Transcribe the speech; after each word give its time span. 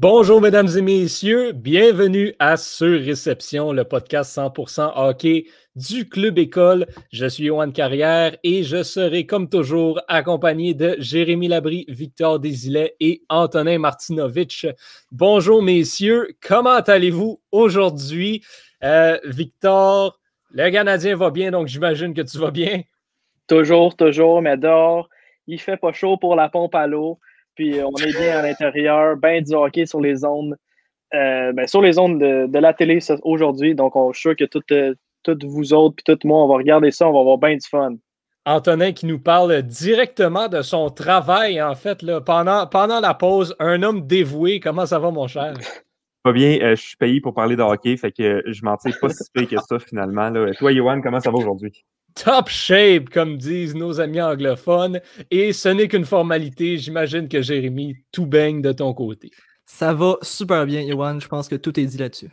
Bonjour 0.00 0.40
mesdames 0.40 0.68
et 0.76 0.80
messieurs, 0.80 1.50
bienvenue 1.50 2.32
à 2.38 2.56
Sur 2.56 3.00
Réception, 3.00 3.72
le 3.72 3.82
podcast 3.82 4.38
100% 4.38 4.92
hockey 4.94 5.46
du 5.74 6.08
Club 6.08 6.38
École. 6.38 6.86
Je 7.10 7.26
suis 7.26 7.46
Johan 7.46 7.72
Carrière 7.72 8.36
et 8.44 8.62
je 8.62 8.84
serai 8.84 9.26
comme 9.26 9.48
toujours 9.48 10.00
accompagné 10.06 10.72
de 10.72 10.94
Jérémy 11.00 11.48
Labry, 11.48 11.84
Victor 11.88 12.38
Desilets 12.38 12.94
et 13.00 13.22
Antonin 13.28 13.80
Martinovitch. 13.80 14.68
Bonjour 15.10 15.64
messieurs, 15.64 16.28
comment 16.40 16.78
allez-vous 16.78 17.40
aujourd'hui? 17.50 18.44
Euh, 18.84 19.18
Victor, 19.24 20.20
le 20.52 20.70
Canadien 20.70 21.16
va 21.16 21.30
bien, 21.30 21.50
donc 21.50 21.66
j'imagine 21.66 22.14
que 22.14 22.22
tu 22.22 22.38
vas 22.38 22.52
bien. 22.52 22.82
Toujours, 23.48 23.96
toujours, 23.96 24.40
dehors, 24.42 25.08
il 25.48 25.58
fait 25.58 25.76
pas 25.76 25.92
chaud 25.92 26.18
pour 26.18 26.36
la 26.36 26.48
pompe 26.48 26.76
à 26.76 26.86
l'eau. 26.86 27.18
Puis 27.58 27.74
on 27.82 27.92
est 27.96 28.16
bien 28.16 28.38
à 28.38 28.42
l'intérieur, 28.46 29.16
bien 29.16 29.42
du 29.42 29.52
hockey 29.52 29.84
sur 29.84 30.00
les 30.00 30.24
ondes, 30.24 30.56
euh, 31.12 31.52
ben, 31.52 31.66
sur 31.66 31.82
les 31.82 31.98
ondes 31.98 32.20
de, 32.20 32.58
la 32.58 32.72
télé 32.72 33.00
aujourd'hui. 33.22 33.74
Donc, 33.74 33.96
on, 33.96 34.12
je 34.12 34.18
suis 34.18 34.28
sûr 34.28 34.36
que 34.36 34.44
toutes, 34.44 34.70
euh, 34.70 34.94
toutes 35.24 35.44
vous 35.44 35.72
autres, 35.72 35.96
puis 35.96 36.04
tout 36.14 36.26
moi, 36.26 36.44
on 36.44 36.48
va 36.48 36.54
regarder 36.54 36.92
ça, 36.92 37.08
on 37.08 37.12
va 37.12 37.18
avoir 37.18 37.36
bien 37.36 37.54
du 37.54 37.66
fun. 37.68 37.96
Antonin 38.46 38.92
qui 38.92 39.06
nous 39.06 39.18
parle 39.18 39.60
directement 39.62 40.46
de 40.46 40.62
son 40.62 40.88
travail, 40.88 41.60
en 41.60 41.74
fait, 41.74 42.00
là, 42.02 42.20
pendant, 42.20 42.66
pendant 42.68 43.00
la 43.00 43.12
pause. 43.12 43.56
Un 43.58 43.82
homme 43.82 44.06
dévoué. 44.06 44.60
Comment 44.60 44.86
ça 44.86 45.00
va, 45.00 45.10
mon 45.10 45.26
cher? 45.26 45.54
Pas 46.22 46.32
bien, 46.32 46.58
euh, 46.62 46.76
je 46.76 46.82
suis 46.82 46.96
payé 46.96 47.20
pour 47.20 47.34
parler 47.34 47.56
de 47.56 47.62
hockey, 47.62 47.96
fait 47.96 48.12
que 48.12 48.42
je 48.46 48.62
m'en 48.64 48.76
tire 48.76 48.96
pas 49.00 49.08
si 49.08 49.22
peu 49.32 49.46
que 49.46 49.56
ça, 49.56 49.78
finalement. 49.78 50.30
Là. 50.30 50.52
Toi, 50.54 50.74
Johan, 50.74 51.00
comment 51.00 51.20
ça 51.20 51.30
va 51.30 51.38
aujourd'hui? 51.38 51.84
Top 52.24 52.48
shape, 52.48 53.10
comme 53.10 53.36
disent 53.36 53.74
nos 53.74 54.00
amis 54.00 54.20
anglophones. 54.20 55.00
Et 55.30 55.52
ce 55.52 55.68
n'est 55.68 55.88
qu'une 55.88 56.04
formalité. 56.04 56.78
J'imagine 56.78 57.28
que 57.28 57.42
Jérémy, 57.42 57.96
tout 58.12 58.26
baigne 58.26 58.62
de 58.62 58.72
ton 58.72 58.92
côté. 58.94 59.30
Ça 59.64 59.94
va 59.94 60.16
super 60.22 60.66
bien, 60.66 60.80
Yohan. 60.80 61.20
Je 61.20 61.28
pense 61.28 61.48
que 61.48 61.56
tout 61.56 61.78
est 61.78 61.84
dit 61.84 61.98
là-dessus. 61.98 62.30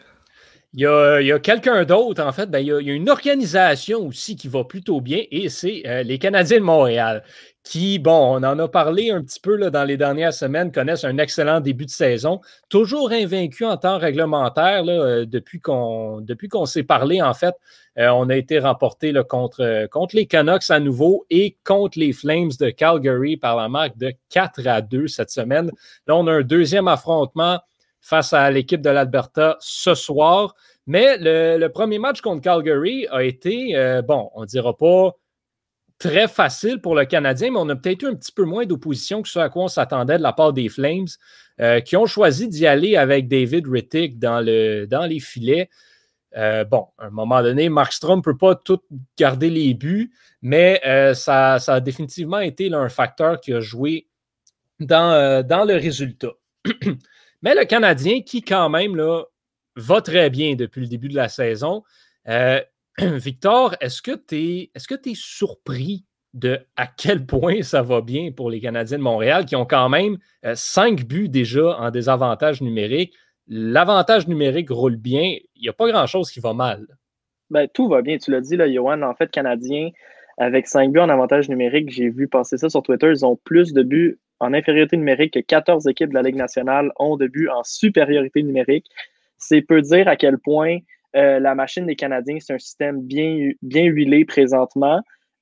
Il 0.77 0.81
y 0.81 1.31
a, 1.31 1.39
quelqu'un 1.39 1.85
d'autre, 1.85 2.21
en 2.21 2.31
fait. 2.33 2.49
Ben, 2.51 2.59
il, 2.59 2.67
y 2.67 2.71
a, 2.71 2.93
une 2.93 3.09
organisation 3.09 4.05
aussi 4.05 4.35
qui 4.35 4.49
va 4.49 4.65
plutôt 4.65 4.99
bien 4.99 5.23
et 5.31 5.47
c'est 5.47 5.83
euh, 5.85 6.03
les 6.03 6.19
Canadiens 6.19 6.59
de 6.59 6.63
Montréal 6.63 7.23
qui, 7.65 7.97
bon, 7.97 8.37
on 8.37 8.43
en 8.43 8.59
a 8.59 8.67
parlé 8.67 9.09
un 9.09 9.23
petit 9.23 9.39
peu 9.39 9.57
dans 9.71 9.83
les 9.83 9.97
dernières 9.97 10.33
semaines, 10.33 10.71
connaissent 10.71 11.03
un 11.03 11.17
excellent 11.17 11.59
début 11.59 11.85
de 11.85 11.91
saison, 11.91 12.39
toujours 12.69 13.11
invaincu 13.11 13.65
en 13.65 13.75
temps 13.75 13.97
réglementaire 13.97 14.83
euh, 14.87 15.25
depuis 15.25 15.59
qu'on 15.59 16.65
s'est 16.65 16.83
parlé, 16.83 17.23
en 17.23 17.33
fait. 17.33 17.55
Euh, 17.97 18.09
on 18.09 18.29
a 18.29 18.35
été 18.35 18.59
remporté 18.59 19.13
contre, 19.27 19.61
euh, 19.63 19.87
contre 19.87 20.15
les 20.15 20.27
Canucks 20.27 20.69
à 20.69 20.79
nouveau 20.79 21.25
et 21.31 21.57
contre 21.63 21.97
les 21.97 22.13
Flames 22.13 22.51
de 22.59 22.69
Calgary 22.69 23.35
par 23.35 23.55
la 23.55 23.67
marque 23.67 23.97
de 23.97 24.13
4 24.29 24.67
à 24.67 24.81
2 24.81 25.07
cette 25.07 25.31
semaine. 25.31 25.71
Là, 26.05 26.15
on 26.15 26.27
a 26.27 26.33
un 26.33 26.41
deuxième 26.41 26.87
affrontement 26.87 27.59
face 28.05 28.33
à 28.33 28.51
l'équipe 28.51 28.81
de 28.81 28.89
l'Alberta 28.89 29.57
ce 29.59 29.95
soir. 29.95 30.55
Mais 30.87 31.17
le, 31.19 31.67
premier 31.67 31.99
match 31.99 32.21
contre 32.21 32.41
Calgary 32.41 33.07
a 33.09 33.23
été, 33.23 33.73
bon, 34.07 34.29
on 34.35 34.41
ne 34.41 34.45
dira 34.45 34.77
pas 34.77 35.15
très 35.97 36.27
facile 36.27 36.81
pour 36.81 36.95
le 36.95 37.05
Canadien, 37.05 37.51
mais 37.51 37.59
on 37.59 37.69
a 37.69 37.75
peut-être 37.75 38.03
eu 38.03 38.07
un 38.07 38.15
petit 38.15 38.31
peu 38.31 38.43
moins 38.43 38.65
d'opposition 38.65 39.21
que 39.21 39.29
ce 39.29 39.39
à 39.39 39.49
quoi 39.49 39.63
on 39.63 39.67
s'attendait 39.67 40.17
de 40.17 40.23
la 40.23 40.33
part 40.33 40.53
des 40.53 40.69
Flames, 40.69 41.07
euh, 41.61 41.79
qui 41.79 41.95
ont 41.95 42.05
choisi 42.05 42.47
d'y 42.47 42.67
aller 42.67 42.97
avec 42.97 43.27
David 43.27 43.67
Rittick 43.67 44.19
dans, 44.19 44.41
le, 44.41 44.85
dans 44.85 45.05
les 45.05 45.19
filets. 45.19 45.69
Euh, 46.35 46.65
bon, 46.65 46.87
à 46.97 47.05
un 47.05 47.09
moment 47.11 47.41
donné, 47.41 47.69
Markstrom 47.69 48.19
ne 48.19 48.23
peut 48.23 48.37
pas 48.37 48.55
tout 48.55 48.81
garder 49.17 49.49
les 49.49 49.73
buts, 49.73 50.11
mais 50.41 50.81
euh, 50.85 51.13
ça, 51.13 51.55
a 51.55 51.79
définitivement 51.79 52.39
été 52.39 52.73
un 52.73 52.89
facteur 52.89 53.39
qui 53.39 53.53
a 53.53 53.61
joué 53.61 54.07
dans, 54.81 55.45
dans 55.47 55.63
le 55.63 55.75
résultat. 55.75 56.33
mais 57.45 57.55
le 57.55 57.63
Canadien, 57.63 58.21
qui 58.21 58.41
quand 58.41 58.67
même 58.69 58.97
là, 58.97 59.23
va 59.77 60.01
très 60.01 60.29
bien 60.29 60.55
depuis 60.55 60.81
le 60.81 60.87
début 60.87 61.07
de 61.07 61.15
la 61.15 61.29
saison, 61.29 61.83
Victor, 62.99 63.75
est-ce 63.81 64.01
que 64.01 64.11
tu 64.11 64.35
es, 64.35 64.71
est 64.75 65.15
surpris 65.15 66.05
de 66.33 66.59
à 66.75 66.87
quel 66.87 67.25
point 67.25 67.61
ça 67.61 67.81
va 67.81 68.01
bien 68.01 68.31
pour 68.31 68.49
les 68.49 68.59
Canadiens 68.59 68.97
de 68.97 69.03
Montréal 69.03 69.45
qui 69.45 69.55
ont 69.55 69.65
quand 69.65 69.89
même 69.89 70.17
euh, 70.45 70.53
cinq 70.55 71.05
buts 71.05 71.29
déjà 71.29 71.77
en 71.77 71.91
désavantage 71.91 72.61
numérique? 72.61 73.13
L'avantage 73.47 74.27
numérique 74.27 74.69
roule 74.69 74.95
bien. 74.95 75.37
Il 75.55 75.61
n'y 75.61 75.69
a 75.69 75.73
pas 75.73 75.89
grand-chose 75.89 76.31
qui 76.31 76.39
va 76.39 76.53
mal. 76.53 76.87
Ben, 77.51 77.67
tout 77.73 77.87
va 77.87 78.01
bien. 78.01 78.17
Tu 78.17 78.31
l'as 78.31 78.41
dit, 78.41 78.57
là, 78.57 78.71
Johan. 78.71 79.01
En 79.03 79.13
fait, 79.13 79.29
Canadiens, 79.29 79.91
avec 80.37 80.67
cinq 80.67 80.91
buts 80.91 80.99
en 80.99 81.09
avantage 81.09 81.47
numérique, 81.47 81.91
j'ai 81.91 82.09
vu 82.09 82.27
passer 82.27 82.57
ça 82.57 82.69
sur 82.69 82.81
Twitter, 82.81 83.07
ils 83.09 83.25
ont 83.25 83.35
plus 83.35 83.71
de 83.71 83.83
buts 83.83 84.19
en 84.39 84.53
infériorité 84.53 84.97
numérique 84.97 85.33
que 85.33 85.39
14 85.39 85.87
équipes 85.87 86.09
de 86.09 86.15
la 86.15 86.21
Ligue 86.21 86.35
nationale 86.35 86.91
ont 86.97 87.17
de 87.17 87.27
buts 87.27 87.49
en 87.49 87.63
supériorité 87.63 88.43
numérique. 88.43 88.87
C'est 89.37 89.61
peu 89.61 89.81
dire 89.81 90.07
à 90.07 90.15
quel 90.15 90.37
point 90.37 90.79
euh, 91.15 91.39
la 91.39 91.55
machine 91.55 91.85
des 91.85 91.95
Canadiens, 91.95 92.37
c'est 92.39 92.53
un 92.53 92.59
système 92.59 93.01
bien, 93.01 93.53
huilé 93.61 94.25
présentement. 94.25 95.01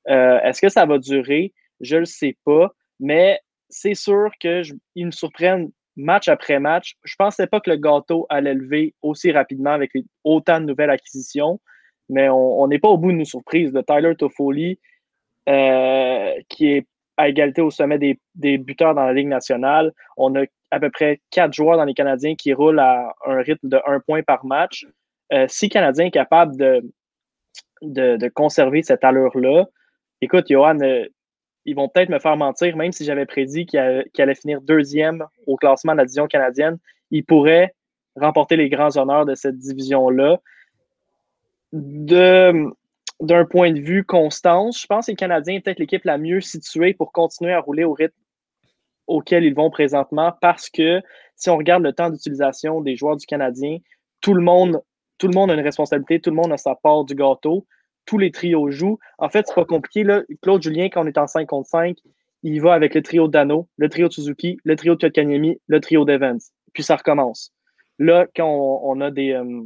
Euh, 0.09 0.39
est-ce 0.41 0.61
que 0.61 0.69
ça 0.69 0.85
va 0.85 0.99
durer? 0.99 1.53
Je 1.81 1.95
ne 1.95 2.01
le 2.01 2.05
sais 2.05 2.37
pas, 2.45 2.71
mais 2.99 3.39
c'est 3.69 3.95
sûr 3.95 4.31
qu'ils 4.39 4.77
nous 4.95 5.11
surprennent 5.11 5.71
match 5.95 6.27
après 6.27 6.59
match. 6.59 6.95
Je 7.03 7.15
ne 7.19 7.25
pensais 7.25 7.47
pas 7.47 7.59
que 7.59 7.69
le 7.69 7.77
gâteau 7.77 8.25
allait 8.29 8.53
lever 8.53 8.93
aussi 9.01 9.31
rapidement 9.31 9.71
avec 9.71 9.91
autant 10.23 10.59
de 10.59 10.65
nouvelles 10.65 10.89
acquisitions, 10.89 11.59
mais 12.09 12.29
on 12.29 12.67
n'est 12.67 12.79
pas 12.79 12.89
au 12.89 12.97
bout 12.97 13.11
de 13.11 13.17
nos 13.17 13.25
surprises. 13.25 13.71
De 13.71 13.81
Tyler 13.81 14.15
Toffoli, 14.15 14.79
euh, 15.49 16.33
qui 16.49 16.67
est 16.67 16.87
à 17.17 17.29
égalité 17.29 17.61
au 17.61 17.69
sommet 17.69 17.97
des, 17.97 18.19
des, 18.35 18.57
buteurs 18.57 18.95
dans 18.95 19.05
la 19.05 19.13
Ligue 19.13 19.27
nationale. 19.27 19.91
On 20.17 20.35
a 20.35 20.43
à 20.71 20.79
peu 20.79 20.89
près 20.89 21.21
quatre 21.29 21.53
joueurs 21.53 21.77
dans 21.77 21.85
les 21.85 21.93
Canadiens 21.93 22.35
qui 22.35 22.53
roulent 22.53 22.79
à 22.79 23.13
un 23.25 23.41
rythme 23.41 23.69
de 23.69 23.79
un 23.85 23.99
point 23.99 24.23
par 24.23 24.45
match. 24.45 24.85
Euh, 25.31 25.45
si 25.47 25.67
le 25.67 25.71
Canadien 25.71 26.05
est 26.05 26.11
capable 26.11 26.57
de, 26.57 26.81
de, 27.81 28.27
conserver 28.29 28.81
cette 28.81 29.03
allure-là, 29.03 29.65
écoute, 30.21 30.45
Johan, 30.49 30.79
euh, 30.81 31.05
ils 31.65 31.75
vont 31.75 31.89
peut-être 31.89 32.09
me 32.09 32.19
faire 32.19 32.37
mentir, 32.37 32.75
même 32.75 32.91
si 32.91 33.05
j'avais 33.05 33.25
prédit 33.25 33.65
qu'il 33.65 33.79
allait, 33.79 34.35
finir 34.35 34.61
deuxième 34.61 35.25
au 35.47 35.55
classement 35.55 35.93
de 35.93 35.97
la 35.97 36.05
division 36.05 36.27
canadienne, 36.27 36.77
il 37.11 37.23
pourrait 37.23 37.73
remporter 38.15 38.57
les 38.57 38.69
grands 38.69 38.95
honneurs 38.97 39.25
de 39.25 39.35
cette 39.35 39.57
division-là. 39.57 40.39
D'un 43.23 43.45
point 43.45 43.71
de 43.71 43.79
vue 43.79 44.03
constance, 44.03 44.81
je 44.81 44.85
pense 44.85 45.05
que 45.05 45.11
les 45.11 45.15
Canadiens 45.15 45.55
sont 45.55 45.61
peut-être 45.61 45.79
l'équipe 45.79 46.03
la 46.03 46.17
mieux 46.17 46.41
située 46.41 46.93
pour 46.93 47.11
continuer 47.11 47.53
à 47.53 47.61
rouler 47.61 47.85
au 47.85 47.93
rythme 47.93 48.13
auquel 49.07 49.43
ils 49.43 49.55
vont 49.55 49.69
présentement 49.69 50.33
parce 50.41 50.69
que 50.69 51.01
si 51.35 51.49
on 51.49 51.57
regarde 51.57 51.83
le 51.83 51.93
temps 51.93 52.09
d'utilisation 52.09 52.81
des 52.81 52.95
joueurs 52.95 53.17
du 53.17 53.25
Canadien, 53.25 53.77
tout 54.21 54.33
le 54.33 54.41
monde 54.41 54.81
tout 55.17 55.27
le 55.27 55.33
monde 55.33 55.51
a 55.51 55.53
une 55.53 55.61
responsabilité, 55.61 56.19
tout 56.19 56.31
le 56.31 56.35
monde 56.35 56.51
a 56.51 56.57
sa 56.57 56.75
part 56.75 57.05
du 57.05 57.15
gâteau, 57.15 57.65
tous 58.05 58.17
les 58.17 58.31
trios 58.31 58.69
jouent. 58.71 58.99
En 59.17 59.29
fait, 59.29 59.47
c'est 59.47 59.55
pas 59.55 59.63
compliqué. 59.63 60.05
Claude 60.41 60.61
Julien, 60.61 60.89
quand 60.89 61.05
on 61.05 61.07
est 61.07 61.17
en 61.17 61.27
5 61.27 61.47
contre 61.47 61.69
5, 61.69 61.97
il 62.41 62.61
va 62.61 62.73
avec 62.73 62.93
le 62.93 63.01
trio 63.01 63.29
Dano, 63.29 63.69
le 63.77 63.87
trio 63.87 64.09
de 64.09 64.13
Suzuki, 64.13 64.57
le 64.65 64.75
trio 64.75 64.95
de 64.95 64.99
Kotkaniemi, 64.99 65.61
le 65.67 65.79
trio 65.79 66.03
d'Evans. 66.03 66.39
Puis 66.73 66.83
ça 66.83 66.97
recommence. 66.97 67.53
Là, 67.99 68.27
quand 68.35 68.49
on, 68.83 68.99
a 68.99 69.11
des, 69.11 69.31
euh, 69.31 69.61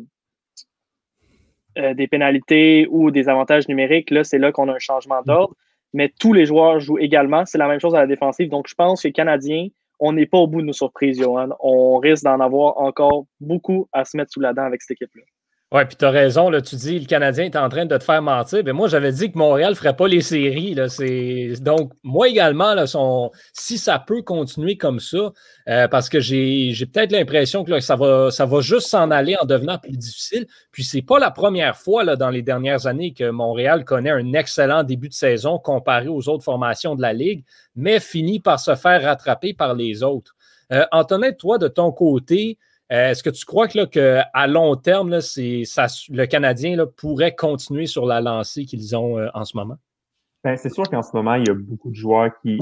euh, 1.77 1.93
des 1.93 2.07
pénalités 2.07 2.87
ou 2.89 3.11
des 3.11 3.29
avantages 3.29 3.67
numériques, 3.67 4.11
là, 4.11 4.23
c'est 4.23 4.37
là 4.37 4.51
qu'on 4.51 4.67
a 4.69 4.73
un 4.73 4.79
changement 4.79 5.21
d'ordre. 5.25 5.55
Mais 5.93 6.11
tous 6.19 6.33
les 6.33 6.45
joueurs 6.45 6.79
jouent 6.79 6.99
également. 6.99 7.45
C'est 7.45 7.57
la 7.57 7.67
même 7.67 7.79
chose 7.79 7.95
à 7.95 7.99
la 7.99 8.07
défensive. 8.07 8.49
Donc, 8.49 8.67
je 8.67 8.75
pense 8.75 9.01
que 9.01 9.07
les 9.07 9.13
Canadiens, 9.13 9.67
on 9.99 10.13
n'est 10.13 10.25
pas 10.25 10.37
au 10.37 10.47
bout 10.47 10.61
de 10.61 10.67
nos 10.67 10.73
surprises, 10.73 11.19
Johan. 11.19 11.49
On 11.59 11.97
risque 11.97 12.23
d'en 12.23 12.39
avoir 12.39 12.77
encore 12.77 13.25
beaucoup 13.39 13.87
à 13.93 14.05
se 14.05 14.17
mettre 14.17 14.31
sous 14.31 14.39
la 14.39 14.53
dent 14.53 14.63
avec 14.63 14.81
cette 14.81 15.01
équipe-là. 15.01 15.23
Oui, 15.73 15.83
puis 15.83 15.97
tu 15.97 16.05
as 16.05 16.11
raison, 16.11 16.49
là, 16.49 16.61
tu 16.61 16.77
dis 16.77 16.97
le 16.97 17.05
Canadien 17.05 17.43
est 17.43 17.57
en 17.57 17.67
train 17.67 17.85
de 17.85 17.97
te 17.97 18.03
faire 18.03 18.21
mentir. 18.21 18.61
Mais 18.63 18.71
moi, 18.71 18.87
j'avais 18.87 19.11
dit 19.11 19.29
que 19.29 19.37
Montréal 19.37 19.71
ne 19.71 19.75
ferait 19.75 19.97
pas 19.97 20.07
les 20.07 20.21
séries. 20.21 20.73
Là, 20.73 20.87
donc, 21.59 21.91
moi 22.03 22.29
également, 22.29 22.73
là, 22.73 22.85
si 23.51 23.77
ça 23.77 23.99
peut 23.99 24.21
continuer 24.21 24.77
comme 24.77 25.01
ça, 25.01 25.33
euh, 25.67 25.89
parce 25.89 26.07
que 26.07 26.21
j'ai, 26.21 26.73
peut-être 26.93 27.11
l'impression 27.11 27.65
que 27.65 27.81
ça, 27.81 27.97
va, 27.97 28.31
ça 28.31 28.45
va 28.45 28.61
juste 28.61 28.87
s'en 28.87 29.11
aller 29.11 29.35
en 29.41 29.45
devenant 29.45 29.77
plus 29.77 29.97
difficile. 29.97 30.47
Puis, 30.71 30.85
ce 30.85 30.95
n'est 30.95 31.03
pas 31.03 31.19
la 31.19 31.31
première 31.31 31.75
fois 31.75 32.05
là, 32.05 32.15
dans 32.15 32.29
les 32.29 32.43
dernières 32.43 32.87
années 32.87 33.11
que 33.11 33.29
Montréal 33.29 33.83
connaît 33.83 34.11
un 34.11 34.31
excellent 34.31 34.83
début 34.83 35.09
de 35.09 35.13
saison 35.13 35.59
comparé 35.59 36.07
aux 36.07 36.29
autres 36.29 36.45
formations 36.45 36.95
de 36.95 37.01
la 37.01 37.11
Ligue, 37.11 37.43
mais 37.75 37.99
finit 37.99 38.39
par 38.39 38.61
se 38.61 38.75
faire 38.75 39.03
rattraper 39.03 39.53
par 39.53 39.73
les 39.73 40.01
autres. 40.01 40.33
Euh, 40.71 40.85
Antonin, 40.93 41.33
toi, 41.33 41.57
de 41.57 41.67
ton 41.67 41.91
côté, 41.91 42.57
est-ce 42.89 43.23
que 43.23 43.29
tu 43.29 43.45
crois 43.45 43.67
que, 43.67 43.85
qu'à 43.85 44.47
long 44.47 44.75
terme, 44.75 45.09
le 45.09 46.25
Canadien 46.25 46.85
pourrait 46.97 47.35
continuer 47.35 47.85
sur 47.85 48.05
la 48.05 48.21
lancée 48.21 48.65
qu'ils 48.65 48.95
ont 48.95 49.17
euh, 49.17 49.27
en 49.33 49.43
ce 49.45 49.57
moment? 49.57 49.77
Ben, 50.43 50.55
c'est 50.55 50.69
sûr 50.69 50.83
qu'en 50.83 51.01
ce 51.01 51.15
moment, 51.15 51.35
il 51.35 51.47
y 51.47 51.49
a 51.49 51.53
beaucoup 51.53 51.89
de 51.89 51.95
joueurs 51.95 52.31
qui 52.41 52.59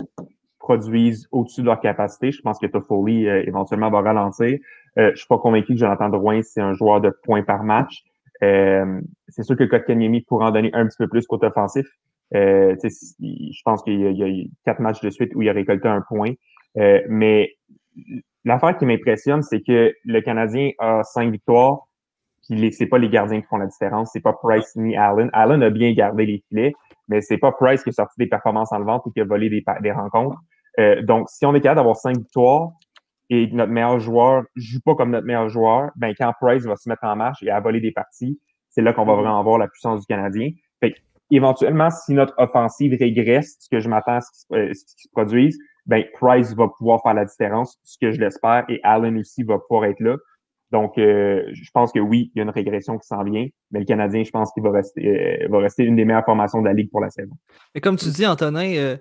produisent 0.60 1.28
au-dessus 1.32 1.62
de 1.62 1.68
leur 1.68 1.80
capacité. 1.80 2.32
Je 2.32 2.42
pense 2.42 2.58
que 2.58 2.66
Toffoli 2.66 3.28
euh, 3.28 3.44
éventuellement 3.46 3.92
va 3.92 4.02
ralentir. 4.02 4.58
Euh, 4.98 5.12
je 5.12 5.18
suis 5.18 5.28
pas 5.28 5.38
convaincu 5.38 5.74
que 5.74 5.80
Jonathan 5.80 6.10
Drouin, 6.10 6.42
c'est 6.42 6.62
un 6.62 6.74
joueur 6.74 7.02
de 7.02 7.12
points 7.24 7.44
par 7.44 7.64
match. 7.64 8.04
Euh, 8.44 9.02
c'est 9.28 9.44
sûr 9.44 9.56
que 9.56 9.64
Kotkaniemi 9.64 10.22
pourra 10.22 10.48
en 10.48 10.52
donner 10.52 10.72
un 10.74 10.88
petit 10.88 10.98
peu 10.98 11.08
plus 11.08 11.26
côté 11.28 11.48
offensif. 11.48 11.86
Euh, 12.34 12.76
je 12.82 13.62
pense 13.64 13.84
qu'il 13.84 14.00
y, 14.00 14.24
a 14.24 14.46
quatre 14.66 14.80
matchs 14.80 15.02
de 15.02 15.10
suite 15.10 15.34
où 15.36 15.42
il 15.42 15.50
a 15.50 15.54
récolté 15.54 15.88
un 15.88 16.02
point. 16.02 16.32
Euh, 16.78 17.02
mais 17.08 17.56
l'affaire 18.46 18.78
qui 18.78 18.86
m'impressionne, 18.86 19.42
c'est 19.42 19.62
que 19.62 19.94
le 20.06 20.22
Canadien 20.22 20.72
a 20.80 21.04
cinq 21.04 21.32
victoires, 21.32 21.88
puis 22.48 22.72
c'est 22.72 22.86
pas 22.86 23.00
les 23.00 23.10
gardiens 23.10 23.42
qui 23.42 23.48
font 23.48 23.58
la 23.58 23.66
différence, 23.66 24.12
c'est 24.14 24.22
pas 24.22 24.34
Price 24.34 24.76
ni 24.76 24.96
Allen. 24.96 25.30
Allen 25.34 25.64
a 25.64 25.70
bien 25.72 25.92
gardé 25.94 26.26
les 26.26 26.44
filets, 26.48 26.74
mais 27.08 27.22
c'est 27.22 27.40
pas 27.40 27.52
Price 27.52 27.84
qui 27.84 27.90
a 27.90 27.94
sorti 27.94 28.16
des 28.20 28.28
performances 28.28 28.72
en 28.72 28.82
vente 28.84 29.06
ou 29.06 29.12
qui 29.12 29.20
a 29.20 29.26
volé 29.26 29.50
des, 29.50 29.64
des 29.82 29.92
rencontres. 29.92 30.38
Euh, 30.80 31.02
donc, 31.02 31.30
si 31.30 31.46
on 31.46 31.56
est 31.56 31.62
capable 31.62 31.78
d'avoir 31.78 31.96
cinq 31.96 32.18
victoires 32.18 32.70
et 33.30 33.48
notre 33.48 33.72
meilleur 33.72 34.00
joueur 34.00 34.44
joue 34.56 34.80
pas 34.86 34.94
comme 34.94 35.10
notre 35.10 35.26
meilleur 35.26 35.50
joueur, 35.50 35.90
ben 35.96 36.14
quand 36.18 36.32
Price 36.40 36.66
va 36.66 36.76
se 36.76 36.88
mettre 36.88 37.04
en 37.04 37.16
marche 37.16 37.42
et 37.42 37.50
à 37.50 37.60
voler 37.60 37.80
des 37.80 37.92
parties, 37.92 38.40
c'est 38.70 38.82
là 38.82 38.94
qu'on 38.94 39.06
va 39.06 39.16
vraiment 39.16 39.40
avoir 39.40 39.58
la 39.58 39.68
puissance 39.68 40.02
du 40.02 40.06
Canadien. 40.06 40.52
Fait 40.82 40.94
éventuellement, 41.32 41.90
si 41.90 42.14
notre 42.14 42.36
offensive 42.38 42.96
régresse, 43.00 43.56
ce 43.60 43.70
que 43.70 43.80
je 43.80 43.90
m'attends 43.90 44.18
à 44.18 44.22
ce 44.22 44.46
qui 44.50 45.04
se 45.04 45.10
produise, 45.12 45.58
ben 45.86 46.04
Price 46.20 46.56
va 46.56 46.68
pouvoir 46.68 47.02
faire 47.02 47.14
la 47.14 47.26
différence, 47.26 47.78
ce 47.84 47.98
que 48.00 48.12
je 48.12 48.20
l'espère, 48.20 48.66
et 48.70 48.80
Allen 48.84 49.18
aussi 49.18 49.44
va 49.44 49.60
pouvoir 49.60 49.86
être 49.86 50.00
là. 50.00 50.18
Donc, 50.72 50.98
euh, 50.98 51.44
je 51.54 51.70
pense 51.74 51.92
que 51.92 52.00
oui, 52.00 52.32
il 52.34 52.40
y 52.40 52.42
a 52.42 52.44
une 52.44 52.50
régression 52.50 52.98
qui 52.98 53.08
s'en 53.08 53.24
vient, 53.24 53.48
mais 53.72 53.80
le 53.80 53.86
Canadien, 53.86 54.24
je 54.24 54.32
pense 54.32 54.52
qu'il 54.52 54.64
va 54.64 54.72
rester, 54.72 55.08
euh, 55.08 55.48
va 55.50 55.60
rester 55.60 55.84
une 55.84 55.96
des 55.96 56.06
meilleures 56.06 56.26
formations 56.26 56.60
de 56.60 56.66
la 56.66 56.74
Ligue 56.74 56.90
pour 56.90 57.02
la 57.02 57.10
saison. 57.10 57.36
Et 57.76 57.82
comme 57.82 57.98
tu 57.98 58.10
dis, 58.10 58.26
Antonin, 58.26 58.74
euh, 58.76 58.98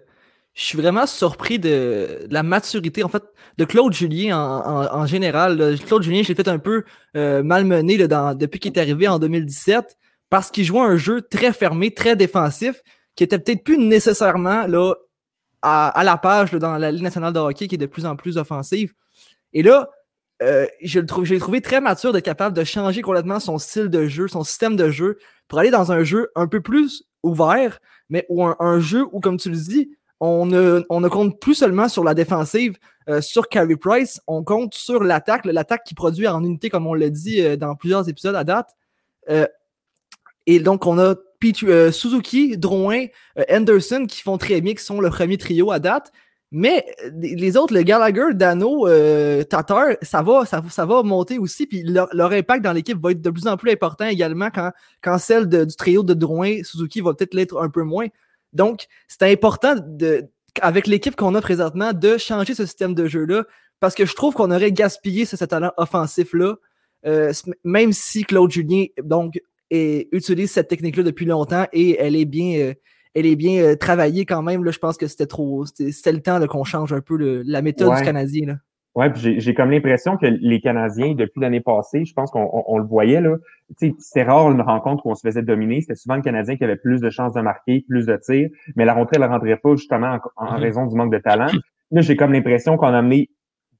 je 0.52 0.62
suis 0.62 0.78
vraiment 0.78 1.06
surpris 1.06 1.58
de, 1.58 2.26
la 2.30 2.42
maturité, 2.42 3.02
en 3.02 3.08
fait, 3.08 3.24
de 3.56 3.64
Claude 3.64 3.92
Julien 3.92 4.38
en, 4.38 5.06
général. 5.06 5.76
Claude 5.84 6.02
Julien, 6.02 6.22
je 6.22 6.28
l'ai 6.28 6.34
fait 6.36 6.46
un 6.46 6.60
peu 6.60 6.84
malmené 7.14 7.98
depuis 7.98 8.60
qu'il 8.60 8.72
est 8.72 8.78
arrivé 8.78 9.08
en 9.08 9.18
2017 9.18 9.96
parce 10.30 10.52
qu'il 10.52 10.64
jouait 10.64 10.80
un 10.80 10.96
jeu 10.96 11.22
très 11.22 11.52
fermé, 11.52 11.92
très 11.92 12.14
défensif, 12.14 12.82
qui 13.16 13.24
était 13.24 13.38
peut-être 13.38 13.64
plus 13.64 13.78
nécessairement 13.78 14.66
là, 14.68 14.94
à, 15.64 16.04
la 16.04 16.18
page 16.18 16.52
dans 16.52 16.76
la 16.76 16.92
Ligue 16.92 17.02
nationale 17.02 17.32
de 17.32 17.38
hockey 17.38 17.68
qui 17.68 17.76
est 17.76 17.78
de 17.78 17.86
plus 17.86 18.04
en 18.04 18.16
plus 18.16 18.36
offensive. 18.36 18.92
Et 19.54 19.62
là, 19.62 19.88
euh, 20.42 20.66
je 20.82 21.00
l'ai 21.00 21.38
trouvé 21.38 21.62
très 21.62 21.80
mature 21.80 22.12
d'être 22.12 22.24
capable 22.24 22.54
de 22.54 22.64
changer 22.64 23.00
complètement 23.00 23.40
son 23.40 23.58
style 23.58 23.88
de 23.88 24.06
jeu, 24.06 24.28
son 24.28 24.44
système 24.44 24.76
de 24.76 24.90
jeu, 24.90 25.18
pour 25.48 25.58
aller 25.58 25.70
dans 25.70 25.90
un 25.90 26.04
jeu 26.04 26.30
un 26.34 26.46
peu 26.46 26.60
plus 26.60 27.04
ouvert, 27.22 27.78
mais 28.10 28.26
ou 28.28 28.44
un, 28.44 28.80
jeu 28.80 29.06
où, 29.12 29.20
comme 29.20 29.38
tu 29.38 29.48
le 29.48 29.56
dis, 29.56 29.90
on 30.20 30.44
ne, 30.44 30.84
on 30.90 31.00
ne 31.00 31.08
compte 31.08 31.40
plus 31.40 31.54
seulement 31.54 31.88
sur 31.88 32.04
la 32.04 32.12
défensive, 32.12 32.76
euh, 33.08 33.22
sur 33.22 33.48
Carey 33.48 33.76
Price, 33.76 34.20
on 34.26 34.44
compte 34.44 34.74
sur 34.74 35.02
l'attaque, 35.02 35.46
l'attaque 35.46 35.84
qui 35.84 35.94
produit 35.94 36.28
en 36.28 36.44
unité, 36.44 36.68
comme 36.68 36.86
on 36.86 36.94
l'a 36.94 37.10
dit 37.10 37.40
euh, 37.40 37.56
dans 37.56 37.74
plusieurs 37.74 38.06
épisodes 38.08 38.36
à 38.36 38.44
date. 38.44 38.70
et 40.46 40.60
donc, 40.60 40.84
on 40.86 40.98
a 40.98 41.14
Suzuki, 41.92 42.56
Drouin, 42.56 43.06
Anderson 43.50 44.06
qui 44.06 44.22
font 44.22 44.38
très 44.38 44.60
bien, 44.60 44.74
qui 44.74 44.84
sont 44.84 45.00
le 45.00 45.10
premier 45.10 45.36
trio 45.36 45.70
à 45.70 45.78
date. 45.78 46.12
Mais 46.56 46.86
euh, 47.04 47.10
les 47.20 47.56
autres, 47.56 47.74
le 47.74 47.82
Gallagher, 47.82 48.32
Dano, 48.32 48.86
euh, 48.86 49.42
Tatar, 49.42 49.96
ça 50.02 50.22
va, 50.22 50.44
ça, 50.46 50.86
monter 51.02 51.36
aussi. 51.36 51.66
Puis 51.66 51.82
leur, 51.82 52.08
impact 52.32 52.62
dans 52.62 52.72
l'équipe 52.72 52.96
va 52.96 53.10
être 53.10 53.20
de 53.20 53.30
plus 53.30 53.48
en 53.48 53.56
plus 53.56 53.72
important 53.72 54.06
également 54.06 54.50
quand, 54.54 54.70
quand 55.02 55.18
celle 55.18 55.48
du 55.48 55.74
trio 55.74 56.04
de 56.04 56.14
Drouin, 56.14 56.62
Suzuki 56.62 57.00
va 57.00 57.12
peut-être 57.12 57.34
l'être 57.34 57.60
un 57.60 57.68
peu 57.68 57.82
moins. 57.82 58.06
Donc, 58.52 58.86
c'est 59.08 59.24
important 59.24 59.74
avec 60.60 60.86
l'équipe 60.86 61.16
qu'on 61.16 61.34
a 61.34 61.40
présentement 61.40 61.92
de 61.92 62.18
changer 62.18 62.54
ce 62.54 62.66
système 62.66 62.94
de 62.94 63.08
jeu-là 63.08 63.42
parce 63.80 63.96
que 63.96 64.06
je 64.06 64.14
trouve 64.14 64.34
qu'on 64.34 64.52
aurait 64.52 64.70
gaspillé 64.70 65.24
ce, 65.24 65.44
talent 65.44 65.72
offensif-là, 65.76 66.54
euh, 67.04 67.32
même 67.64 67.92
si 67.92 68.22
Claude 68.22 68.52
Julien 68.52 68.84
donc, 69.02 69.40
utilise 70.12 70.50
cette 70.50 70.68
technique-là 70.68 71.02
depuis 71.02 71.26
longtemps 71.26 71.66
et 71.72 71.98
elle 72.00 72.16
est 72.16 72.24
bien 72.24 72.74
elle 73.14 73.26
est 73.26 73.36
bien 73.36 73.62
euh, 73.62 73.76
travaillée 73.76 74.26
quand 74.26 74.42
même. 74.42 74.64
Là, 74.64 74.70
je 74.70 74.78
pense 74.78 74.96
que 74.96 75.06
c'était 75.06 75.26
trop. 75.26 75.64
C'était 75.66 76.12
le 76.12 76.20
temps 76.20 76.44
qu'on 76.46 76.64
change 76.64 76.92
un 76.92 77.00
peu 77.00 77.16
la 77.46 77.62
méthode 77.62 77.94
du 77.96 78.02
Canadien. 78.02 78.46
Là. 78.46 78.54
Ouais, 78.96 79.10
j'ai 79.14 79.54
comme 79.54 79.72
l'impression 79.72 80.16
que 80.16 80.26
les 80.26 80.60
Canadiens, 80.60 81.14
depuis 81.14 81.40
l'année 81.40 81.60
passée, 81.60 82.04
je 82.04 82.12
pense 82.12 82.30
qu'on 82.30 82.78
le 82.78 82.84
voyait, 82.84 83.20
là. 83.20 83.36
C'était 83.98 84.22
rare 84.22 84.52
une 84.52 84.60
rencontre 84.60 85.04
où 85.06 85.10
on 85.10 85.16
se 85.16 85.26
faisait 85.26 85.42
dominer. 85.42 85.80
C'était 85.80 85.96
souvent 85.96 86.14
le 86.14 86.22
Canadien 86.22 86.56
qui 86.56 86.62
avait 86.62 86.76
plus 86.76 87.00
de 87.00 87.10
chances 87.10 87.34
de 87.34 87.40
marquer, 87.40 87.84
plus 87.88 88.06
de 88.06 88.16
tirs, 88.16 88.50
mais 88.76 88.84
la 88.84 88.94
rentrée, 88.94 89.18
ne 89.18 89.26
rentrait 89.26 89.56
pas 89.56 89.74
justement 89.74 90.18
en, 90.36 90.44
mm-hmm. 90.44 90.60
raison 90.60 90.86
du 90.86 90.94
manque 90.94 91.12
de 91.12 91.18
talent. 91.18 91.50
Là, 91.90 92.00
j'ai 92.02 92.16
comme 92.16 92.32
l'impression 92.32 92.76
qu'on 92.76 92.86
a 92.86 92.98
amené 92.98 93.30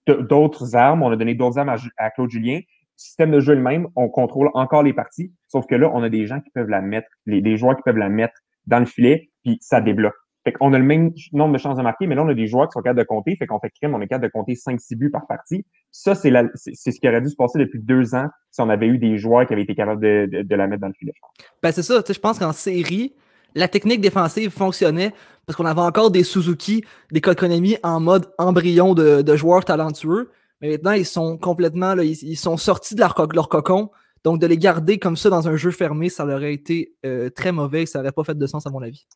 d'autres 0.06 0.75
armes, 0.75 1.02
on 1.05 1.12
a 1.12 1.17
donné 1.17 1.35
d'autres 1.35 1.58
armes 1.58 1.76
à, 1.96 2.11
Claude 2.11 2.31
Julien. 2.31 2.61
Système 2.96 3.31
de 3.31 3.41
jeu 3.41 3.55
le 3.55 3.61
même, 3.61 3.88
on 3.96 4.08
contrôle 4.08 4.50
encore 4.55 4.82
les 4.82 4.93
parties, 4.93 5.32
sauf 5.49 5.67
que 5.67 5.75
là, 5.75 5.91
on 5.93 6.02
a 6.02 6.08
des 6.08 6.26
gens 6.26 6.41
qui 6.41 6.50
peuvent 6.50 6.69
la 6.69 6.81
mettre, 6.81 7.08
les, 7.26 7.41
des 7.41 7.56
joueurs 7.56 7.76
qui 7.76 7.82
peuvent 7.82 7.96
la 7.96 8.08
mettre 8.08 8.35
dans 8.67 8.79
le 8.79 8.87
filet, 8.87 9.31
puis 9.43 9.58
ça 9.61 9.81
débloque. 9.81 10.14
Fait 10.44 10.52
qu'on 10.52 10.75
a 10.75 10.79
le 10.79 10.85
même 10.85 11.11
nombre 11.32 11.55
de 11.55 11.58
chances 11.58 11.79
de 11.79 11.82
marquer, 11.82 12.06
mais 12.06 12.14
là, 12.14 12.23
on 12.23 12.29
a 12.29 12.35
des 12.35 12.46
joueurs 12.46 12.69
qui 12.69 12.73
sont 12.73 12.82
capables 12.82 12.99
de 12.99 13.05
compter. 13.05 13.35
Fait 13.37 13.46
qu'on 13.46 13.58
fait 13.58 13.70
crime, 13.70 13.94
on 13.94 14.00
est 14.02 14.06
capable 14.06 14.26
de 14.26 14.31
compter 14.31 14.52
5-6 14.52 14.96
buts 14.96 15.11
par 15.11 15.26
partie. 15.26 15.64
Ça, 15.91 16.14
c'est, 16.14 16.31
ce 16.31 17.00
qui 17.00 17.08
aurait 17.08 17.23
dû 17.23 17.31
se 17.31 17.37
passer 17.37 17.58
depuis 17.58 17.81
deux 17.81 18.14
ans 18.14 18.29
si 18.50 18.61
on 18.61 18.69
avait 18.69 18.87
eu 18.87 18.99
des 18.99 19.17
joueurs 19.17 19.46
qui 19.46 19.55
avaient 19.55 19.62
été 19.62 19.75
capables 19.75 20.02
de, 20.02 20.43
de, 20.43 20.55
la 20.55 20.67
mettre 20.67 20.82
dans 20.82 20.88
le 20.88 20.94
filet. 20.99 21.14
Ben, 21.62 21.73
c'est 21.73 21.82
ça. 21.82 22.02
Je 22.06 22.19
pense 22.19 22.38
qu'en 22.38 22.52
série, 22.52 23.14
la 23.55 23.69
technique 23.69 24.02
défensive 24.02 24.50
fonctionnait 24.50 25.14
parce 25.46 25.56
qu'on 25.56 25.64
avait 25.64 25.81
encore 25.81 26.11
des 26.11 26.25
Suzuki, 26.25 26.85
des 27.11 27.23
Kokonami 27.23 27.79
en 27.82 28.00
mode 28.00 28.26
embryon 28.37 28.94
de, 28.94 29.23
de, 29.23 29.37
joueurs 29.37 29.64
talentueux. 29.64 30.31
Maintenant, 30.71 30.93
ils 30.93 31.05
sont 31.05 31.37
complètement, 31.37 31.95
ils, 31.99 32.37
sont 32.37 32.57
sortis 32.57 32.95
de 32.95 33.01
leur, 33.01 33.15
leur 33.33 33.49
cocon. 33.49 33.91
Donc, 34.25 34.41
de 34.41 34.47
les 34.47 34.57
garder 34.57 34.99
comme 34.99 35.17
ça 35.17 35.29
dans 35.29 35.49
un 35.49 35.57
jeu 35.57 35.71
fermé, 35.71 36.09
ça 36.09 36.25
leur 36.25 36.39
aurait 36.39 36.55
été 36.55 36.95
euh, 37.05 37.29
très 37.29 37.53
mauvais. 37.53 37.85
Ça 37.85 37.99
n'aurait 37.99 38.13
pas 38.13 38.25
fait 38.25 38.39
de 38.39 38.47
sens, 38.47 38.67
à 38.67 38.71
mon 38.71 38.81
avis. 38.81 39.07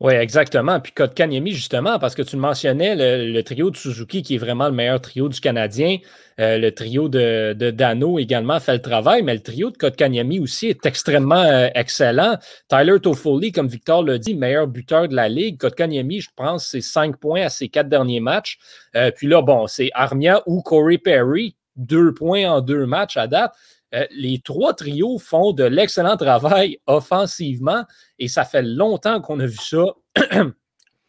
Oui, 0.00 0.14
exactement. 0.14 0.80
Puis 0.80 0.92
Kotkaniemi, 0.92 1.52
justement, 1.52 1.98
parce 1.98 2.14
que 2.14 2.22
tu 2.22 2.36
le 2.36 2.40
mentionnais, 2.40 2.94
le, 2.96 3.42
trio 3.42 3.70
de 3.70 3.76
Suzuki, 3.76 4.22
qui 4.22 4.36
est 4.36 4.38
vraiment 4.38 4.64
le 4.64 4.72
meilleur 4.72 4.98
trio 4.98 5.28
du 5.28 5.38
Canadien, 5.40 5.98
euh, 6.40 6.56
le 6.56 6.72
trio 6.72 7.10
de, 7.10 7.52
Dano 7.70 8.18
également 8.18 8.60
fait 8.60 8.72
le 8.72 8.80
travail, 8.80 9.22
mais 9.22 9.34
le 9.34 9.40
trio 9.40 9.70
de 9.70 9.76
Kotkaniemi 9.76 10.40
aussi 10.40 10.68
est 10.68 10.86
extrêmement 10.86 11.42
euh, 11.42 11.68
excellent. 11.74 12.38
Tyler 12.68 12.98
Toffoli, 12.98 13.52
comme 13.52 13.68
Victor 13.68 14.02
l'a 14.02 14.16
dit, 14.16 14.34
meilleur 14.34 14.68
buteur 14.68 15.06
de 15.06 15.14
la 15.14 15.28
Ligue. 15.28 15.58
Kotkaniemi, 15.58 16.22
je 16.22 16.30
pense, 16.34 16.68
c'est 16.68 16.80
cinq 16.80 17.18
points 17.18 17.42
à 17.42 17.50
ses 17.50 17.68
quatre 17.68 17.90
derniers 17.90 18.20
matchs. 18.20 18.58
puis 19.16 19.28
là, 19.28 19.42
bon, 19.42 19.66
c'est 19.66 19.90
Armia 19.92 20.42
ou 20.46 20.62
Corey 20.62 20.96
Perry, 20.96 21.56
deux 21.76 22.14
points 22.14 22.50
en 22.50 22.62
deux 22.62 22.86
matchs 22.86 23.18
à 23.18 23.26
date. 23.26 23.52
Euh, 23.94 24.06
les 24.10 24.40
trois 24.40 24.74
trios 24.74 25.18
font 25.18 25.52
de 25.52 25.64
l'excellent 25.64 26.16
travail 26.16 26.78
offensivement 26.86 27.84
et 28.18 28.28
ça 28.28 28.44
fait 28.44 28.62
longtemps 28.62 29.20
qu'on 29.20 29.40
a 29.40 29.46
vu 29.46 29.56
ça. 29.56 29.84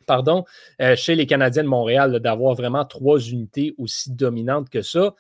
pardon, 0.08 0.44
euh, 0.82 0.96
chez 0.96 1.16
les 1.16 1.26
Canadiens 1.26 1.64
de 1.64 1.70
Montréal, 1.70 2.20
d'avoir 2.20 2.56
vraiment 2.56 2.86
trois 2.86 3.20
unités 3.20 3.74
aussi 3.78 4.12
dominantes 4.12 4.70
que 4.70 4.82
ça. 4.82 5.14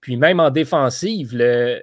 Puis 0.00 0.16
même 0.16 0.40
en 0.40 0.50
défensive, 0.50 1.30
le, 1.34 1.82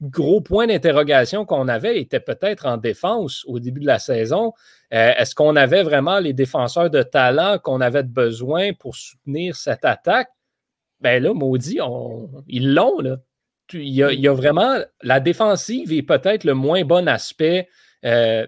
gros 0.00 0.40
point 0.40 0.66
d'interrogation 0.66 1.44
qu'on 1.44 1.68
avait 1.68 2.00
était 2.00 2.20
peut-être 2.20 2.66
en 2.66 2.76
défense 2.76 3.44
au 3.46 3.60
début 3.60 3.80
de 3.80 3.86
la 3.86 4.00
saison. 4.00 4.52
Euh, 4.92 5.12
est-ce 5.16 5.34
qu'on 5.34 5.54
avait 5.54 5.84
vraiment 5.84 6.18
les 6.18 6.32
défenseurs 6.32 6.90
de 6.90 7.04
talent 7.04 7.58
qu'on 7.58 7.80
avait 7.80 8.02
besoin 8.02 8.72
pour 8.72 8.96
soutenir 8.96 9.54
cette 9.54 9.84
attaque? 9.84 10.28
Ben 11.00 11.22
là, 11.22 11.32
maudit, 11.34 11.78
ils 12.48 12.74
l'ont, 12.74 12.98
là 12.98 13.16
il 13.72 13.88
y, 13.88 14.28
a, 14.28 14.32
vraiment 14.32 14.76
la 15.02 15.20
défensive 15.20 15.92
est 15.92 16.02
peut-être 16.02 16.44
le 16.44 16.54
moins 16.54 16.84
bon 16.84 17.08
aspect 17.08 17.68
euh, 18.04 18.46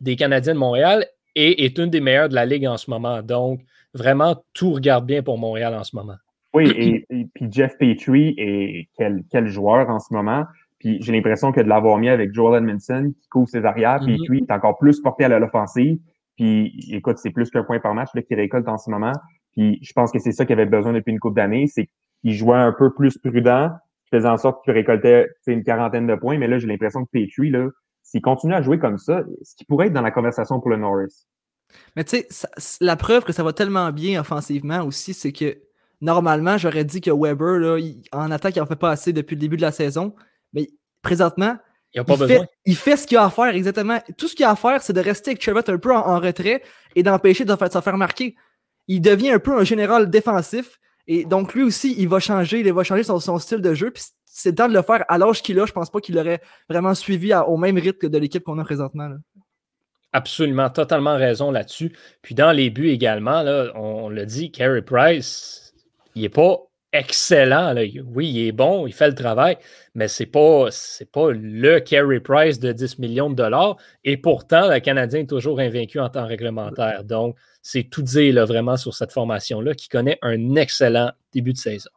des 0.00 0.16
Canadiens 0.16 0.54
de 0.54 0.58
Montréal 0.58 1.06
et 1.34 1.64
est 1.64 1.78
une 1.78 1.90
des 1.90 2.00
meilleures 2.00 2.28
de 2.28 2.34
la 2.34 2.46
Ligue 2.46 2.66
en 2.66 2.76
ce 2.76 2.90
moment. 2.90 3.22
Donc, 3.22 3.60
vraiment, 3.94 4.44
tout 4.52 4.72
regarde 4.72 5.06
bien 5.06 5.22
pour 5.22 5.38
Montréal 5.38 5.74
en 5.74 5.84
ce 5.84 5.96
moment. 5.96 6.16
Oui, 6.52 6.70
et, 6.76 7.26
puis 7.34 7.48
Jeff 7.50 7.76
Petrie 7.78 8.34
est 8.38 8.88
quel, 8.96 9.46
joueur 9.46 9.90
en 9.90 9.98
ce 9.98 10.14
moment? 10.14 10.44
Puis 10.78 10.98
j'ai 11.00 11.12
l'impression 11.12 11.50
que 11.50 11.60
de 11.60 11.68
l'avoir 11.68 11.98
mis 11.98 12.08
avec 12.08 12.32
Joel 12.32 12.62
Edmondson 12.62 13.12
qui 13.20 13.28
couvre 13.28 13.48
ses 13.48 13.64
arrières, 13.64 14.00
puis 14.04 14.14
mm-hmm. 14.14 14.22
Petrie 14.22 14.44
est 14.48 14.52
encore 14.52 14.78
plus 14.78 15.00
porté 15.00 15.24
à 15.24 15.38
l'offensive. 15.38 15.98
Puis 16.36 16.72
écoute, 16.92 17.18
c'est 17.18 17.30
plus 17.30 17.50
qu'un 17.50 17.64
point 17.64 17.80
par 17.80 17.94
match 17.94 18.10
qu'il 18.12 18.36
récolte 18.36 18.68
en 18.68 18.78
ce 18.78 18.90
moment. 18.90 19.12
Puis 19.52 19.78
je 19.82 19.92
pense 19.92 20.12
que 20.12 20.18
c'est 20.18 20.32
ça 20.32 20.44
qu'il 20.44 20.54
avait 20.54 20.66
besoin 20.66 20.92
depuis 20.92 21.12
une 21.12 21.20
couple 21.20 21.36
d'années, 21.36 21.66
c'est 21.66 21.88
qu'il 22.20 22.34
jouait 22.34 22.56
un 22.56 22.72
peu 22.72 22.92
plus 22.92 23.18
prudent, 23.18 23.70
faisait 24.16 24.28
en 24.28 24.36
sorte 24.36 24.64
qu'il 24.64 24.72
récoltait 24.72 25.28
une 25.46 25.64
quarantaine 25.64 26.06
de 26.06 26.14
points. 26.14 26.38
Mais 26.38 26.46
là, 26.46 26.58
j'ai 26.58 26.66
l'impression 26.66 27.04
que 27.04 27.10
Petrie, 27.12 27.50
là, 27.50 27.68
s'il 28.02 28.22
continue 28.22 28.54
à 28.54 28.62
jouer 28.62 28.78
comme 28.78 28.98
ça, 28.98 29.22
ce 29.42 29.54
qui 29.56 29.64
pourrait 29.64 29.86
être 29.86 29.92
dans 29.92 30.02
la 30.02 30.10
conversation 30.10 30.60
pour 30.60 30.70
le 30.70 30.76
Norris. 30.76 31.26
Mais 31.96 32.04
tu 32.04 32.22
sais, 32.30 32.48
la 32.80 32.96
preuve 32.96 33.24
que 33.24 33.32
ça 33.32 33.42
va 33.42 33.52
tellement 33.52 33.90
bien 33.90 34.20
offensivement 34.20 34.84
aussi, 34.84 35.14
c'est 35.14 35.32
que 35.32 35.58
normalement, 36.00 36.58
j'aurais 36.58 36.84
dit 36.84 37.00
que 37.00 37.10
Weber, 37.10 37.58
là, 37.58 37.78
en 38.12 38.30
attaque, 38.30 38.56
il 38.56 38.60
n'en 38.60 38.66
fait 38.66 38.76
pas 38.76 38.90
assez 38.90 39.12
depuis 39.12 39.34
le 39.34 39.40
début 39.40 39.56
de 39.56 39.62
la 39.62 39.72
saison. 39.72 40.14
Mais 40.52 40.68
présentement, 41.02 41.56
il, 41.94 42.04
pas 42.04 42.16
fait, 42.16 42.42
il 42.66 42.76
fait 42.76 42.96
ce 42.96 43.06
qu'il 43.06 43.16
a 43.16 43.24
à 43.24 43.30
faire, 43.30 43.54
exactement. 43.54 43.98
Tout 44.18 44.28
ce 44.28 44.34
qu'il 44.34 44.44
a 44.44 44.50
à 44.50 44.56
faire, 44.56 44.82
c'est 44.82 44.92
de 44.92 45.00
rester 45.00 45.30
avec 45.30 45.42
Chabot 45.42 45.60
un 45.66 45.78
peu 45.78 45.94
en, 45.94 46.18
retrait 46.20 46.62
et 46.94 47.02
d'empêcher 47.02 47.44
de 47.44 47.52
se 47.52 47.80
faire 47.80 47.96
marquer. 47.96 48.34
il 48.88 49.00
devient 49.00 49.30
un 49.30 49.38
peu 49.38 49.58
un 49.58 49.64
général 49.64 50.10
défensif. 50.10 50.78
Et 51.06 51.24
donc, 51.24 51.54
lui 51.54 51.62
aussi, 51.62 51.94
il 51.98 52.08
va 52.08 52.18
changer, 52.18 52.60
il 52.60 52.72
va 52.72 52.82
changer 52.82 53.02
son, 53.02 53.38
style 53.38 53.60
de 53.60 53.74
jeu. 53.74 53.90
Puis 53.90 54.04
c'est 54.24 54.54
temps 54.54 54.68
de 54.68 54.74
le 54.74 54.82
faire 54.82 55.04
à 55.08 55.18
l'âge 55.18 55.42
qu'il 55.42 55.58
a. 55.60 55.66
Je 55.66 55.72
pense 55.72 55.90
pas 55.90 56.00
qu'il 56.00 56.18
aurait 56.18 56.40
vraiment 56.68 56.94
suivi 56.94 57.34
au 57.34 57.56
même 57.56 57.76
rythme 57.76 57.98
que 57.98 58.06
de 58.06 58.18
l'équipe 58.18 58.42
qu'on 58.42 58.58
a 58.58 58.64
présentement. 58.64 59.10
Absolument, 60.12 60.70
totalement 60.70 61.16
raison 61.16 61.50
là-dessus. 61.50 61.92
Puis 62.22 62.34
dans 62.34 62.52
les 62.52 62.70
buts 62.70 62.88
également, 62.88 63.42
là, 63.42 63.72
on, 63.74 64.08
le 64.08 64.24
dit, 64.24 64.50
Carey 64.50 64.82
Price, 64.82 65.74
il 66.14 66.22
n'est 66.22 66.28
pas 66.28 66.58
excellent. 66.94 67.74
Oui, 68.06 68.30
il 68.30 68.48
est 68.48 68.52
bon, 68.52 68.86
il 68.86 68.94
fait 68.94 69.08
le 69.08 69.14
travail, 69.14 69.58
mais 69.94 70.08
ce 70.08 70.22
n'est 70.22 70.28
pas, 70.28 70.68
pas 71.12 71.30
le 71.32 71.80
Carey 71.80 72.20
Price 72.20 72.58
de 72.60 72.72
10 72.72 72.98
millions 73.00 73.28
de 73.28 73.34
dollars. 73.34 73.76
Et 74.04 74.16
pourtant, 74.16 74.72
le 74.72 74.78
Canadien 74.78 75.20
est 75.20 75.28
toujours 75.28 75.60
invaincu 75.60 75.98
en 75.98 76.08
temps 76.08 76.26
réglementaire. 76.26 77.04
Donc, 77.04 77.36
c'est 77.62 77.84
tout 77.84 78.02
dire 78.02 78.46
vraiment 78.46 78.76
sur 78.76 78.94
cette 78.94 79.12
formation-là 79.12 79.74
qui 79.74 79.88
connaît 79.88 80.18
un 80.22 80.54
excellent 80.54 81.10
début 81.32 81.52
de 81.52 81.58
saison. 81.58 81.90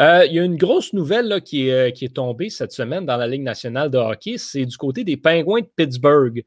Euh, 0.00 0.24
il 0.26 0.34
y 0.34 0.38
a 0.38 0.44
une 0.44 0.56
grosse 0.56 0.92
nouvelle 0.92 1.40
qui, 1.42 1.68
est, 1.68 1.72
euh, 1.72 1.90
qui, 1.90 2.04
est, 2.04 2.14
tombée 2.14 2.50
cette 2.50 2.72
semaine 2.72 3.04
dans 3.06 3.16
la 3.16 3.26
Ligue 3.26 3.42
nationale 3.42 3.90
de 3.90 3.98
hockey. 3.98 4.36
C'est 4.38 4.66
du 4.66 4.76
côté 4.76 5.04
des 5.04 5.16
Pingouins 5.16 5.60
de 5.60 5.68
Pittsburgh. 5.76 6.44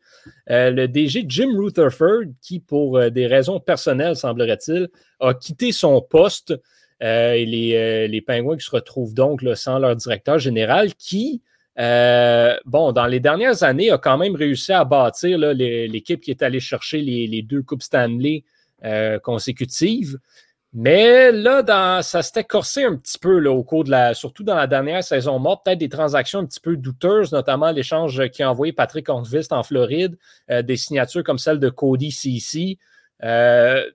Euh, 0.50 0.72
le 0.72 0.88
DG 0.88 1.26
Jim 1.28 1.52
Rutherford, 1.56 2.26
qui, 2.42 2.60
pour 2.60 3.00
des 3.12 3.28
raisons 3.28 3.60
personnelles, 3.60 4.16
semblerait-il, 4.16 4.90
a 5.20 5.34
quitté 5.34 5.72
son 5.72 6.02
poste. 6.02 6.54
et 7.02 7.46
les, 7.46 8.08
les, 8.08 8.22
Pingouins 8.22 8.58
qui 8.58 8.66
se 8.66 8.72
retrouvent 8.72 9.14
donc 9.14 9.42
sans 9.56 9.80
leur 9.80 9.96
directeur 9.96 10.40
général, 10.40 10.94
qui, 10.96 11.42
bon, 11.78 12.92
dans 12.94 13.08
les 13.08 13.20
dernières 13.20 13.64
années, 13.64 13.92
a 13.92 13.98
quand 13.98 14.18
même 14.18 14.36
réussi 14.36 14.72
à 14.72 14.86
bâtir 14.86 15.38
l'équipe 15.38 16.22
qui 16.22 16.32
est 16.32 16.42
allée 16.42 16.60
chercher 16.60 17.02
les 17.02 17.42
deux 17.42 17.62
Coupes 17.62 17.84
Stanley 17.84 18.44
consécutives. 19.24 20.18
Mais 20.78 21.32
là, 21.32 22.02
ça 22.02 22.22
s'était 22.22 22.44
corsé 22.44 22.84
un 22.84 22.98
petit 22.98 23.18
peu 23.18 23.40
là, 23.40 23.50
au 23.50 23.64
cours 23.64 23.86
de 23.86 23.92
la, 23.92 24.14
surtout 24.14 24.44
dans 24.44 24.56
la 24.56 24.68
dernière 24.68 25.06
saison 25.06 25.40
morte, 25.40 25.64
peut-être 25.64 25.80
des 25.80 25.88
transactions 25.88 26.40
un 26.40 26.46
petit 26.46 26.60
peu 26.60 26.76
douteuses, 26.76 27.32
notamment 27.32 27.72
l'échange 27.72 28.28
qui 28.28 28.44
a 28.44 28.52
envoyé 28.52 28.74
Patrick 28.74 29.08
Hornvist 29.08 29.54
en 29.54 29.64
Floride, 29.64 30.18
euh, 30.52 30.64
des 30.64 30.76
signatures 30.76 31.24
comme 31.24 31.38
celle 31.38 31.60
de 31.60 31.70
Cody 31.70 32.12
CC. 32.12 32.78
Euh, 33.24 33.90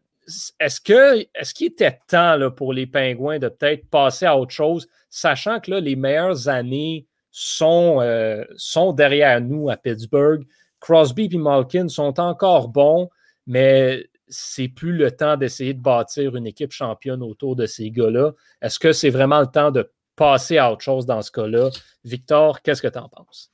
est-ce 0.59 0.81
que 0.81 1.27
est-ce 1.35 1.53
qu'il 1.53 1.67
était 1.67 1.99
temps 2.09 2.37
là, 2.37 2.51
pour 2.51 2.73
les 2.73 2.87
Pingouins 2.87 3.39
de 3.39 3.49
peut-être 3.49 3.87
passer 3.91 4.25
à 4.25 4.39
autre 4.39 4.53
chose, 4.53 4.89
sachant 5.11 5.61
que 5.61 5.73
là, 5.73 5.81
les 5.81 5.97
meilleures 5.97 6.49
années 6.49 7.05
sont, 7.31 8.01
euh, 8.01 8.43
sont 8.57 8.95
derrière 8.95 9.39
nous 9.43 9.69
à 9.69 9.77
Pittsburgh? 9.77 10.47
Crosby 10.81 11.29
et 11.31 11.37
Malkin 11.37 11.89
sont 11.89 12.19
encore 12.19 12.69
bons, 12.69 13.11
mais 13.47 14.07
c'est 14.31 14.69
plus 14.69 14.93
le 14.93 15.11
temps 15.11 15.37
d'essayer 15.37 15.75
de 15.75 15.81
bâtir 15.83 16.37
une 16.37 16.47
équipe 16.47 16.73
championne 16.73 17.23
autour 17.23 17.57
de 17.57 17.67
ces 17.67 17.91
gars-là. 17.91 18.33
Est-ce 18.63 18.79
que 18.79 18.93
c'est 18.93 19.11
vraiment 19.11 19.41
le 19.41 19.47
temps 19.47 19.71
de 19.71 19.91
passer 20.17 20.59
à 20.59 20.73
autre 20.73 20.83
chose 20.83 21.05
dans 21.05 21.21
ce 21.21 21.31
cas-là? 21.33 21.71
Victor, 22.05 22.63
qu'est-ce 22.63 22.81
que 22.81 22.89
tu 22.89 22.99
en 22.99 23.09
penses? 23.09 23.53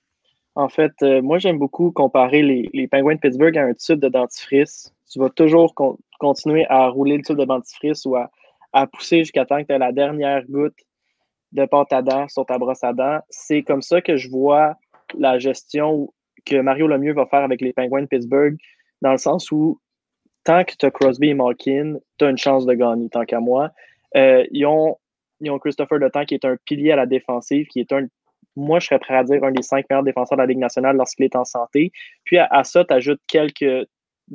En 0.54 0.68
fait, 0.68 0.92
euh, 1.02 1.20
moi, 1.20 1.38
j'aime 1.38 1.58
beaucoup 1.58 1.90
comparer 1.90 2.42
les, 2.42 2.70
les 2.72 2.88
Penguins 2.88 3.14
de 3.14 3.20
Pittsburgh 3.20 3.56
à 3.58 3.64
un 3.64 3.74
tube 3.74 4.00
de 4.00 4.08
dentifrice. 4.08 4.92
Tu 5.10 5.18
vas 5.18 5.30
toujours 5.30 5.74
continuer 6.18 6.66
à 6.68 6.88
rouler 6.88 7.18
le 7.18 7.22
tube 7.22 7.36
de 7.36 7.44
dentifrice 7.44 8.04
ou 8.06 8.16
à, 8.16 8.30
pousser 8.92 9.20
jusqu'à 9.20 9.46
temps 9.46 9.60
que 9.62 9.68
tu 9.68 9.72
as 9.72 9.78
la 9.78 9.92
dernière 9.92 10.44
goutte 10.48 10.76
de 11.52 11.64
pâte 11.64 11.92
à 11.92 12.02
dents 12.02 12.28
sur 12.28 12.44
ta 12.44 12.58
brosse 12.58 12.84
à 12.84 12.92
dents. 12.92 13.20
C'est 13.30 13.62
comme 13.62 13.80
ça 13.80 14.02
que 14.02 14.16
je 14.16 14.28
vois 14.28 14.74
la 15.16 15.38
gestion 15.38 16.12
que 16.44 16.56
Mario 16.56 16.86
Lemieux 16.86 17.14
va 17.14 17.26
faire 17.26 17.42
avec 17.42 17.62
les 17.62 17.72
Penguins 17.72 18.02
de 18.02 18.06
Pittsburgh, 18.06 18.56
dans 19.00 19.12
le 19.12 19.18
sens 19.18 19.50
où 19.50 19.80
tant 20.46 20.64
que 20.64 20.74
tu 20.78 20.86
as 20.86 20.90
Crosby 20.90 21.30
et 21.30 21.34
Malkin, 21.34 21.96
tu 22.18 22.24
as 22.24 22.30
une 22.30 22.38
chance 22.38 22.64
de 22.66 22.72
gagner, 22.72 23.10
tant 23.10 23.24
qu'à 23.24 23.40
moi. 23.40 23.70
Euh, 24.14 24.46
ils, 24.52 24.64
ont, 24.64 24.96
ils 25.40 25.50
ont 25.50 25.58
Christopher 25.58 25.98
Le 25.98 26.08
qui 26.24 26.34
est 26.34 26.44
un 26.44 26.56
pilier 26.64 26.92
à 26.92 26.96
la 26.96 27.06
défensive, 27.06 27.66
qui 27.66 27.80
est 27.80 27.92
un, 27.92 28.06
moi, 28.54 28.78
je 28.78 28.86
serais 28.86 29.00
prêt 29.00 29.16
à 29.16 29.24
dire 29.24 29.42
un 29.42 29.50
des 29.50 29.62
cinq 29.62 29.84
meilleurs 29.90 30.04
défenseurs 30.04 30.38
de 30.38 30.42
la 30.42 30.46
Ligue 30.46 30.58
nationale 30.58 30.96
lorsqu'il 30.96 31.24
est 31.24 31.36
en 31.36 31.44
santé. 31.44 31.90
Puis 32.24 32.38
à, 32.38 32.64
ça, 32.64 32.84
tu 32.84 32.94
ajoutes 32.94 33.20
quelques 33.26 33.86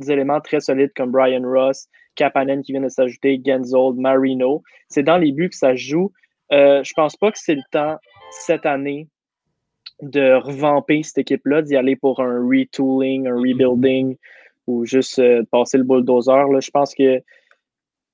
éléments 0.08 0.42
très 0.42 0.60
solides 0.60 0.92
comme 0.96 1.12
Brian 1.12 1.44
Ross, 1.44 1.88
Kapanen 2.16 2.62
qui 2.62 2.74
vient 2.74 2.82
de 2.82 2.90
s'ajouter, 2.90 3.42
Genzold, 3.44 3.98
Marino. 3.98 4.62
C'est 4.90 5.04
dans 5.04 5.18
les 5.18 5.32
buts 5.32 5.50
que 5.50 5.56
ça 5.56 5.72
se 5.72 5.82
joue. 5.82 6.12
Euh, 6.52 6.84
je 6.84 6.94
pense 6.94 7.16
pas 7.16 7.32
que 7.32 7.40
c'est 7.40 7.56
le 7.56 7.64
temps 7.72 7.98
cette 8.32 8.66
année 8.66 9.08
de 10.02 10.34
revamper 10.34 11.04
cette 11.04 11.20
équipe-là, 11.20 11.62
d'y 11.62 11.78
aller 11.78 11.96
pour 11.96 12.20
un 12.20 12.46
retooling, 12.46 13.28
un 13.28 13.36
rebuilding 13.36 14.18
ou 14.72 14.86
juste 14.86 15.20
euh, 15.20 15.44
passer 15.52 15.78
le 15.78 15.84
bulldozer. 15.84 16.48
Là. 16.52 16.60
Je 16.60 16.72
pense 16.72 16.96
que 16.96 17.22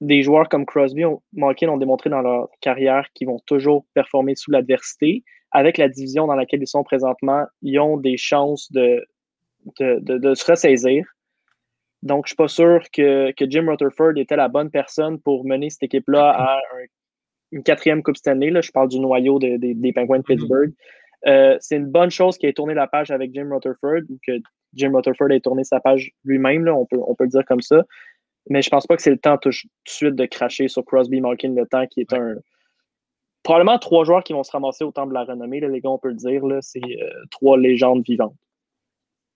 des 0.02 0.22
joueurs 0.24 0.48
comme 0.50 0.66
Crosby, 0.66 1.06
ont, 1.06 1.22
Malkin 1.34 1.70
ont 1.70 1.78
démontré 1.78 2.10
dans 2.10 2.22
leur 2.22 2.50
carrière 2.62 3.08
qu'ils 3.14 3.28
vont 3.28 3.40
toujours 3.46 3.86
performer 3.94 4.36
sous 4.36 4.52
l'adversité. 4.52 5.24
Avec 5.52 5.78
la 5.78 5.88
division 5.88 6.28
dans 6.28 6.36
laquelle 6.36 6.62
ils 6.62 6.68
sont 6.68 6.84
présentement, 6.84 7.46
ils 7.62 7.80
ont 7.80 7.98
des 7.98 8.18
chances 8.18 8.70
de, 8.72 9.06
de, 9.80 10.34
se 10.34 10.46
ressaisir. 10.46 11.06
Donc, 12.04 12.28
je 12.28 12.28
ne 12.28 12.32
suis 12.32 12.36
pas 12.36 12.48
sûr 12.50 12.82
que, 12.92 13.34
Jim 13.40 13.66
Rutherford 13.68 14.18
était 14.18 14.36
la 14.36 14.50
bonne 14.50 14.70
personne 14.70 15.20
pour 15.20 15.46
mener 15.46 15.70
cette 15.70 15.84
équipe-là 15.84 16.32
à 16.38 16.60
une 17.52 17.64
quatrième 17.64 18.04
Coupe 18.04 18.18
Stanley. 18.18 18.50
Là. 18.50 18.60
Je 18.60 18.72
parle 18.72 18.90
du 18.90 19.00
noyau 19.00 19.40
des 19.40 19.58
Penguins 19.96 20.18
de 20.18 20.24
mm-hmm. 20.24 20.26
Pittsburgh. 20.26 20.74
Euh, 21.26 21.58
c'est 21.60 21.78
une 21.78 21.88
bonne 21.88 22.12
chose 22.12 22.38
qu'il 22.38 22.50
ait 22.50 22.54
tourné 22.54 22.74
la 22.74 22.88
page 22.88 23.10
avec 23.10 23.34
Jim 23.34 23.50
Rutherford, 23.52 24.02
que 24.26 24.34
Jim 24.74 24.92
Rutherford 24.94 25.32
ait 25.32 25.40
tourné 25.40 25.64
sa 25.64 25.80
page 25.80 26.12
lui-même, 26.24 26.68
on 26.68 26.86
peut, 26.86 27.00
on 27.06 27.16
peut 27.16 27.26
le 27.26 27.30
dire 27.30 27.46
comme 27.46 27.62
ça. 27.62 27.84
Mais 28.50 28.62
je 28.62 28.70
pense 28.70 28.88
pas 28.88 28.96
que 28.96 29.02
c'est 29.02 29.12
le 29.12 29.18
temps 29.18 29.38
tout, 29.38 29.50
de 29.50 29.56
suite 29.86 30.16
de 30.16 30.26
cracher 30.26 30.68
sur 30.68 30.86
Crosby 30.86 31.22
Malkin 31.22 31.54
le 31.54 31.66
temps 31.66 31.86
qui 31.88 32.02
est 32.02 32.14
un. 32.14 32.36
Probablement 33.44 33.78
trois 33.80 34.04
joueurs 34.04 34.24
qui 34.24 34.34
vont 34.34 34.44
se 34.44 34.52
ramasser 34.52 34.84
au 34.84 34.92
temps 34.92 35.06
de 35.06 35.14
la 35.14 35.24
renommée, 35.24 35.62
les 35.62 35.80
gars, 35.80 35.90
on 35.90 35.98
peut 35.98 36.10
le 36.10 36.16
dire. 36.16 36.42
C'est 36.62 36.82
euh, 36.84 37.10
trois 37.32 37.58
légendes 37.58 38.04
vivantes. 38.06 38.36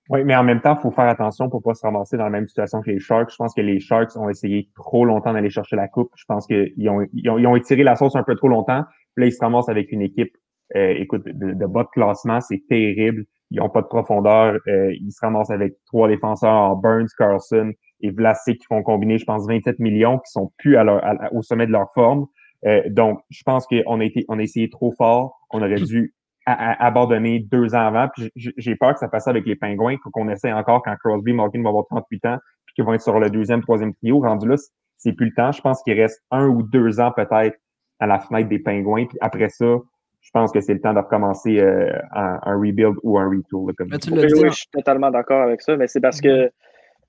Oui, 0.09 0.23
mais 0.25 0.35
en 0.35 0.43
même 0.43 0.59
temps, 0.59 0.75
il 0.77 0.81
faut 0.81 0.91
faire 0.91 1.07
attention 1.07 1.49
pour 1.49 1.59
ne 1.59 1.63
pas 1.63 1.73
se 1.73 1.83
ramasser 1.83 2.17
dans 2.17 2.25
la 2.25 2.29
même 2.29 2.47
situation 2.47 2.81
que 2.81 2.91
les 2.91 2.99
Sharks. 2.99 3.31
Je 3.31 3.35
pense 3.37 3.53
que 3.53 3.61
les 3.61 3.79
Sharks 3.79 4.17
ont 4.17 4.27
essayé 4.27 4.69
trop 4.75 5.05
longtemps 5.05 5.31
d'aller 5.31 5.49
chercher 5.49 5.77
la 5.77 5.87
coupe. 5.87 6.11
Je 6.17 6.25
pense 6.25 6.45
qu'ils 6.47 6.89
ont, 6.89 7.05
ils 7.13 7.29
ont, 7.29 7.55
étiré 7.55 7.83
la 7.83 7.95
sauce 7.95 8.15
un 8.15 8.23
peu 8.23 8.35
trop 8.35 8.49
longtemps. 8.49 8.83
Puis 9.15 9.23
là, 9.23 9.27
ils 9.27 9.31
se 9.31 9.39
ramassent 9.39 9.69
avec 9.69 9.91
une 9.93 10.01
équipe, 10.01 10.35
euh, 10.75 10.95
écoute, 10.97 11.23
de, 11.25 11.53
de 11.53 11.65
bas 11.65 11.83
de 11.83 11.89
classement. 11.89 12.41
C'est 12.41 12.63
terrible 12.67 13.25
ils 13.51 13.59
n'ont 13.59 13.69
pas 13.69 13.81
de 13.81 13.87
profondeur. 13.87 14.57
Euh, 14.67 14.93
ils 14.99 15.11
se 15.11 15.19
ramassent 15.21 15.51
avec 15.51 15.73
trois 15.85 16.07
défenseurs 16.07 16.53
en 16.53 16.75
Burns, 16.75 17.09
Carlson 17.17 17.73
et 17.99 18.09
Vlasic 18.09 18.59
qui 18.59 18.65
font 18.65 18.81
combiner, 18.81 19.17
je 19.17 19.25
pense, 19.25 19.45
27 19.45 19.77
millions, 19.79 20.17
qui 20.19 20.31
sont 20.31 20.51
plus 20.57 20.77
à 20.77 20.83
leur, 20.83 21.03
au 21.33 21.41
sommet 21.41 21.67
de 21.67 21.71
leur 21.71 21.91
forme. 21.93 22.25
Euh, 22.65 22.81
donc, 22.89 23.19
je 23.29 23.43
pense 23.43 23.67
qu'on 23.67 23.99
a 23.99 24.05
été, 24.05 24.25
on 24.29 24.39
a 24.39 24.41
essayé 24.41 24.69
trop 24.69 24.93
fort. 24.97 25.39
On 25.51 25.61
aurait 25.61 25.75
dû 25.75 26.13
abandonner 26.45 27.39
deux 27.39 27.75
ans 27.75 27.87
avant. 27.87 28.07
J'ai 28.35 28.75
peur 28.75 28.93
que 28.93 28.99
ça 28.99 29.07
passe 29.07 29.27
avec 29.27 29.45
les 29.45 29.55
Pingouins, 29.55 29.97
qu'on 30.11 30.27
essaie 30.29 30.51
encore 30.51 30.81
quand 30.81 30.95
Crosby, 30.95 31.33
Malkin 31.33 31.61
va 31.61 31.69
avoir 31.69 31.85
38 31.85 32.25
ans, 32.25 32.37
puis 32.65 32.73
qu'ils 32.75 32.85
vont 32.85 32.93
être 32.93 33.01
sur 33.01 33.19
le 33.19 33.29
deuxième, 33.29 33.61
troisième 33.61 33.93
trio. 33.93 34.19
Rendu 34.21 34.47
là, 34.47 34.55
c'est 34.97 35.13
plus 35.13 35.27
le 35.27 35.33
temps. 35.33 35.51
Je 35.51 35.61
pense 35.61 35.83
qu'il 35.83 35.99
reste 35.99 36.23
un 36.31 36.47
ou 36.47 36.63
deux 36.63 36.99
ans 36.99 37.11
peut-être 37.15 37.57
à 37.99 38.07
la 38.07 38.19
fenêtre 38.19 38.49
des 38.49 38.59
Pingouins. 38.59 39.05
Puis 39.05 39.17
après 39.21 39.49
ça, 39.49 39.77
je 40.21 40.29
pense 40.31 40.51
que 40.51 40.61
c'est 40.61 40.73
le 40.73 40.81
temps 40.81 40.93
de 40.93 40.99
recommencer 40.99 41.59
euh, 41.59 41.91
un, 42.11 42.55
rebuild 42.55 42.95
ou 43.03 43.17
un 43.17 43.27
retool. 43.27 43.73
comme 43.75 43.89
oui, 43.91 44.49
je 44.49 44.49
suis 44.51 44.67
totalement 44.71 45.11
d'accord 45.11 45.41
avec 45.41 45.61
ça, 45.61 45.75
mais 45.75 45.87
c'est 45.87 45.99
parce 45.99 46.21
que 46.21 46.51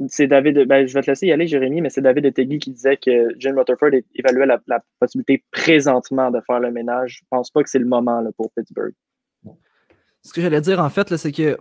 c'est 0.09 0.27
David, 0.27 0.67
ben, 0.67 0.87
je 0.87 0.95
vais 0.95 1.03
te 1.03 1.11
laisser 1.11 1.27
y 1.27 1.33
aller, 1.33 1.47
Jérémy, 1.47 1.81
mais 1.81 1.91
c'est 1.91 2.01
David 2.01 2.25
Etegui 2.25 2.59
qui 2.59 2.71
disait 2.71 2.97
que 2.97 3.29
Jim 3.39 3.55
Rutherford 3.57 3.91
évaluait 4.15 4.47
la, 4.47 4.83
possibilité 4.99 5.45
présentement 5.53 6.31
de 6.31 6.41
faire 6.47 6.61
le 6.61 6.73
ménage. 6.73 7.19
Je 7.21 7.25
pense 7.31 7.51
pas 7.51 7.63
que 7.63 7.69
c'est 7.69 7.79
le 7.79 7.87
moment 7.87 8.21
là, 8.21 8.31
pour 8.37 8.51
Pittsburgh. 8.53 8.95
Ce 10.23 10.33
que 10.33 10.41
j'allais 10.41 10.61
dire, 10.61 10.81
en 10.81 10.89
fait, 10.89 11.15
c'est 11.17 11.33
que, 11.33 11.55
tu 11.55 11.59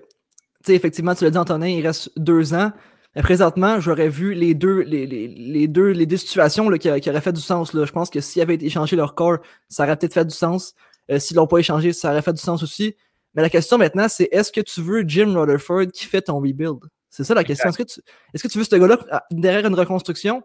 sais, 0.65 0.75
effectivement, 0.75 1.15
tu 1.15 1.23
l'as 1.23 1.31
dit, 1.31 1.37
Antonin, 1.37 1.67
il 1.67 1.85
reste 1.85 2.11
deux 2.17 2.53
ans. 2.53 2.71
Mais 3.15 3.21
présentement, 3.21 3.79
j'aurais 3.79 4.07
vu 4.07 4.33
les 4.33 4.53
deux, 4.53 4.81
les, 4.81 5.67
deux, 5.67 5.89
les 5.89 6.05
deux 6.05 6.17
situations 6.17 6.69
là, 6.69 6.77
qui, 6.77 6.89
auraient 6.89 7.21
fait 7.21 7.33
du 7.33 7.41
sens. 7.41 7.73
Là. 7.73 7.85
Je 7.85 7.91
pense 7.91 8.09
que 8.09 8.21
s'ils 8.21 8.41
avaient 8.41 8.55
échangé 8.55 8.95
leur 8.95 9.15
corps, 9.15 9.39
ça 9.67 9.83
aurait 9.83 9.97
peut-être 9.97 10.13
fait 10.13 10.25
du 10.25 10.35
sens. 10.35 10.75
Euh, 11.11 11.19
s'ils 11.19 11.37
l'ont 11.37 11.47
pas 11.47 11.57
échangé, 11.57 11.93
ça 11.93 12.11
aurait 12.11 12.21
fait 12.21 12.33
du 12.33 12.41
sens 12.41 12.63
aussi. 12.63 12.95
Mais 13.33 13.41
la 13.41 13.49
question 13.49 13.77
maintenant, 13.77 14.07
c'est 14.07 14.29
est-ce 14.31 14.51
que 14.51 14.61
tu 14.61 14.81
veux 14.81 15.03
Jim 15.07 15.33
Rutherford 15.37 15.87
qui 15.93 16.05
fait 16.05 16.21
ton 16.21 16.37
rebuild? 16.37 16.79
C'est 17.09 17.23
ça 17.23 17.33
la 17.33 17.43
question. 17.43 17.69
Est-ce 17.69 17.77
que, 17.77 17.83
tu, 17.83 17.99
est-ce 18.33 18.43
que 18.43 18.47
tu 18.47 18.57
veux 18.57 18.63
ce 18.63 18.75
gars-là 18.75 18.97
ah, 19.11 19.23
derrière 19.31 19.65
une 19.65 19.75
reconstruction? 19.75 20.43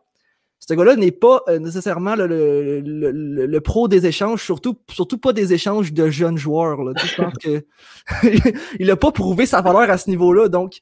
Ce 0.58 0.74
gars-là 0.74 0.96
n'est 0.96 1.12
pas 1.12 1.42
euh, 1.48 1.58
nécessairement 1.58 2.16
le, 2.16 3.58
pro 3.60 3.88
des 3.88 4.06
échanges, 4.06 4.42
surtout, 4.42 4.76
surtout 4.90 5.18
pas 5.18 5.32
des 5.32 5.52
échanges 5.52 5.92
de 5.92 6.08
jeunes 6.08 6.38
joueurs. 6.38 6.82
Là. 6.82 6.92
Je 6.96 7.14
pense 7.14 7.34
que 7.40 7.64
il 8.80 8.86
n'a 8.86 8.96
pas 8.96 9.12
prouvé 9.12 9.46
sa 9.46 9.60
valeur 9.60 9.90
à 9.90 9.98
ce 9.98 10.10
niveau-là. 10.10 10.48
Donc, 10.48 10.80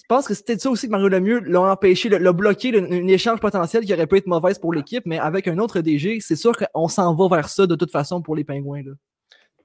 je 0.00 0.06
pense 0.08 0.26
que 0.26 0.34
c'était 0.34 0.58
ça 0.58 0.70
aussi 0.70 0.86
que 0.86 0.92
Mario 0.92 1.08
Lemieux 1.08 1.40
l'a 1.40 1.60
empêché, 1.60 2.08
l'a 2.08 2.32
bloqué 2.32 2.76
un 2.76 3.06
échange 3.06 3.40
potentiel 3.40 3.84
qui 3.84 3.92
aurait 3.92 4.06
pu 4.06 4.16
être 4.16 4.26
mauvaise 4.26 4.58
pour 4.58 4.72
l'équipe, 4.72 5.04
mais 5.06 5.18
avec 5.18 5.46
un 5.46 5.58
autre 5.58 5.80
DG, 5.80 6.18
c'est 6.20 6.36
sûr 6.36 6.52
qu'on 6.56 6.88
s'en 6.88 7.14
va 7.14 7.36
vers 7.36 7.48
ça 7.48 7.66
de 7.66 7.74
toute 7.74 7.90
façon 7.90 8.22
pour 8.22 8.34
les 8.34 8.44
Pingouins. 8.44 8.82
Là. 8.82 8.92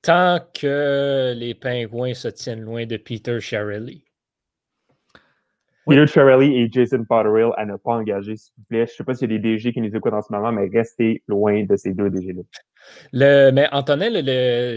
Tant 0.02 0.40
que 0.54 1.34
les 1.36 1.56
Pingouins 1.56 2.14
se 2.14 2.28
tiennent 2.28 2.62
loin 2.62 2.86
de 2.86 2.98
Peter 2.98 3.40
Shirley. 3.40 4.05
Peter 5.88 6.08
Charelli 6.08 6.56
et 6.56 6.70
Jason 6.72 7.04
Potterill 7.08 7.52
à 7.58 7.66
ne 7.66 7.76
pas 7.76 7.92
engager, 7.92 8.36
s'il 8.36 8.54
vous 8.58 8.64
plaît. 8.68 8.86
Je 8.88 8.92
ne 8.92 8.96
sais 8.96 9.04
pas 9.04 9.14
s'il 9.14 9.32
y 9.32 9.36
a 9.36 9.38
des 9.38 9.58
DG 9.58 9.72
qui 9.72 9.82
nous 9.82 9.96
écoutent 9.96 10.14
en 10.14 10.22
ce 10.22 10.34
moment, 10.34 10.52
mais 10.52 10.68
restez 10.74 11.22
loin 11.28 11.64
de 11.64 11.76
ces 11.76 11.94
deux 11.94 12.10
DG-là. 12.10 12.42
Le, 13.14 13.52
mais 13.52 13.68
Antonin, 13.72 14.10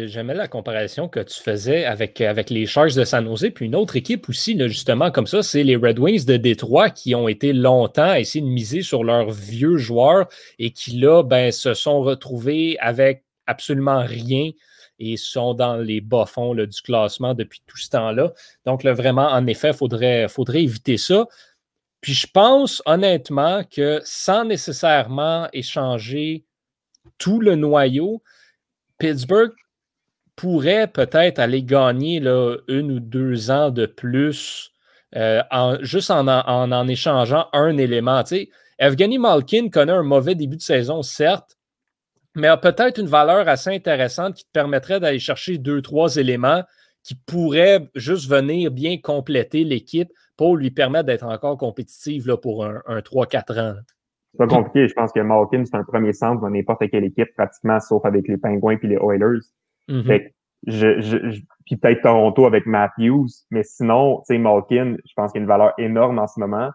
j'aimais 0.07 0.35
la 0.35 0.49
comparaison 0.49 1.09
que 1.09 1.21
tu 1.21 1.41
faisais 1.41 1.85
avec, 1.85 2.21
avec 2.21 2.51
les 2.51 2.67
Sharks 2.67 2.95
de 2.95 3.05
San 3.05 3.25
Jose, 3.27 3.51
puis 3.55 3.67
une 3.67 3.75
autre 3.75 3.97
équipe 3.97 4.29
aussi, 4.29 4.55
là, 4.55 4.69
justement, 4.69 5.11
comme 5.11 5.27
ça, 5.27 5.43
c'est 5.43 5.63
les 5.63 5.77
Red 5.77 5.99
Wings 5.99 6.27
de 6.27 6.37
Détroit 6.37 6.91
qui 6.91 7.15
ont 7.15 7.29
été 7.29 7.53
longtemps 7.53 8.11
à 8.11 8.21
essayer 8.21 8.45
de 8.45 8.51
miser 8.51 8.83
sur 8.83 9.05
leurs 9.05 9.31
vieux 9.31 9.77
joueurs 9.77 10.29
et 10.59 10.71
qui, 10.73 10.99
là, 10.99 11.23
ben, 11.23 11.53
se 11.53 11.75
sont 11.75 12.01
retrouvés 12.01 12.77
avec 12.81 13.25
absolument 13.47 14.01
rien 14.01 14.51
et 14.99 15.17
sont 15.17 15.55
dans 15.55 15.77
les 15.77 16.01
bas-fonds 16.01 16.55
du 16.55 16.83
classement 16.83 17.35
depuis 17.35 17.63
tout 17.67 17.77
ce 17.77 17.91
temps-là. 17.91 18.33
Donc, 18.67 18.83
là, 18.83 18.93
vraiment, 18.93 19.29
en 19.29 19.47
effet, 19.47 19.71
il 19.71 19.75
faudrait, 19.75 20.27
éviter 20.55 20.97
ça. 20.97 21.27
Puis 22.01 22.15
je 22.15 22.27
pense 22.33 22.81
honnêtement 22.87 23.65
que 23.65 24.01
sans 24.05 24.45
nécessairement 24.45 25.49
échanger 25.53 26.45
tout 27.19 27.41
le 27.41 27.57
noyau, 27.57 28.23
Pittsburgh 28.99 29.53
pourrait 30.37 30.87
peut-être 30.87 31.41
aller 31.41 31.65
gagner 31.65 32.19
une 32.69 32.93
ou 32.93 33.01
deux 33.01 33.51
ans 33.51 33.71
de 33.71 33.87
plus 33.87 34.73
euh, 35.17 35.43
juste 35.81 36.11
en 36.11 36.29
en, 36.29 36.89
échangeant 36.89 37.49
un 37.53 37.77
élément. 37.79 38.23
Evgeny 38.79 39.19
Malkin 39.19 39.69
connaît 39.71 39.93
un 39.93 40.03
mauvais 40.03 40.35
début 40.37 40.57
de 40.57 40.63
saison, 40.63 41.03
certes, 41.03 41.58
mais 42.39 42.49
a 42.49 42.57
peut-être 42.57 42.99
une 42.99 43.07
valeur 43.07 43.49
assez 43.49 43.71
intéressante 43.71 44.35
qui 44.35 44.45
te 44.45 44.51
permettrait 44.53 45.01
d'aller 45.01 45.19
chercher 45.19 45.59
deux, 45.59 45.83
trois 45.83 46.17
éléments 46.17 46.63
qui 47.03 47.15
pourraient 47.15 47.89
juste 47.95 48.29
venir 48.31 48.71
bien 48.71 48.99
compléter 48.99 49.65
l'équipe 49.65 50.11
pour 50.37 50.57
lui 50.57 50.71
permettre 50.71 51.07
d'être 51.07 51.27
encore 51.27 51.57
compétitive 51.57 52.27
là, 52.27 52.37
pour 52.37 52.65
un, 52.65 52.83
un 52.87 52.99
3-4 52.99 53.61
ans. 53.61 53.75
C'est 54.33 54.39
pas 54.39 54.47
compliqué. 54.47 54.89
Je 54.89 54.95
pense 54.95 55.13
que 55.13 55.21
Malkin, 55.21 55.65
c'est 55.65 55.77
un 55.77 55.85
premier 55.85 56.13
centre 56.13 56.41
dans 56.41 56.51
n'importe 56.51 56.89
quelle 56.91 57.05
équipe, 57.05 57.29
pratiquement, 57.35 57.81
sauf 57.81 58.05
avec 58.05 58.29
les 58.29 58.37
Penguins 58.37 58.77
puis 58.77 58.89
les 58.89 58.97
Oilers. 58.97 59.41
Mm-hmm. 59.89 60.33
je, 60.67 61.01
je, 61.01 61.41
puis 61.65 61.77
peut-être 61.77 62.03
Toronto 62.03 62.47
avec 62.47 62.67
Matthews. 62.67 63.29
Mais 63.51 63.63
sinon, 63.63 64.19
tu 64.19 64.35
sais, 64.35 64.39
Malkin, 64.39 64.97
je 65.05 65.13
pense 65.17 65.33
qu'il 65.33 65.41
y 65.41 65.43
a 65.43 65.45
une 65.45 65.49
valeur 65.49 65.73
énorme 65.79 66.19
en 66.19 66.27
ce 66.27 66.39
moment. 66.39 66.71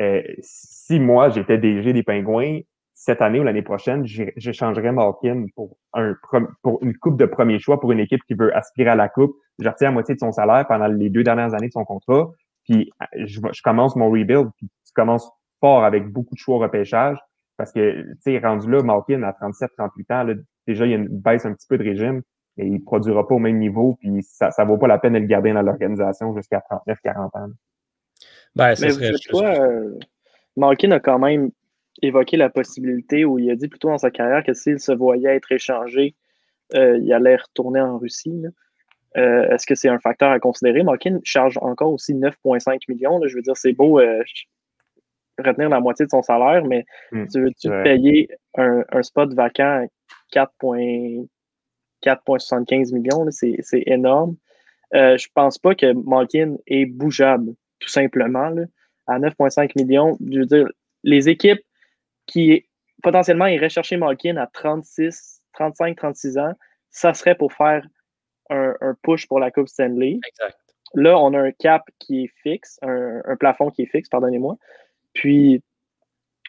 Euh, 0.00 0.22
si 0.40 1.00
moi, 1.00 1.28
j'étais 1.30 1.58
DG 1.58 1.92
des 1.92 2.02
Penguins, 2.02 2.60
cette 2.98 3.22
année 3.22 3.38
ou 3.38 3.44
l'année 3.44 3.62
prochaine, 3.62 4.04
j'échangerais 4.04 4.90
Malkin 4.90 5.46
pour, 5.54 5.76
un, 5.94 6.16
pour 6.62 6.82
une 6.82 6.96
coupe 6.98 7.16
de 7.16 7.26
premier 7.26 7.60
choix 7.60 7.78
pour 7.78 7.92
une 7.92 8.00
équipe 8.00 8.20
qui 8.24 8.34
veut 8.34 8.54
aspirer 8.56 8.90
à 8.90 8.96
la 8.96 9.08
coupe. 9.08 9.36
Je 9.60 9.68
retiens 9.68 9.88
la 9.88 9.92
moitié 9.92 10.16
de 10.16 10.18
son 10.18 10.32
salaire 10.32 10.66
pendant 10.66 10.88
les 10.88 11.08
deux 11.08 11.22
dernières 11.22 11.54
années 11.54 11.68
de 11.68 11.72
son 11.72 11.84
contrat. 11.84 12.32
Puis 12.64 12.90
je, 13.14 13.40
je 13.52 13.62
commence 13.62 13.94
mon 13.94 14.10
rebuild. 14.10 14.48
Puis 14.56 14.68
tu 14.84 14.92
commences 14.94 15.30
fort 15.60 15.84
avec 15.84 16.08
beaucoup 16.08 16.34
de 16.34 16.40
choix 16.40 16.56
au 16.56 16.58
repêchage. 16.58 17.16
Parce 17.56 17.70
que, 17.70 18.02
tu 18.02 18.16
sais, 18.20 18.38
rendu 18.40 18.68
là, 18.68 18.82
Malkin 18.82 19.22
à 19.22 19.32
37, 19.32 19.70
38 19.78 20.10
ans, 20.10 20.22
là, 20.24 20.34
déjà, 20.66 20.84
il 20.84 20.90
y 20.90 20.94
a 20.94 20.96
une 20.96 21.06
baisse 21.06 21.46
un 21.46 21.54
petit 21.54 21.68
peu 21.68 21.78
de 21.78 21.84
régime, 21.84 22.22
mais 22.56 22.66
il 22.66 22.82
produira 22.82 23.28
pas 23.28 23.36
au 23.36 23.40
même 23.40 23.58
niveau, 23.58 23.96
puis 24.00 24.24
ça, 24.24 24.50
ça 24.50 24.64
vaut 24.64 24.76
pas 24.76 24.88
la 24.88 24.98
peine 24.98 25.12
de 25.12 25.18
le 25.18 25.26
garder 25.26 25.52
dans 25.52 25.62
l'organisation 25.62 26.34
jusqu'à 26.36 26.60
39, 26.68 26.98
40 27.02 27.36
ans. 27.36 27.46
Ben, 28.56 28.74
ça 28.74 28.86
mais 28.86 28.92
serait 28.92 29.12
quoi, 29.30 29.64
euh, 29.64 29.98
Malkin 30.56 30.90
a 30.90 31.00
quand 31.00 31.20
même 31.20 31.50
évoqué 32.02 32.36
la 32.36 32.50
possibilité, 32.50 33.24
ou 33.24 33.38
il 33.38 33.50
a 33.50 33.56
dit 33.56 33.68
plutôt 33.68 33.88
dans 33.88 33.98
sa 33.98 34.10
carrière 34.10 34.44
que 34.44 34.54
s'il 34.54 34.78
se 34.78 34.92
voyait 34.92 35.36
être 35.36 35.50
échangé, 35.52 36.14
euh, 36.74 36.98
il 36.98 37.12
allait 37.12 37.36
retourner 37.36 37.80
en 37.80 37.98
Russie. 37.98 38.44
Euh, 39.16 39.48
est-ce 39.50 39.66
que 39.66 39.74
c'est 39.74 39.88
un 39.88 39.98
facteur 39.98 40.30
à 40.30 40.38
considérer? 40.38 40.82
Malkin 40.82 41.18
charge 41.24 41.58
encore 41.62 41.92
aussi 41.92 42.14
9,5 42.14 42.80
millions. 42.88 43.20
Je 43.26 43.34
veux 43.34 43.42
dire, 43.42 43.56
c'est 43.56 43.72
beau, 43.72 44.00
euh, 44.00 44.22
retenir 45.38 45.68
la 45.68 45.80
moitié 45.80 46.04
de 46.04 46.10
son 46.10 46.22
salaire, 46.22 46.64
mais 46.64 46.84
hmm, 47.12 47.26
tu 47.32 47.40
veux-tu 47.40 47.68
payer 47.84 48.28
un, 48.56 48.84
spot 49.02 49.32
vacant 49.34 49.84
à 49.84 49.86
4,75 50.34 52.92
millions? 52.92 53.26
C'est 53.30 53.82
énorme. 53.86 54.36
Je 54.92 55.26
pense 55.34 55.58
pas 55.58 55.74
que 55.74 55.92
Malkin 55.92 56.56
est 56.66 56.86
bougeable, 56.86 57.52
tout 57.78 57.88
simplement. 57.88 58.52
À 59.06 59.18
9,5 59.18 59.72
millions, 59.76 60.18
je 60.28 60.40
veux 60.40 60.46
dire, 60.46 60.68
les 61.02 61.30
équipes 61.30 61.62
qui 62.28 62.64
potentiellement 63.02 63.46
iraient 63.46 63.68
chercher 63.68 63.96
Malkin 63.96 64.36
à 64.36 64.46
36, 64.46 65.42
35, 65.54 65.96
36 65.96 66.38
ans, 66.38 66.52
ça 66.90 67.12
serait 67.14 67.34
pour 67.34 67.52
faire 67.52 67.84
un, 68.50 68.74
push 69.02 69.26
pour 69.26 69.40
la 69.40 69.50
Coupe 69.50 69.68
Stanley. 69.68 70.20
Là, 70.94 71.18
on 71.18 71.34
a 71.34 71.38
un 71.40 71.50
cap 71.52 71.82
qui 71.98 72.24
est 72.24 72.32
fixe, 72.42 72.78
un, 72.82 73.20
un 73.26 73.36
plafond 73.36 73.70
qui 73.70 73.82
est 73.82 73.86
fixe, 73.86 74.08
pardonnez-moi. 74.08 74.56
Puis, 75.12 75.62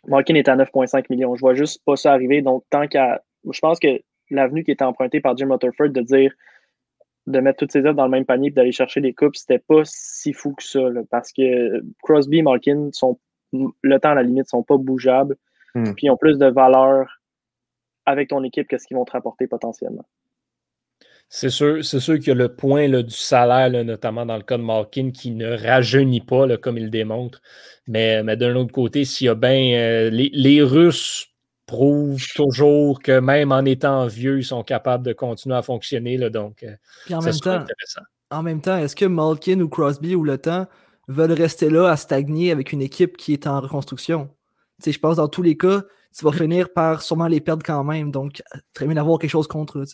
Malkin 0.08 0.36
est 0.36 0.48
à 0.48 0.56
9,5 0.56 1.06
millions. 1.10 1.36
Je 1.36 1.42
vois 1.42 1.56
juste 1.56 1.84
pas 1.84 1.96
ça 1.96 2.14
arriver. 2.14 2.42
Donc, 2.42 2.64
tant 2.70 2.88
qu'à. 2.88 3.22
Je 3.52 3.60
pense 3.60 3.80
que 3.80 4.02
l'avenue 4.30 4.64
qui 4.64 4.72
était 4.72 4.84
empruntée 4.84 5.20
par 5.20 5.36
Jim 5.36 5.50
Rutherford 5.50 5.90
de 5.90 6.02
dire 6.02 6.34
de 7.28 7.40
mettre 7.40 7.60
toutes 7.60 7.72
ses 7.72 7.86
œuvres 7.86 7.96
dans 7.96 8.06
le 8.06 8.12
même 8.12 8.26
panier 8.26 8.48
et 8.48 8.52
d'aller 8.52 8.72
chercher 8.72 9.02
des 9.02 9.14
coupes, 9.14 9.36
c'était 9.36 9.60
pas 9.60 9.82
si 9.84 10.34
fou 10.34 10.54
que 10.54 10.64
ça. 10.64 10.80
parce 11.12 11.32
que 11.32 11.84
Crosby 12.02 12.40
et 12.40 12.42
Malkin 12.42 12.90
sont 12.92 13.20
le 13.52 14.00
temps 14.00 14.12
à 14.12 14.16
la 14.16 14.24
limite 14.24 14.48
sont 14.48 14.64
pas 14.64 14.78
bougeables. 14.78 15.36
Hmm. 15.76 15.94
Puis 15.94 16.08
ils 16.08 16.10
ont 16.10 16.18
plus 16.18 16.38
de 16.38 16.48
valeur 16.48 17.22
avec 18.06 18.30
ton 18.30 18.44
équipe 18.44 18.68
que 18.68 18.78
ce 18.78 18.88
qu'ils 18.88 18.98
vont 18.98 19.06
te 19.06 19.12
rapporter 19.12 19.48
potentiellement. 19.48 20.06
C'est 21.32 21.52
sûr, 21.52 21.86
c'est 21.86 22.00
sûr 22.00 22.16
qu'il 22.16 22.30
y 22.30 22.32
a 22.32 22.34
le 22.36 22.56
point 22.56 22.90
du 22.90 23.12
salaire, 23.12 23.70
notamment 23.84 24.26
dans 24.26 24.36
le 24.36 24.42
cas 24.42 24.58
de 24.58 24.64
Malkin, 24.64 25.12
qui 25.12 25.30
ne 25.30 25.56
rajeunit 25.56 26.22
pas, 26.22 26.58
comme 26.58 26.80
il 26.80 26.90
démontre. 26.90 27.40
Mais, 27.88 28.24
mais 28.24 28.36
d'un 28.36 28.56
autre 28.56 28.72
côté, 28.72 29.06
s'il 29.06 29.28
y 29.28 29.30
a 29.30 29.36
bien. 29.36 29.78
Euh, 29.78 30.10
les, 30.10 30.62
Russes 30.64 31.28
prouvent 31.68 32.26
toujours 32.34 33.00
que 33.00 33.20
même 33.20 33.52
en 33.52 33.64
étant 33.64 34.08
vieux, 34.08 34.40
ils 34.40 34.44
sont 34.44 34.64
capables 34.64 35.06
de 35.06 35.14
continuer 35.14 35.56
à 35.56 35.62
fonctionner. 35.62 36.18
Là, 36.18 36.32
donc, 36.32 36.64
euh, 36.64 36.76
en 37.14 37.22
même 37.22 37.36
temps, 37.36 37.64
En 38.32 38.42
même 38.42 38.62
temps, 38.62 38.78
est-ce 38.78 38.96
que 38.96 39.06
Malkin 39.06 39.60
ou 39.60 39.70
Crosby 39.70 40.16
ou 40.16 40.24
le 40.24 40.40
temps 40.40 40.66
veulent 41.08 41.34
rester 41.34 41.70
là 41.70 41.92
à 41.92 41.96
stagner 41.96 42.52
avec 42.52 42.72
une 42.72 42.82
équipe 42.82 43.18
qui 43.18 43.34
est 43.34 43.46
en 43.46 43.62
reconstruction? 43.62 44.30
Je 44.86 45.00
pense 45.00 45.18
dans 45.18 45.28
tous 45.28 45.42
les 45.42 45.58
cas, 45.58 45.84
tu 46.18 46.26
vas 46.26 46.32
finir 46.32 46.72
par 46.74 47.02
sûrement 47.02 47.28
les 47.28 47.42
perdre 47.42 47.64
quand 47.66 47.84
même. 47.84 48.12
Donc, 48.12 48.42
très 48.74 48.86
bien 48.86 48.96
d'avoir 48.96 49.20
quelque 49.20 49.32
chose 49.32 49.48
contre 49.48 49.80
eux. 49.80 49.86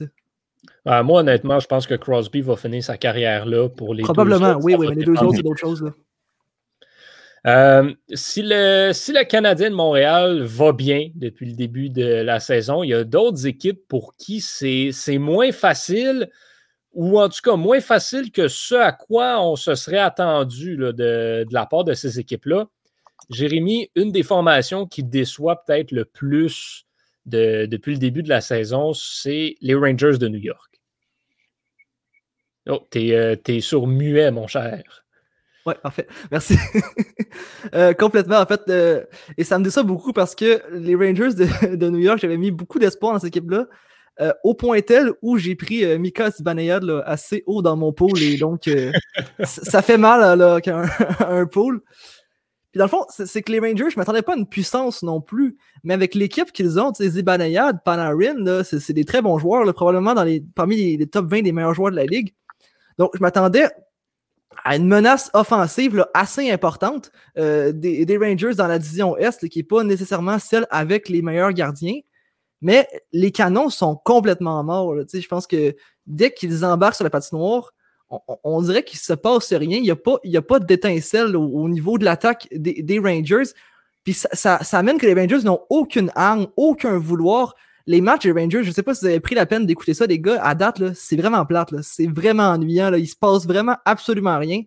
Ah, 0.85 1.03
moi, 1.03 1.21
honnêtement, 1.21 1.59
je 1.59 1.67
pense 1.67 1.87
que 1.87 1.95
Crosby 1.95 2.41
va 2.41 2.55
finir 2.55 2.83
sa 2.83 2.97
carrière 2.97 3.45
là 3.45 3.69
pour 3.69 3.93
les 3.93 4.03
Probablement, 4.03 4.57
oui, 4.61 4.75
oui, 4.75 4.87
mais 4.89 4.95
les 4.95 5.05
deux 5.05 5.13
autres, 5.13 5.35
c'est 5.35 5.43
d'autres 5.43 5.59
choses. 5.59 5.91
Euh, 7.45 7.93
si, 8.13 8.41
le, 8.43 8.91
si 8.91 9.13
le 9.13 9.23
Canadien 9.23 9.69
de 9.69 9.75
Montréal 9.75 10.41
va 10.43 10.71
bien 10.71 11.09
depuis 11.13 11.45
le 11.45 11.55
début 11.55 11.89
de 11.89 12.03
la 12.03 12.39
saison, 12.39 12.81
il 12.81 12.89
y 12.89 12.93
a 12.93 13.03
d'autres 13.03 13.45
équipes 13.45 13.87
pour 13.87 14.15
qui 14.15 14.41
c'est 14.41 15.17
moins 15.19 15.51
facile, 15.51 16.29
ou 16.93 17.19
en 17.19 17.29
tout 17.29 17.41
cas 17.43 17.55
moins 17.55 17.81
facile 17.81 18.31
que 18.31 18.47
ce 18.47 18.73
à 18.73 18.91
quoi 18.91 19.41
on 19.41 19.55
se 19.55 19.75
serait 19.75 19.99
attendu 19.99 20.75
de, 20.75 20.91
de, 20.91 21.45
la 21.51 21.67
part 21.67 21.83
de 21.83 21.93
ces 21.93 22.19
équipes-là. 22.19 22.67
Jérémy, 23.29 23.89
une 23.95 24.11
des 24.11 24.23
formations 24.23 24.87
qui 24.87 25.03
déçoit 25.03 25.63
peut-être 25.63 25.91
le 25.91 26.05
plus 26.05 26.85
depuis 27.25 27.93
le 27.93 27.97
début 27.97 28.23
de 28.23 28.29
la 28.29 28.41
saison, 28.41 28.93
c'est 28.93 29.55
les 29.61 29.75
Rangers 29.75 30.17
de 30.17 30.27
New 30.27 30.39
York. 30.39 30.81
Oh, 32.67 32.81
t'es 32.89 33.11
euh, 33.13 33.59
sur 33.61 33.87
muet, 33.87 34.31
mon 34.31 34.47
cher. 34.47 35.05
Ouais, 35.65 35.75
parfait. 35.81 36.07
Merci. 36.31 36.55
Euh, 37.73 37.93
complètement, 37.93 38.37
en 38.37 38.45
fait. 38.45 38.61
Euh, 38.69 39.03
et 39.37 39.43
ça 39.43 39.59
me 39.59 39.63
déçoit 39.63 39.83
beaucoup 39.83 40.13
parce 40.13 40.35
que 40.35 40.61
les 40.71 40.95
Rangers 40.95 41.33
de, 41.33 41.89
New 41.89 41.99
York, 41.99 42.19
j'avais 42.19 42.37
mis 42.37 42.51
beaucoup 42.51 42.79
d'espoir 42.79 43.13
dans 43.13 43.19
cette 43.19 43.29
équipe-là. 43.29 43.67
au 44.43 44.53
point 44.53 44.81
tel 44.81 45.11
où 45.21 45.37
j'ai 45.37 45.55
pris 45.55 45.85
Mika 45.99 46.29
Zibanejad 46.31 47.03
assez 47.05 47.43
haut 47.45 47.61
dans 47.61 47.75
mon 47.75 47.91
pôle 47.91 48.21
et 48.21 48.37
donc 48.37 48.69
ça 49.43 49.81
fait 49.81 49.97
mal 49.97 50.39
là, 50.39 50.61
qu'un 50.61 50.85
un 51.19 51.45
pôle. 51.45 51.81
Puis 52.75 52.79
dans 52.79 52.85
le 52.87 52.89
fond, 52.89 53.05
c'est 53.07 53.41
que 53.41 53.53
les 53.53 53.59
Rangers, 53.61 53.89
je 53.89 53.95
ne 53.95 54.01
m'attendais 54.01 54.21
pas 54.21 54.33
à 54.33 54.35
une 54.35 54.45
puissance 54.45 55.01
non 55.01 55.21
plus. 55.21 55.55
Mais 55.85 55.93
avec 55.93 56.13
l'équipe 56.13 56.51
qu'ils 56.51 56.77
ont, 56.77 56.91
Zibanejad, 56.93 57.81
Panarin, 57.85 58.65
c'est 58.65 58.91
des 58.91 59.05
très 59.05 59.21
bons 59.21 59.37
joueurs, 59.39 59.73
probablement 59.73 60.13
dans 60.13 60.25
les, 60.25 60.41
parmi 60.41 60.97
les, 60.97 61.07
top 61.07 61.27
20 61.27 61.43
des 61.43 61.53
meilleurs 61.53 61.73
joueurs 61.73 61.91
de 61.91 61.95
la 61.95 62.03
ligue. 62.03 62.33
Donc, 62.97 63.11
je 63.13 63.21
m'attendais 63.21 63.69
à 64.65 64.75
une 64.75 64.89
menace 64.89 65.31
offensive 65.33 66.05
assez 66.13 66.51
importante 66.51 67.13
euh, 67.37 67.71
des, 67.71 68.17
Rangers 68.17 68.55
dans 68.55 68.67
la 68.67 68.77
division 68.77 69.15
Est, 69.15 69.47
qui 69.47 69.59
n'est 69.59 69.63
pas 69.63 69.85
nécessairement 69.85 70.37
celle 70.37 70.67
avec 70.69 71.07
les 71.07 71.21
meilleurs 71.21 71.53
gardiens. 71.53 72.01
Mais 72.61 72.89
les 73.13 73.31
canons 73.31 73.69
sont 73.69 73.95
complètement 73.95 74.61
morts. 74.65 74.95
Je 75.13 75.27
pense 75.29 75.47
que 75.47 75.73
dès 76.07 76.33
qu'ils 76.33 76.65
embarquent 76.65 76.95
sur 76.95 77.05
la 77.05 77.09
patinoire, 77.09 77.71
on, 78.09 78.61
dirait 78.61 78.83
qu'il 78.83 78.99
se 78.99 79.13
passe 79.13 79.51
rien. 79.53 79.77
Il 79.77 79.83
n'y 79.83 80.37
a, 80.37 80.41
pas, 80.41 80.59
d'étincelle 80.59 81.35
au, 81.35 81.67
niveau 81.67 81.97
de 81.97 82.05
l'attaque 82.05 82.47
des, 82.51 82.99
Rangers. 82.99 83.49
Puis 84.03 84.13
ça, 84.13 84.59
amène 84.73 84.97
que 84.97 85.05
les 85.05 85.13
Rangers 85.13 85.43
n'ont 85.43 85.61
aucune 85.69 86.11
arme, 86.15 86.47
aucun 86.55 86.97
vouloir. 86.97 87.55
Les 87.87 88.01
matchs 88.01 88.23
des 88.23 88.31
Rangers, 88.31 88.63
je 88.63 88.69
ne 88.69 88.73
sais 88.73 88.83
pas 88.83 88.93
si 88.93 89.01
vous 89.01 89.07
avez 89.07 89.19
pris 89.19 89.35
la 89.35 89.45
peine 89.45 89.65
d'écouter 89.65 89.93
ça, 89.93 90.05
les 90.05 90.19
gars, 90.19 90.41
à 90.43 90.55
date, 90.55 90.93
c'est 90.93 91.15
vraiment 91.15 91.45
plate. 91.45 91.73
C'est 91.81 92.07
vraiment 92.07 92.49
ennuyant. 92.49 92.89
Là. 92.89 92.97
Il 92.97 93.07
se 93.07 93.15
passe 93.15 93.45
vraiment 93.45 93.77
absolument 93.85 94.37
rien. 94.37 94.61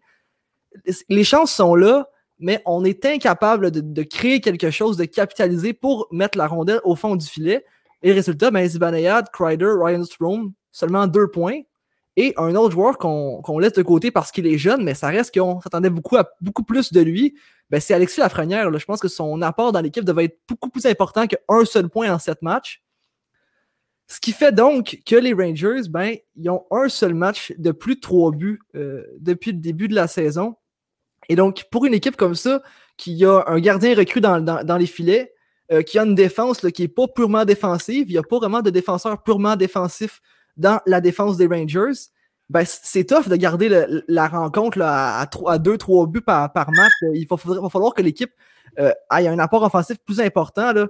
Les 1.09 1.25
chances 1.25 1.53
sont 1.53 1.75
là, 1.75 2.09
mais 2.39 2.63
on 2.67 2.85
est 2.85 3.05
incapable 3.05 3.71
de, 3.71 4.03
créer 4.03 4.41
quelque 4.41 4.71
chose, 4.71 4.97
de 4.97 5.05
capitaliser 5.05 5.73
pour 5.73 6.07
mettre 6.13 6.39
la 6.39 6.47
rondelle 6.47 6.81
au 6.85 6.95
fond 6.95 7.17
du 7.17 7.27
filet. 7.27 7.65
Et 8.03 8.13
résultat, 8.13 8.53
ben, 8.53 8.69
Zibanejad, 8.69 9.31
Kreider, 9.33 9.73
Ryan 9.77 10.05
Strom, 10.05 10.53
seulement 10.71 11.09
deux 11.09 11.29
points. 11.29 11.63
Et 12.21 12.35
un 12.37 12.57
autre 12.57 12.73
joueur 12.73 12.99
qu'on 12.99 13.59
laisse 13.61 13.75
de 13.75 13.83
côté 13.83 14.11
parce 14.11 14.33
qu'il 14.33 14.45
est 14.49 14.59
jeune, 14.59 14.83
mais 14.83 14.95
ça 14.95 15.07
reste 15.07 15.33
qu'on 15.33 15.61
s'attendait 15.61 15.89
beaucoup 15.89 16.17
beaucoup 16.41 16.65
plus 16.65 16.93
de 16.93 17.01
lui, 17.01 17.39
ben, 17.71 17.81
c'est 17.81 17.95
Alexis 17.95 18.19
Lafrenière. 18.19 18.77
Je 18.77 18.85
pense 18.85 18.99
que 18.99 19.07
son 19.07 19.41
apport 19.41 19.71
dans 19.71 19.81
l'équipe 19.81 20.05
devait 20.05 20.25
être 20.25 20.41
beaucoup 20.49 20.69
plus 20.69 20.85
important 20.87 21.29
qu'un 21.29 21.65
seul 21.65 21.89
point 21.89 22.13
en 22.13 22.19
sept 22.19 22.43
matchs. 22.43 22.83
Ce 24.09 24.19
qui 24.19 24.33
fait 24.33 24.51
donc 24.51 24.99
que 25.07 25.15
les 25.15 25.33
Rangers, 25.33 25.83
ben, 25.89 26.17
ils 26.35 26.51
ont 26.51 26.65
un 26.73 26.89
seul 26.89 27.15
match 27.15 27.53
de 27.57 27.71
plus 27.71 27.95
de 27.95 28.01
trois 28.01 28.33
buts 28.33 28.59
euh, 28.75 29.05
depuis 29.21 29.53
le 29.53 29.59
début 29.59 29.87
de 29.87 29.95
la 29.95 30.09
saison. 30.09 30.57
Et 31.29 31.37
donc, 31.37 31.67
pour 31.71 31.85
une 31.85 31.95
équipe 31.95 32.17
comme 32.17 32.35
ça, 32.35 32.63
qui 32.97 33.25
a 33.25 33.45
un 33.47 33.61
gardien 33.61 33.95
recru 33.95 34.21
dans, 34.21 34.77
les 34.77 34.87
filets, 34.87 35.33
euh, 35.71 35.83
qui 35.83 36.01
a 36.01 36.03
une 36.03 36.17
défense 36.17 36.63
qui 36.75 36.83
n'est 36.83 36.89
pas 36.89 37.07
purement 37.07 37.45
défensive, 37.45 38.07
il 38.09 38.15
n'y 38.15 38.19
a 38.19 38.25
pas 38.25 38.39
vraiment 38.39 38.61
de 38.61 38.71
défenseur 38.71 39.23
purement 39.23 39.55
défensif 39.55 40.21
dans 40.59 40.81
la 40.87 41.01
défense 41.01 41.37
des 41.37 41.47
Rangers, 41.47 42.11
ben, 42.51 42.65
c'est 42.67 43.05
tough 43.05 43.29
de 43.29 43.37
garder 43.37 43.87
la 44.09 44.29
rencontre 44.29 44.81
à, 44.83 45.25
2-3 45.27 46.11
buts 46.11 46.21
par, 46.21 46.51
match. 46.73 46.93
Il 47.15 47.27
va, 47.27 47.37
falloir 47.37 47.95
que 47.95 48.03
l'équipe 48.03 48.33
euh, 48.79 48.91
ait 49.17 49.29
un 49.29 49.39
apport 49.39 49.63
offensif 49.63 49.99
plus 50.05 50.21
important. 50.21 50.73
Là 50.73 50.87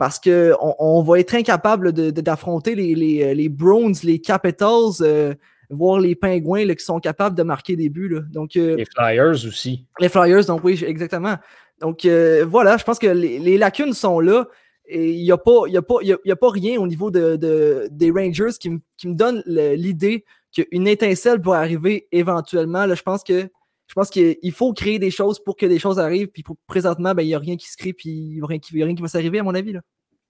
parce 0.00 0.18
qu'on 0.18 0.74
on 0.78 1.02
va 1.02 1.18
être 1.20 1.34
incapable 1.34 1.92
d'affronter 1.92 2.74
les, 2.74 2.94
les, 2.94 3.34
les, 3.34 3.48
Browns, 3.50 3.96
les 4.02 4.18
Capitals, 4.18 5.02
euh, 5.02 5.34
voire 5.68 6.00
les 6.00 6.14
Pingouins 6.14 6.66
qui 6.74 6.82
sont 6.82 7.00
capables 7.00 7.36
de 7.36 7.42
marquer 7.42 7.76
des 7.76 7.90
buts. 7.90 8.18
Donc, 8.32 8.56
euh, 8.56 8.76
les 8.76 8.86
Flyers 8.86 9.46
aussi. 9.46 9.84
Les 10.00 10.08
Flyers, 10.08 10.46
donc 10.46 10.64
oui, 10.64 10.82
exactement. 10.86 11.36
Donc 11.80 12.06
euh, 12.06 12.46
voilà, 12.48 12.78
je 12.78 12.84
pense 12.84 12.98
que 12.98 13.08
les, 13.08 13.58
lacunes 13.58 13.92
sont 13.92 14.20
là. 14.20 14.48
Et 14.90 15.12
il 15.12 15.22
n'y 15.22 15.32
a, 15.32 15.38
pas, 15.38 15.62
a, 15.72 15.82
pas, 15.82 15.96
a, 16.04 16.36
pas 16.36 16.50
rien 16.50 16.80
au 16.80 16.86
niveau 16.86 17.10
de, 17.10 17.88
des 17.90 18.10
Rangers 18.10 18.56
qui, 18.58 18.70
me 18.70 19.14
donne 19.14 19.42
l'idée 19.46 20.24
qu'une 20.52 20.88
étincelle 20.88 21.40
pourrait 21.40 21.58
arriver 21.58 22.08
éventuellement. 22.12 22.86
Là, 22.86 22.94
je 22.94 23.02
pense 23.02 23.22
que 23.22 23.48
je 23.86 23.94
pense 23.94 24.10
qu'il 24.10 24.52
faut 24.52 24.72
créer 24.72 25.00
des 25.00 25.10
choses 25.10 25.42
pour 25.42 25.56
que 25.56 25.66
des 25.66 25.80
choses 25.80 25.98
arrivent. 25.98 26.28
Puis 26.28 26.44
présentement, 26.68 27.12
ben, 27.12 27.22
il 27.22 27.26
n'y 27.26 27.34
a 27.34 27.40
rien 27.40 27.56
qui 27.56 27.68
se 27.68 27.76
crée, 27.76 27.92
puis 27.92 28.10
il 28.10 28.36
n'y 28.36 28.42
a, 28.42 28.46
rien 28.46 28.58
qui 28.94 29.02
va 29.02 29.08
s'arriver, 29.08 29.40
à 29.40 29.42
mon 29.42 29.54
avis. 29.54 29.72
Là. 29.72 29.80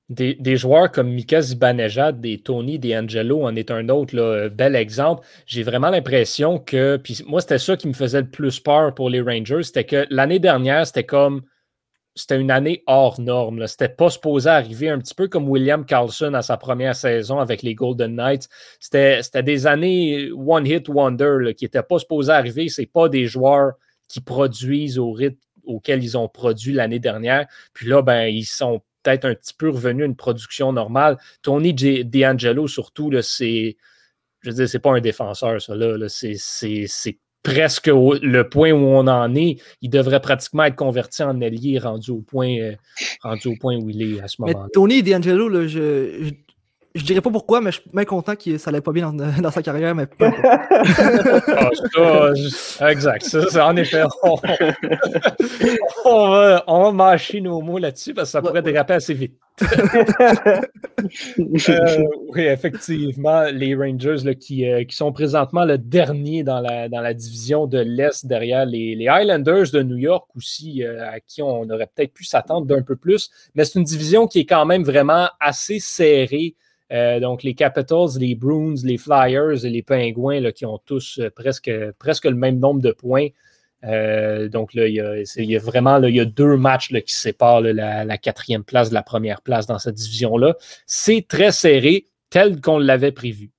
Des, 0.09 0.57
joueurs 0.57 0.91
comme 0.91 1.13
Mika 1.13 1.41
Zibanejad, 1.41 2.21
des 2.21 2.39
Tony, 2.39 2.79
des 2.79 2.97
Angelo 2.97 3.45
en 3.45 3.55
est 3.55 3.71
un 3.71 3.89
autre 3.91 4.49
bel 4.49 4.75
exemple. 4.75 5.27
J'ai 5.47 5.63
vraiment 5.63 5.91
l'impression 5.91 6.59
que, 6.59 6.97
puis 6.97 7.23
moi, 7.27 7.41
c'était 7.41 7.59
ça 7.59 7.77
qui 7.77 7.87
me 7.87 7.93
faisait 7.93 8.23
le 8.23 8.31
plus 8.31 8.59
peur 8.59 8.93
pour 8.95 9.09
les 9.09 9.21
Rangers, 9.21 9.63
c'était 9.63 9.85
que 9.85 10.07
l'année 10.11 10.41
dernière, 10.41 10.87
c'était 10.87 11.05
comme 11.05 11.43
c'était 12.15 12.41
une 12.41 12.51
année 12.51 12.83
hors 12.87 13.21
norme. 13.21 13.67
C'était 13.67 13.89
pas 13.89 14.11
supposé 14.11 14.49
arriver 14.49 14.89
un 14.89 14.99
petit 14.99 15.15
peu 15.15 15.29
comme 15.29 15.49
William 15.49 15.85
Carlson 15.85 16.35
à 16.35 16.43
sa 16.43 16.57
première 16.57 16.97
saison 16.97 17.39
avec 17.39 17.63
les 17.63 17.75
Golden 17.75 18.15
Knights. 18.15 18.49
C'était 18.81 19.43
des 19.43 19.67
années 19.67 20.31
one 20.33 20.67
hit 20.67 20.89
wonder 20.89 21.55
qui 21.57 21.65
n'étaient 21.65 21.83
pas 21.83 21.99
supposés 21.99 22.33
arriver. 22.33 22.69
C'est 22.69 22.87
pas 22.87 23.09
des 23.09 23.27
joueurs 23.27 23.73
qui 24.09 24.21
produisent 24.21 24.99
au 24.99 25.13
rythme 25.13 25.39
auquel 25.65 26.03
ils 26.03 26.19
ont 26.19 26.29
produit 26.29 26.73
l'année 26.73 26.99
dernière. 26.99 27.47
Puis 27.75 27.87
là, 27.87 28.03
ben, 28.03 28.25
ils 28.25 28.45
sont 28.45 28.83
peut-être 29.03 29.25
un 29.25 29.35
petit 29.35 29.55
peu 29.55 29.71
revenus 29.71 30.03
à 30.03 30.07
une 30.07 30.17
production 30.17 30.73
normale. 30.73 31.17
Tony 31.43 31.73
D'Angelo, 32.05 32.67
surtout, 32.67 33.11
c'est. 33.23 33.77
Je 34.41 34.51
veux 34.51 34.57
dire, 34.57 34.69
c'est 34.69 34.79
pas 34.79 34.93
un 34.93 35.01
défenseur, 35.01 35.61
ça. 35.61 35.75
Là, 35.75 36.09
c'est 36.09 36.37
presque 37.43 37.87
le 37.89 38.43
point 38.43 38.73
où 38.73 38.85
on 38.85 39.07
en 39.07 39.35
est, 39.35 39.57
il 39.83 39.91
devrait 39.91 40.21
pratiquement 40.21 40.65
être 40.65 40.77
converti 40.77 41.23
en 41.23 41.41
allié 41.41 41.79
rendu 41.79 42.11
au 42.11 42.21
point, 42.21 42.57
euh, 42.59 42.75
rendu 43.23 43.49
au 43.49 43.55
point 43.59 43.77
où 43.77 43.89
il 43.89 44.03
est 44.03 44.21
à 44.21 44.29
ce 44.29 44.43
moment-là. 44.43 44.67
Tony 44.73 45.03
D'Angelo, 45.03 45.67
je, 45.67 45.69
je 45.69 46.31
dirais 46.99 47.21
pas 47.21 47.31
pourquoi, 47.31 47.61
mais 47.61 47.71
je 47.71 47.81
suis 47.81 47.91
bien 47.93 48.05
content 48.05 48.35
que 48.35 48.59
ça 48.59 48.71
allait 48.71 48.81
pas 48.81 48.93
bien 48.93 49.13
dans, 49.13 49.51
sa 49.53 49.63
carrière, 49.63 49.95
mais 49.95 50.07
ah, 52.81 52.91
exact. 52.91 53.25
Ça, 53.25 53.67
en 53.67 53.77
effet, 53.77 54.03
on, 56.05 56.31
va, 56.31 56.65
on 56.67 56.93
mâcher 56.93 57.41
nos 57.41 57.61
mots 57.61 57.79
là-dessus 57.79 58.13
parce 58.15 58.29
que 58.29 58.33
ça 58.33 58.43
pourrait 58.43 58.63
déraper 58.63 58.95
assez 58.95 59.15
vite. 59.15 59.35
Euh, 61.69 62.05
oui, 62.29 62.43
effectivement, 62.43 63.45
les 63.45 63.75
Rangers 63.75 64.17
là, 64.25 64.35
qui, 64.35 64.69
euh, 64.69 64.85
qui, 64.85 64.95
sont 64.95 65.13
présentement 65.13 65.65
le 65.65 65.79
dernier 65.79 66.43
dans 66.43 66.61
la, 66.61 66.89
dans 66.89 67.01
la 67.01 67.15
division 67.15 67.67
de 67.67 67.79
l'Est 67.79 68.27
derrière 68.27 68.67
les, 68.67 68.95
les, 68.95 69.09
Highlanders 69.09 69.71
de 69.73 69.83
New 69.83 69.97
York 69.97 70.29
aussi, 70.37 70.85
euh, 70.85 71.11
à 71.11 71.21
qui 71.21 71.43
on 71.43 71.69
aurait 71.71 71.89
peut-être 71.95 72.13
pu 72.13 72.25
s'attendre 72.25 72.67
d'un 72.67 72.83
peu 72.83 72.97
plus. 72.97 73.31
Mais 73.55 73.65
c'est 73.65 73.79
une 73.79 73.85
division 73.85 74.27
qui 74.27 74.41
est 74.41 74.47
quand 74.47 74.67
même 74.67 74.83
vraiment 74.83 75.29
assez 75.41 75.79
serrée. 75.79 76.55
Euh, 76.93 77.21
donc, 77.21 77.43
les 77.43 77.55
Capitals, 77.55 78.19
les 78.19 78.35
Bruins, 78.35 78.75
les 78.83 78.99
Flyers 78.99 79.65
et 79.65 79.71
les 79.71 79.83
Pingouins 79.83 80.41
là, 80.41 80.53
qui 80.53 80.67
ont 80.67 80.79
tous 80.79 81.21
euh, 81.21 81.31
presque, 81.31 81.67
le 82.25 82.35
même 82.35 82.59
nombre 82.59 82.81
de 82.81 82.93
points. 82.93 83.29
Euh, 83.85 84.49
donc, 84.49 84.75
là, 84.75 84.89
il 84.89 84.95
y, 84.95 85.57
a, 85.57 85.59
vraiment 85.59 85.99
là, 85.99 86.09
il 86.09 86.17
y 86.17 86.21
a 86.21 86.25
deux 86.25 86.57
matchs 86.57 86.93
qui 86.93 87.15
séparent 87.15 87.61
la, 87.61 88.05
la, 88.05 88.19
quatrième 88.19 88.65
place 88.65 88.91
de 88.91 88.95
la 88.95 89.03
première 89.03 89.41
place 89.41 89.67
dans 89.67 89.79
cette 89.79 89.95
division-là. 89.95 90.57
C'est 90.87 91.27
très 91.27 91.53
serré, 91.53 92.09
tel 92.29 92.61
qu'on 92.61 92.79
l'avait 92.79 93.13
prévu. 93.13 93.51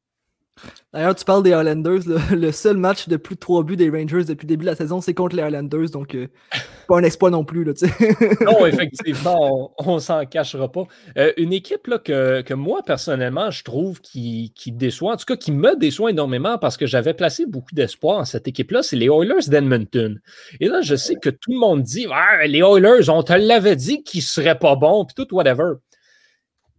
D'ailleurs, 0.94 1.16
tu 1.16 1.24
parles 1.24 1.44
des 1.44 1.54
Highlanders. 1.54 2.02
Le, 2.32 2.52
seul 2.52 2.76
match 2.76 3.08
de 3.08 3.16
plus 3.16 3.36
de 3.36 3.40
trois 3.40 3.64
buts 3.64 3.78
des 3.78 3.90
Rangers 3.90 4.26
depuis 4.26 4.46
le 4.46 4.50
début 4.50 4.66
de 4.66 4.72
la 4.72 4.76
saison, 4.76 5.00
c'est 5.00 5.14
contre 5.14 5.38
les 5.38 5.42
Highlanders. 5.42 5.90
Donc, 5.90 6.16
euh, 6.16 6.28
pas 6.90 6.98
un 6.98 7.04
exploit 7.04 7.30
non 7.30 7.46
plus. 7.46 7.64
Là, 7.64 7.72
non, 8.42 8.66
effectivement, 8.66 9.74
on, 9.78 9.96
ne 9.96 10.00
s'en 10.00 10.26
cachera 10.26 10.70
pas. 10.70 10.84
Euh, 11.18 11.32
une 11.38 11.54
équipe 11.54 11.88
là, 11.88 11.98
que, 11.98 12.54
moi, 12.54 12.82
personnellement, 12.86 13.52
je 13.52 13.64
trouve 13.64 14.02
qui, 14.02 14.52
qui, 14.54 14.74
déçoit, 14.74 15.14
en 15.14 15.18
tout 15.18 15.26
cas 15.26 15.38
qui 15.38 15.54
me 15.54 15.78
déçoit 15.78 16.12
énormément 16.12 16.58
parce 16.58 16.76
que 16.76 16.86
j'avais 16.86 17.14
placé 17.14 17.46
beaucoup 17.46 17.74
d'espoir 17.74 18.18
en 18.20 18.26
cette 18.26 18.50
équipe-là, 18.50 18.84
c'est 18.84 18.98
les 18.98 19.08
Oilers 19.08 19.48
d'Edmonton. 19.48 20.20
Et 20.60 20.68
là, 20.68 20.82
je 20.82 20.96
sais 20.96 21.16
que 21.16 21.30
tout 21.30 21.52
le 21.52 21.60
monde 21.60 21.84
dit 21.84 22.08
Les 22.48 22.60
Oilers, 22.60 23.10
on 23.10 23.24
te 23.24 23.34
l'avait 23.34 23.78
dit 23.78 24.04
qu'ils 24.04 24.24
seraient 24.24 24.60
pas 24.60 24.76
bons, 24.76 25.06
puis 25.06 25.16
tout, 25.16 25.34
whatever 25.34 25.76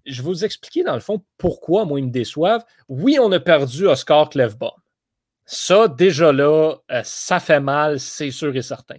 je 0.06 0.22
vais 0.22 0.28
vous 0.28 0.44
expliquer 0.44 0.82
dans 0.82 0.94
le 0.94 1.00
fond 1.00 1.24
pourquoi 1.38 1.84
moi 1.84 2.00
ils 2.00 2.06
me 2.06 2.10
déçoivent. 2.10 2.64
Oui, 2.88 3.18
on 3.20 3.30
a 3.32 3.40
perdu 3.40 3.86
Oscar 3.86 4.28
Clefbaum. 4.28 4.70
Ça, 5.44 5.88
déjà 5.88 6.32
là, 6.32 6.76
euh, 6.90 7.02
ça 7.04 7.40
fait 7.40 7.60
mal, 7.60 8.00
c'est 8.00 8.30
sûr 8.30 8.54
et 8.56 8.62
certain. 8.62 8.96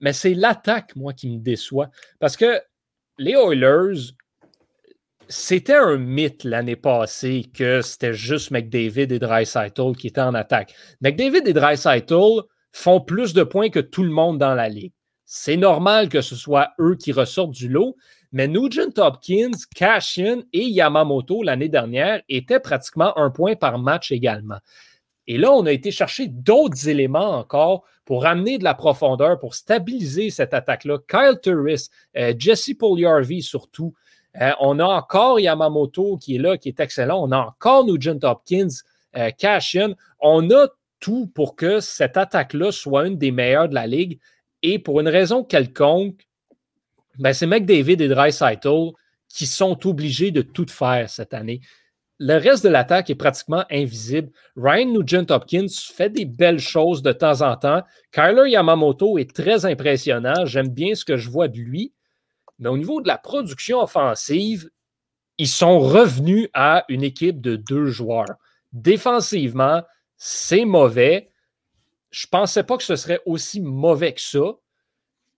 Mais 0.00 0.12
c'est 0.12 0.34
l'attaque, 0.34 0.96
moi, 0.96 1.12
qui 1.12 1.28
me 1.30 1.38
déçoit. 1.38 1.90
Parce 2.18 2.36
que 2.36 2.60
les 3.18 3.32
Oilers, 3.32 4.12
c'était 5.28 5.76
un 5.76 5.96
mythe 5.96 6.44
l'année 6.44 6.76
passée 6.76 7.50
que 7.54 7.82
c'était 7.82 8.14
juste 8.14 8.50
McDavid 8.50 9.12
et 9.12 9.18
Dreisaitl 9.18 9.94
qui 9.96 10.08
étaient 10.08 10.20
en 10.20 10.34
attaque. 10.34 10.74
McDavid 11.00 11.42
et 11.46 11.52
Dreisaitl 11.52 12.42
font 12.72 13.00
plus 13.00 13.32
de 13.32 13.42
points 13.42 13.70
que 13.70 13.80
tout 13.80 14.02
le 14.02 14.10
monde 14.10 14.38
dans 14.38 14.54
la 14.54 14.68
ligue. 14.68 14.92
C'est 15.24 15.56
normal 15.56 16.08
que 16.08 16.20
ce 16.20 16.34
soit 16.34 16.72
eux 16.80 16.96
qui 16.96 17.12
ressortent 17.12 17.52
du 17.52 17.68
lot, 17.68 17.96
mais 18.32 18.48
Nugent 18.48 18.98
Hopkins, 18.98 19.56
Cashin 19.74 20.42
et 20.52 20.64
Yamamoto 20.64 21.42
l'année 21.42 21.68
dernière 21.68 22.22
étaient 22.28 22.60
pratiquement 22.60 23.16
un 23.18 23.30
point 23.30 23.56
par 23.56 23.78
match 23.78 24.12
également. 24.12 24.58
Et 25.26 25.38
là, 25.38 25.52
on 25.52 25.66
a 25.66 25.72
été 25.72 25.90
chercher 25.90 26.26
d'autres 26.26 26.88
éléments 26.88 27.38
encore 27.38 27.84
pour 28.04 28.26
amener 28.26 28.58
de 28.58 28.64
la 28.64 28.74
profondeur, 28.74 29.38
pour 29.38 29.54
stabiliser 29.54 30.30
cette 30.30 30.54
attaque-là. 30.54 30.98
Kyle 31.08 31.38
Turris, 31.40 31.88
euh, 32.16 32.34
Jesse 32.36 32.72
Pugliarvi 32.78 33.42
surtout. 33.42 33.94
Euh, 34.40 34.50
on 34.60 34.78
a 34.78 34.84
encore 34.84 35.38
Yamamoto 35.38 36.16
qui 36.16 36.36
est 36.36 36.38
là, 36.38 36.56
qui 36.56 36.68
est 36.68 36.80
excellent. 36.80 37.22
On 37.22 37.32
a 37.32 37.38
encore 37.38 37.84
Nugent 37.84 38.18
Hopkins, 38.24 38.68
euh, 39.16 39.30
Cashin. 39.30 39.94
On 40.20 40.50
a 40.50 40.68
tout 40.98 41.28
pour 41.34 41.56
que 41.56 41.80
cette 41.80 42.16
attaque-là 42.16 42.72
soit 42.72 43.06
une 43.06 43.18
des 43.18 43.30
meilleures 43.30 43.68
de 43.68 43.74
la 43.74 43.86
ligue. 43.86 44.18
Et 44.62 44.78
pour 44.78 45.00
une 45.00 45.08
raison 45.08 45.44
quelconque, 45.44 46.26
ben, 47.20 47.32
c'est 47.32 47.46
McDavid 47.46 48.02
et 48.02 48.08
Dreisaitl 48.08 48.92
qui 49.28 49.46
sont 49.46 49.86
obligés 49.86 50.30
de 50.30 50.42
tout 50.42 50.66
faire 50.66 51.08
cette 51.08 51.34
année. 51.34 51.60
Le 52.18 52.36
reste 52.36 52.64
de 52.64 52.68
l'attaque 52.68 53.08
est 53.10 53.14
pratiquement 53.14 53.64
invisible. 53.70 54.30
Ryan 54.56 54.86
Nugent-Hopkins 54.86 55.68
fait 55.94 56.10
des 56.10 56.24
belles 56.24 56.58
choses 56.58 57.02
de 57.02 57.12
temps 57.12 57.40
en 57.42 57.56
temps. 57.56 57.82
Kyler 58.12 58.50
Yamamoto 58.50 59.18
est 59.18 59.34
très 59.34 59.64
impressionnant. 59.64 60.44
J'aime 60.44 60.68
bien 60.68 60.94
ce 60.94 61.04
que 61.04 61.16
je 61.16 61.30
vois 61.30 61.48
de 61.48 61.58
lui. 61.58 61.94
Mais 62.58 62.68
au 62.68 62.76
niveau 62.76 63.00
de 63.00 63.08
la 63.08 63.16
production 63.16 63.80
offensive, 63.80 64.68
ils 65.38 65.48
sont 65.48 65.78
revenus 65.78 66.48
à 66.52 66.84
une 66.88 67.02
équipe 67.02 67.40
de 67.40 67.56
deux 67.56 67.86
joueurs. 67.86 68.36
Défensivement, 68.72 69.82
c'est 70.16 70.66
mauvais. 70.66 71.30
Je 72.10 72.26
ne 72.26 72.30
pensais 72.30 72.64
pas 72.64 72.76
que 72.76 72.82
ce 72.82 72.96
serait 72.96 73.20
aussi 73.24 73.60
mauvais 73.62 74.12
que 74.12 74.20
ça 74.20 74.56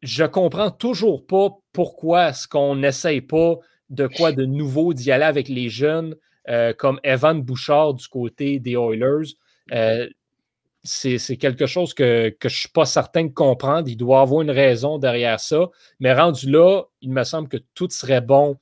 je 0.02 0.24
comprends 0.24 0.70
toujours 0.70 1.26
pas 1.26 1.50
pourquoi 1.72 2.30
est-ce 2.30 2.48
qu'on 2.48 2.76
n'essaye 2.76 3.20
pas 3.20 3.56
de 3.90 4.06
quoi 4.06 4.32
de 4.32 4.44
nouveau 4.44 4.94
d'y 4.94 5.12
aller 5.12 5.24
avec 5.24 5.48
les 5.48 5.68
jeunes 5.68 6.16
euh, 6.48 6.72
comme 6.72 6.98
Evan 7.04 7.40
Bouchard 7.40 7.94
du 7.94 8.08
côté 8.08 8.58
des 8.58 8.72
Oilers. 8.72 9.34
Euh, 9.72 10.08
c'est 10.82 11.36
quelque 11.36 11.66
chose 11.66 11.94
que, 11.94 12.30
que 12.30 12.48
je 12.48 12.54
ne 12.54 12.58
suis 12.58 12.68
pas 12.68 12.86
certain 12.86 13.24
de 13.24 13.32
comprendre. 13.32 13.88
Il 13.88 13.96
doit 13.96 14.20
avoir 14.20 14.42
une 14.42 14.50
raison 14.50 14.98
derrière 14.98 15.38
ça. 15.38 15.68
Mais 16.00 16.12
rendu 16.12 16.50
là, 16.50 16.82
il 17.00 17.10
me 17.12 17.22
semble 17.22 17.48
que 17.48 17.58
tout 17.74 17.88
serait 17.88 18.20
bon 18.20 18.58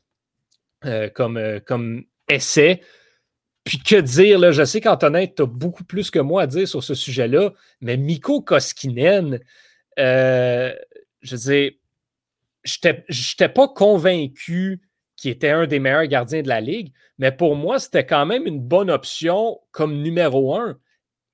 euh, 0.85 1.09
comme, 1.09 1.41
comme 1.65 2.05
essai. 2.29 2.83
Puis 3.65 3.79
que 3.79 3.99
dire, 3.99 4.39
là, 4.39 4.51
je 4.53 4.65
sais 4.65 4.83
qu'Antonin, 4.83 5.27
tu 5.27 5.43
as 5.43 5.47
beaucoup 5.47 5.85
plus 5.85 6.11
que 6.11 6.19
moi 6.19 6.43
à 6.43 6.47
dire 6.47 6.69
sur 6.69 6.83
ce 6.83 6.95
sujet-là, 6.95 7.53
mais 7.81 7.97
Miko 7.97 8.43
Koskinen, 8.43 9.41
je 11.23 11.37
veux 11.37 11.53
dire, 11.53 11.73
je 12.65 12.79
n'étais 12.79 13.49
pas 13.49 13.69
convaincu 13.69 14.81
qu'il 15.17 15.31
était 15.31 15.51
un 15.51 15.67
des 15.67 15.79
meilleurs 15.79 16.07
gardiens 16.07 16.43
de 16.43 16.49
la 16.49 16.61
Ligue, 16.61 16.93
mais 17.19 17.33
pour 17.33 17.57
moi, 17.57 17.79
c'était 17.79 18.07
quand 18.07 18.27
même 18.27 18.47
une 18.47 18.61
bonne 18.61 18.91
option 18.91 19.61
comme 19.71 20.03
numéro 20.03 20.57
un. 20.57 20.79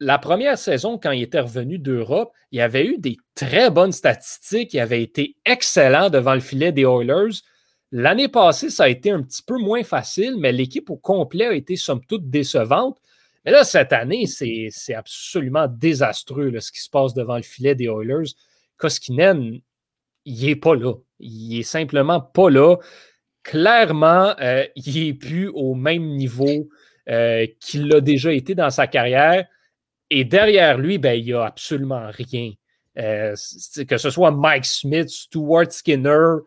La 0.00 0.18
première 0.18 0.58
saison, 0.58 0.98
quand 0.98 1.12
il 1.12 1.22
était 1.22 1.40
revenu 1.40 1.78
d'Europe, 1.78 2.32
il 2.50 2.60
avait 2.60 2.84
eu 2.84 2.98
des 2.98 3.16
très 3.34 3.70
bonnes 3.70 3.92
statistiques, 3.92 4.74
il 4.74 4.80
avait 4.80 5.02
été 5.02 5.36
excellent 5.44 6.10
devant 6.10 6.34
le 6.34 6.40
filet 6.40 6.72
des 6.72 6.82
Oilers. 6.82 7.40
L'année 7.92 8.28
passée, 8.28 8.68
ça 8.68 8.84
a 8.84 8.88
été 8.88 9.10
un 9.10 9.22
petit 9.22 9.42
peu 9.42 9.56
moins 9.56 9.84
facile, 9.84 10.36
mais 10.36 10.52
l'équipe 10.52 10.90
au 10.90 10.96
complet 10.96 11.46
a 11.46 11.54
été 11.54 11.76
somme 11.76 12.04
toute 12.04 12.28
décevante. 12.28 12.98
Mais 13.44 13.52
là, 13.52 13.62
cette 13.62 13.92
année, 13.92 14.26
c'est 14.26 14.94
absolument 14.94 15.68
désastreux 15.68 16.58
ce 16.58 16.72
qui 16.72 16.80
se 16.80 16.90
passe 16.90 17.14
devant 17.14 17.36
le 17.36 17.42
filet 17.42 17.76
des 17.76 17.84
Oilers. 17.84 18.32
Koskinen, 18.76 19.60
il 20.26 20.44
n'est 20.44 20.56
pas 20.56 20.74
là. 20.74 20.92
Il 21.20 21.58
est 21.58 21.62
simplement 21.62 22.20
pas 22.20 22.50
là. 22.50 22.76
Clairement, 23.42 24.34
euh, 24.40 24.66
il 24.74 25.06
n'est 25.06 25.14
plus 25.14 25.48
au 25.48 25.74
même 25.74 26.04
niveau 26.16 26.68
euh, 27.08 27.46
qu'il 27.60 27.86
l'a 27.86 28.00
déjà 28.00 28.32
été 28.32 28.54
dans 28.54 28.70
sa 28.70 28.86
carrière. 28.86 29.46
Et 30.10 30.24
derrière 30.24 30.78
lui, 30.78 30.98
ben, 30.98 31.18
il 31.18 31.24
n'y 31.24 31.32
a 31.32 31.44
absolument 31.44 32.10
rien. 32.10 32.52
Euh, 32.98 33.34
que 33.88 33.96
ce 33.96 34.10
soit 34.10 34.32
Mike 34.32 34.64
Smith, 34.64 35.08
Stuart 35.08 35.70
Skinner, 35.70 36.38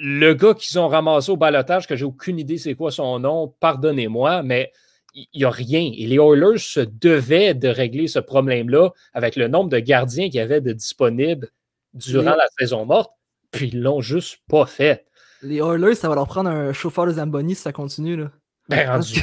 le 0.00 0.32
gars 0.34 0.54
qu'ils 0.54 0.78
ont 0.78 0.88
ramassé 0.88 1.32
au 1.32 1.36
balotage, 1.36 1.86
que 1.86 1.96
j'ai 1.96 2.04
aucune 2.04 2.38
idée 2.38 2.58
c'est 2.58 2.74
quoi 2.74 2.92
son 2.92 3.18
nom, 3.18 3.54
pardonnez-moi, 3.58 4.42
mais 4.42 4.70
il 5.14 5.26
n'y 5.34 5.44
a 5.44 5.50
rien. 5.50 5.90
Et 5.96 6.06
les 6.06 6.16
Oilers 6.16 6.58
se 6.58 6.80
devaient 6.80 7.54
de 7.54 7.68
régler 7.68 8.06
ce 8.06 8.18
problème-là 8.18 8.90
avec 9.12 9.34
le 9.34 9.48
nombre 9.48 9.70
de 9.70 9.78
gardiens 9.78 10.26
qu'il 10.26 10.36
y 10.36 10.40
avait 10.40 10.60
de 10.60 10.72
disponibles 10.72 11.50
durant 11.94 12.34
la 12.34 12.46
saison 12.58 12.84
morte, 12.84 13.12
puis 13.50 13.68
ils 13.68 13.80
l'ont 13.80 14.00
juste 14.00 14.38
pas 14.48 14.66
fait. 14.66 15.06
Les 15.42 15.56
Oilers, 15.58 15.94
ça 15.94 16.08
va 16.08 16.16
leur 16.16 16.26
prendre 16.26 16.50
un 16.50 16.72
chauffeur 16.72 17.06
de 17.06 17.12
Zamboni 17.12 17.54
si 17.54 17.62
ça 17.62 17.72
continue. 17.72 18.16
Là. 18.16 18.30
Ben, 18.68 18.88
rendu 18.88 19.20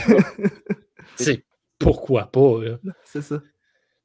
C'est 1.16 1.46
pourquoi 1.78 2.32
pas. 2.32 2.60
C'est 3.04 3.22
ça 3.22 3.40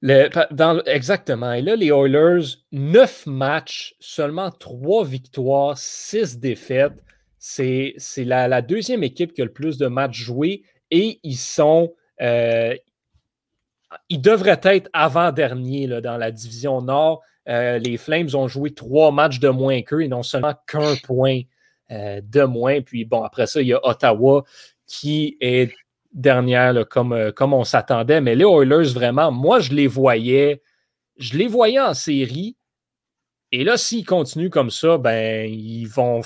exactement. 0.03 1.53
Et 1.53 1.63
là, 1.63 1.77
les 1.77 1.89
Oilers, 1.89 2.57
neuf 2.73 3.27
matchs, 3.27 3.95
seulement 4.01 4.51
trois 4.51 5.05
victoires, 5.05 5.77
six 5.77 6.39
défaites. 6.39 7.05
C'est 7.39 7.95
la, 8.19 8.63
deuxième 8.63 9.03
équipe 9.03 9.33
qui 9.33 9.43
a 9.43 9.45
le 9.45 9.53
plus 9.53 9.79
de 9.79 9.87
matchs 9.87 10.19
joués 10.19 10.63
et 10.91 11.21
ils 11.23 11.37
sont. 11.37 11.95
Euh, 12.21 12.75
ils 14.09 14.21
devraient 14.21 14.61
être 14.63 14.89
avant-dernier 14.93 15.89
dans 16.01 16.17
la 16.17 16.31
division 16.31 16.81
Nord. 16.81 17.23
Euh, 17.49 17.79
les 17.79 17.97
Flames 17.97 18.29
ont 18.35 18.49
joué 18.49 18.73
trois 18.75 19.13
matchs 19.13 19.41
de 19.41 19.49
moins 19.49 19.83
qu'eux 19.83 20.03
et 20.03 20.09
non 20.09 20.23
seulement 20.23 20.55
qu'un 20.67 20.95
point 21.03 21.41
euh, 21.91 22.21
de 22.23 22.43
moins. 22.43 22.81
Puis 22.81 23.05
bon, 23.05 23.23
après 23.23 23.47
ça, 23.47 23.61
il 23.61 23.69
y 23.69 23.73
a 23.73 23.81
Ottawa 23.87 24.45
qui 24.87 25.37
est 25.41 25.73
dernière, 26.13 26.87
comme, 26.89 27.13
euh, 27.13 27.33
comme 27.33 27.55
on 27.55 27.65
s'attendait. 27.65 28.21
Mais 28.21 28.35
les 28.35 28.45
Oilers, 28.45 28.93
vraiment, 28.93 29.31
moi, 29.31 29.61
je 29.61 29.73
les 29.73 29.87
voyais. 29.87 30.63
Je 31.17 31.37
les 31.37 31.47
voyais 31.47 31.81
en 31.81 31.95
série. 31.95 32.57
Et 33.53 33.65
là, 33.65 33.77
s'ils 33.77 34.07
continuent 34.07 34.51
comme 34.51 34.71
ça, 34.71 34.99
ben, 34.99 35.51
ils 35.51 35.87
vont, 35.87 36.21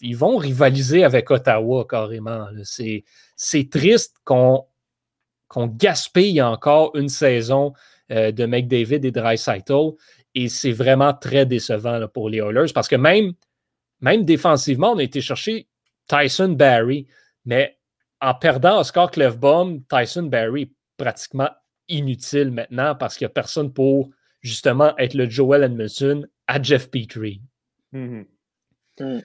ils 0.00 0.16
vont 0.16 0.36
rivaliser 0.36 1.04
avec 1.04 1.30
Ottawa 1.30 1.86
carrément. 1.88 2.46
C'est 2.62 3.70
triste 3.70 4.16
qu'on 4.24 4.66
gaspille 5.54 6.42
encore 6.42 6.94
une 6.94 7.08
saison 7.08 7.72
de 8.10 8.46
McDavid 8.46 9.06
et 9.06 9.10
Dreisaitl. 9.10 9.94
Et 10.36 10.50
c'est 10.50 10.72
vraiment 10.72 11.14
très 11.14 11.46
décevant 11.46 12.06
pour 12.08 12.28
les 12.28 12.38
Oilers 12.38 12.72
parce 12.74 12.88
que 12.88 12.96
même, 12.96 13.32
même 14.00 14.24
défensivement, 14.26 14.92
on 14.92 14.98
a 14.98 15.02
été 15.02 15.22
chercher 15.22 15.66
Tyson 16.08 16.50
Barry. 16.50 17.06
Mais 17.46 17.78
en 18.20 18.34
perdant 18.34 18.78
Oscar 18.80 19.10
Clefbaum, 19.10 19.82
Tyson 19.88 20.24
Barry 20.24 20.70
pratiquement 20.98 21.48
inutile 21.88 22.50
maintenant 22.50 22.94
parce 22.94 23.16
qu'il 23.16 23.24
n'y 23.24 23.30
a 23.30 23.34
personne 23.34 23.72
pour 23.72 24.10
justement 24.42 24.94
être 24.98 25.14
le 25.14 25.28
Joel 25.28 25.64
Edmondson 25.64 26.26
à 26.46 26.62
Jeff 26.62 26.90
Petrie. 26.90 27.40
Mm-hmm. 27.94 28.26
Mm. 29.00 29.20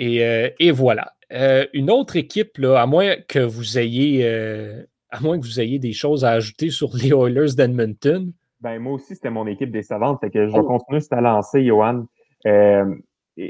Euh, 0.00 0.50
et, 0.60 0.70
voilà. 0.70 1.12
Euh, 1.32 1.66
une 1.72 1.90
autre 1.90 2.14
équipe, 2.14 2.56
là, 2.58 2.80
à 2.80 2.86
moins 2.86 3.16
que 3.16 3.40
vous 3.40 3.78
ayez 3.78 4.24
euh, 4.24 4.84
à 5.10 5.20
moins 5.20 5.40
que 5.40 5.44
vous 5.44 5.60
ayez 5.60 5.80
des 5.80 5.92
choses 5.92 6.24
à 6.24 6.30
ajouter 6.30 6.70
sur 6.70 6.96
les 6.96 7.08
Oilers 7.08 7.54
d'Edmonton. 7.56 8.32
Ben, 8.60 8.78
moi 8.78 8.94
aussi, 8.94 9.14
c'était 9.14 9.30
mon 9.30 9.46
équipe 9.46 9.70
décevante. 9.70 10.20
Fait 10.20 10.30
que 10.30 10.46
je 10.46 10.52
vais 10.52 10.58
oh. 10.58 10.66
continuer 10.66 11.00
à 11.10 11.20
lancer, 11.20 11.64
Johan 11.64 12.04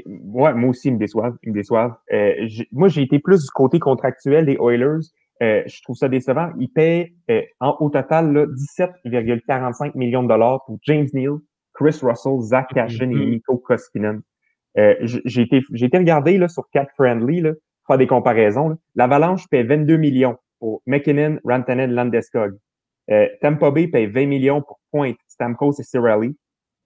moi 0.05 0.53
aussi, 0.67 0.89
ils 0.89 0.93
me 0.93 0.99
déçoivent. 0.99 1.35
Ils 1.43 1.49
me 1.49 1.53
déçoivent. 1.53 1.95
Euh, 2.13 2.47
moi, 2.71 2.87
j'ai 2.87 3.01
été 3.01 3.19
plus 3.19 3.43
du 3.43 3.51
côté 3.53 3.79
contractuel 3.79 4.45
des 4.45 4.57
Oilers. 4.59 5.05
Euh, 5.41 5.63
je 5.65 5.81
trouve 5.81 5.95
ça 5.95 6.07
décevant. 6.07 6.49
Ils 6.59 6.69
paient 6.69 7.13
euh, 7.29 7.41
en, 7.59 7.75
au 7.79 7.89
total 7.89 8.47
17,45 8.77 9.97
millions 9.97 10.23
de 10.23 10.27
dollars 10.27 10.63
pour 10.65 10.77
James 10.83 11.07
Neal, 11.13 11.37
Chris 11.73 11.99
Russell, 12.01 12.39
Zach 12.41 12.67
Cashin 12.73 13.09
et 13.09 13.15
mm-hmm. 13.15 13.29
Nico 13.29 13.57
Koskinen. 13.57 14.21
j'ai 14.75 15.41
été, 15.41 15.61
j'ai 15.73 15.87
été 15.87 15.97
regardé 15.97 16.37
là, 16.37 16.47
sur 16.47 16.69
Cat 16.71 16.87
Friendly, 16.95 17.41
là, 17.41 17.53
faire 17.87 17.97
des 17.97 18.07
comparaisons. 18.07 18.77
L'Avalanche 18.95 19.47
paie 19.49 19.63
22 19.63 19.97
millions 19.97 20.37
pour 20.59 20.83
McKinnon, 20.85 21.39
Rantanen, 21.43 21.91
Landeskog. 21.91 22.55
Tampa 23.41 23.71
Bay 23.71 23.87
paye 23.87 24.07
20 24.07 24.25
millions 24.25 24.61
pour 24.61 24.79
Point, 24.91 25.13
Stamkos 25.27 25.79
et 25.79 25.83
Cirelli. 25.83 26.35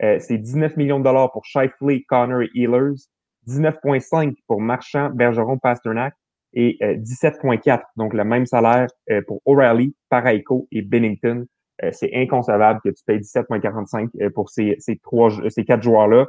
Euh, 0.03 0.17
c'est 0.19 0.37
19 0.37 0.77
millions 0.77 0.99
de 0.99 1.05
dollars 1.05 1.31
pour 1.31 1.45
Shifley, 1.45 2.03
Connor 2.07 2.41
et 2.41 2.49
Healers, 2.53 3.07
19,5 3.47 4.35
pour 4.47 4.61
Marchand, 4.61 5.09
Bergeron, 5.09 5.57
Pasternak 5.57 6.15
et 6.53 6.77
17,4, 6.81 7.73
euh, 7.73 7.83
donc 7.97 8.13
le 8.13 8.23
même 8.23 8.45
salaire 8.45 8.87
euh, 9.09 9.21
pour 9.27 9.41
O'Reilly, 9.45 9.93
Paraiko 10.09 10.67
et 10.71 10.81
Bennington. 10.81 11.45
c'est 11.91 12.11
inconcevable 12.13 12.79
que 12.83 12.89
tu 12.89 13.03
payes 13.05 13.19
17,45 13.19 14.29
pour 14.29 14.49
ces, 14.49 14.75
ces 14.79 14.97
trois, 14.97 15.29
ces 15.49 15.65
quatre 15.65 15.83
joueurs-là. 15.83 16.27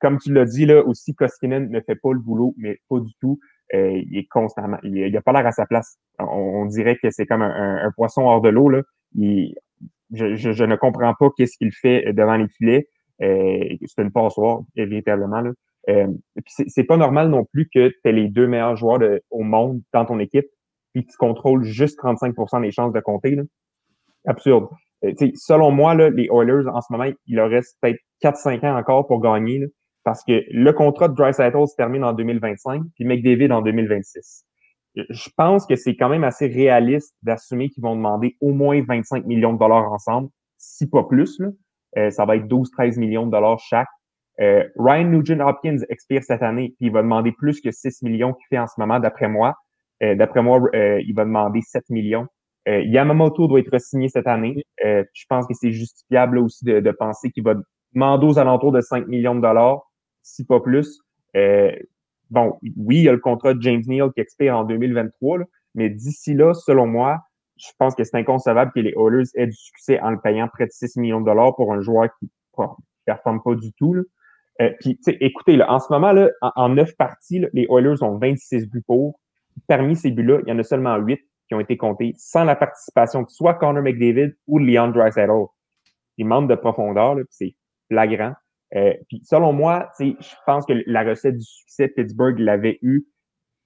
comme 0.00 0.18
tu 0.18 0.32
l'as 0.32 0.46
dit 0.46 0.64
là 0.64 0.82
aussi, 0.82 1.14
Koskinen 1.14 1.70
ne 1.70 1.80
fait 1.80 1.96
pas 1.96 2.12
le 2.12 2.18
boulot, 2.18 2.54
mais 2.56 2.80
pas 2.88 3.00
du 3.00 3.12
tout. 3.20 3.38
Il 3.72 4.18
est 4.18 4.26
constamment, 4.28 4.78
il, 4.82 5.16
a 5.16 5.20
pas 5.20 5.32
l'air 5.32 5.46
à 5.46 5.52
sa 5.52 5.66
place. 5.66 5.98
On, 6.18 6.66
dirait 6.66 6.96
que 6.96 7.10
c'est 7.10 7.26
comme 7.26 7.42
un, 7.42 7.90
poisson 7.96 8.22
hors 8.22 8.40
de 8.40 8.48
l'eau 8.48 8.68
là. 8.68 8.82
Il, 9.14 9.54
je, 10.12 10.34
je, 10.34 10.64
ne 10.64 10.76
comprends 10.76 11.14
pas 11.14 11.28
qu'est-ce 11.36 11.56
qu'il 11.56 11.72
fait 11.72 12.12
devant 12.12 12.36
les 12.36 12.48
filets. 12.48 12.88
Euh, 13.22 13.76
c'est 13.86 14.02
une 14.02 14.12
passoire, 14.12 14.62
véritablement. 14.76 15.40
Là. 15.40 15.50
Euh, 15.88 16.08
c'est 16.46 16.84
pas 16.84 16.96
normal 16.96 17.28
non 17.28 17.44
plus 17.44 17.68
que 17.72 17.88
tu 17.88 18.00
aies 18.04 18.12
les 18.12 18.28
deux 18.28 18.46
meilleurs 18.46 18.76
joueurs 18.76 19.00
au 19.30 19.42
monde 19.42 19.80
dans 19.92 20.04
ton 20.04 20.18
équipe, 20.18 20.46
puis 20.92 21.06
tu 21.06 21.16
contrôles 21.16 21.62
juste 21.62 21.98
35% 22.00 22.62
des 22.62 22.70
chances 22.70 22.92
de 22.92 23.00
compter. 23.00 23.34
Là. 23.34 23.42
Absurde. 24.26 24.68
Euh, 25.04 25.12
selon 25.34 25.70
moi, 25.70 25.94
là, 25.94 26.10
les 26.10 26.28
Oilers, 26.30 26.68
en 26.68 26.80
ce 26.80 26.92
moment, 26.92 27.10
il 27.26 27.36
leur 27.36 27.48
reste 27.48 27.76
peut-être 27.80 28.00
4-5 28.22 28.66
ans 28.66 28.76
encore 28.76 29.06
pour 29.06 29.20
gagner, 29.20 29.66
parce 30.04 30.24
que 30.24 30.44
le 30.50 30.72
contrat 30.72 31.08
de 31.08 31.14
Dry 31.14 31.34
se 31.34 31.76
termine 31.76 32.04
en 32.04 32.12
2025, 32.12 32.82
puis 32.94 33.04
McDavid 33.04 33.52
en 33.52 33.62
2026 33.62 34.44
je 34.94 35.28
pense 35.36 35.66
que 35.66 35.76
c'est 35.76 35.96
quand 35.96 36.08
même 36.08 36.24
assez 36.24 36.46
réaliste 36.46 37.14
d'assumer 37.22 37.68
qu'ils 37.70 37.82
vont 37.82 37.96
demander 37.96 38.36
au 38.40 38.52
moins 38.52 38.82
25 38.82 39.24
millions 39.26 39.52
de 39.52 39.58
dollars 39.58 39.92
ensemble, 39.92 40.28
si 40.58 40.88
pas 40.88 41.04
plus. 41.04 41.38
Là. 41.38 41.48
Euh, 41.96 42.10
ça 42.10 42.24
va 42.24 42.36
être 42.36 42.46
12-13 42.46 42.98
millions 42.98 43.26
de 43.26 43.30
dollars 43.30 43.58
chaque. 43.60 43.88
Euh, 44.40 44.64
Ryan 44.76 45.04
Nugent 45.04 45.40
Hopkins 45.40 45.78
expire 45.88 46.22
cette 46.22 46.42
année, 46.42 46.74
puis 46.78 46.86
il 46.86 46.92
va 46.92 47.02
demander 47.02 47.32
plus 47.32 47.60
que 47.60 47.70
6 47.70 48.02
millions 48.02 48.32
qu'il 48.32 48.46
fait 48.48 48.58
en 48.58 48.66
ce 48.66 48.74
moment, 48.78 48.98
d'après 48.98 49.28
moi. 49.28 49.54
Euh, 50.02 50.14
d'après 50.14 50.42
moi, 50.42 50.60
il 50.72 51.12
va 51.14 51.24
demander 51.24 51.60
7 51.60 51.84
millions. 51.90 52.26
Yamamoto 52.66 53.48
doit 53.48 53.58
être 53.58 53.80
signé 53.80 54.08
cette 54.08 54.28
année. 54.28 54.62
je 54.82 55.24
pense 55.28 55.46
que 55.46 55.54
c'est 55.54 55.72
justifiable 55.72 56.38
aussi 56.38 56.64
de, 56.64 56.78
de 56.78 56.90
penser 56.92 57.30
qu'il 57.30 57.42
va 57.42 57.54
demander 57.94 58.26
aux 58.26 58.38
alentours 58.38 58.70
de 58.70 58.80
5 58.80 59.08
millions 59.08 59.34
de 59.34 59.40
dollars, 59.40 59.89
si 60.22 60.44
pas 60.44 60.60
plus 60.60 61.00
bon, 62.30 62.58
oui, 62.76 62.98
il 62.98 63.02
y 63.02 63.08
a 63.08 63.12
le 63.12 63.18
contrat 63.18 63.54
de 63.54 63.62
James 63.62 63.82
Neal 63.86 64.12
qui 64.12 64.20
expire 64.20 64.56
en 64.56 64.64
2023, 64.64 65.40
mais 65.74 65.90
d'ici 65.90 66.34
là, 66.34 66.54
selon 66.54 66.86
moi, 66.86 67.20
je 67.56 67.68
pense 67.78 67.94
que 67.94 68.04
c'est 68.04 68.16
inconcevable 68.16 68.72
que 68.72 68.80
les 68.80 68.94
Oilers 68.96 69.28
aient 69.34 69.46
du 69.46 69.56
succès 69.56 70.00
en 70.00 70.10
le 70.10 70.20
payant 70.20 70.48
près 70.48 70.66
de 70.66 70.72
6 70.72 70.96
millions 70.96 71.20
de 71.20 71.26
dollars 71.26 71.54
pour 71.56 71.72
un 71.72 71.80
joueur 71.80 72.08
qui 72.18 72.30
ne 72.58 72.64
performe 73.04 73.42
pas 73.42 73.54
du 73.54 73.72
tout. 73.74 73.92
Là. 73.94 74.02
Euh, 74.62 74.70
puis, 74.80 74.98
écoutez, 75.20 75.56
là, 75.56 75.70
en 75.70 75.78
ce 75.78 75.92
moment, 75.92 76.12
là, 76.12 76.30
en, 76.40 76.70
neuf 76.70 76.96
parties, 76.96 77.44
les 77.52 77.66
Oilers 77.70 78.02
ont 78.02 78.16
26 78.16 78.68
buts 78.68 78.82
pour. 78.86 79.20
Parmi 79.66 79.94
ces 79.96 80.10
buts-là, 80.10 80.40
il 80.46 80.50
y 80.50 80.52
en 80.52 80.58
a 80.58 80.62
seulement 80.62 80.96
8 80.96 81.20
qui 81.48 81.54
ont 81.54 81.60
été 81.60 81.76
comptés 81.76 82.14
sans 82.16 82.44
la 82.44 82.56
participation 82.56 83.22
de 83.22 83.28
soit 83.28 83.54
Connor 83.54 83.82
McDavid 83.82 84.32
ou 84.46 84.58
Leon 84.58 84.88
Draisaitl. 84.88 85.46
Il 86.16 86.26
manque 86.26 86.48
de 86.48 86.54
profondeur, 86.54 87.16
c'est 87.30 87.54
flagrant. 87.88 88.34
Euh, 88.76 88.94
puis 89.08 89.20
selon 89.24 89.52
moi, 89.52 89.90
je 89.98 90.12
pense 90.46 90.64
que 90.66 90.74
la 90.86 91.02
recette 91.02 91.36
du 91.36 91.44
succès, 91.44 91.88
Pittsburgh 91.88 92.38
l'avait 92.38 92.78
eu. 92.82 93.06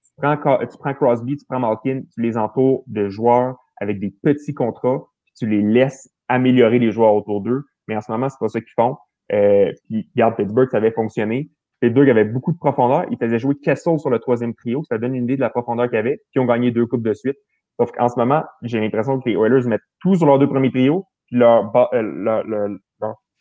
Tu 0.05 0.13
prends, 0.17 0.37
tu 0.59 0.79
prends 0.79 0.95
Crosby, 0.95 1.37
tu 1.37 1.45
prends 1.47 1.61
Malkin, 1.61 2.03
tu 2.13 2.21
les 2.23 2.37
entoures 2.37 2.85
de 2.87 3.09
joueurs 3.09 3.57
avec 3.81 3.99
des 3.99 4.15
petits 4.23 4.55
contrats, 4.55 5.03
puis 5.25 5.35
tu 5.37 5.47
les 5.47 5.63
laisses 5.63 6.09
améliorer 6.29 6.79
les 6.79 6.93
joueurs 6.93 7.15
autour 7.15 7.41
d'eux. 7.41 7.65
Mais 7.89 7.97
en 7.97 8.01
ce 8.01 8.11
moment, 8.11 8.29
c'est 8.29 8.39
pas 8.39 8.49
ça 8.49 8.61
qu'ils 8.61 8.73
font. 8.75 8.97
Euh, 9.33 9.73
puis, 9.89 10.09
regarde, 10.15 10.37
Pittsburgh, 10.37 10.69
ça 10.71 10.79
avait 10.79 10.93
fonctionné. 10.93 11.51
Pittsburgh 11.81 12.09
avait 12.09 12.25
beaucoup 12.25 12.53
de 12.53 12.59
profondeur. 12.59 13.05
Ils 13.11 13.19
faisaient 13.19 13.39
jouer 13.39 13.57
Kessel 13.57 13.99
sur 13.99 14.11
le 14.11 14.19
troisième 14.19 14.55
trio. 14.55 14.83
Ça 14.85 14.99
donne 14.99 15.15
une 15.15 15.25
idée 15.25 15.37
de 15.37 15.41
la 15.41 15.51
profondeur 15.51 15.89
qu'ils 15.89 15.99
avaient. 15.99 16.17
Puis, 16.17 16.37
ils 16.37 16.41
ont 16.41 16.47
gagné 16.47 16.71
deux 16.71 16.87
coupes 16.87 17.03
de 17.03 17.15
suite. 17.15 17.37
Sauf 17.79 17.91
qu'en 17.93 18.09
ce 18.09 18.19
moment, 18.19 18.45
j'ai 18.63 18.81
l'impression 18.81 19.21
que 19.21 19.29
les 19.29 19.37
Oilers 19.37 19.67
mettent 19.67 19.83
tout 20.01 20.15
sur 20.15 20.27
leurs 20.27 20.39
deux 20.39 20.49
premiers 20.49 20.71
trios. 20.71 21.07
Puis, 21.27 21.37
leur, 21.37 21.75
euh, 21.93 22.03
leur, 22.03 22.45
leur, 22.45 22.71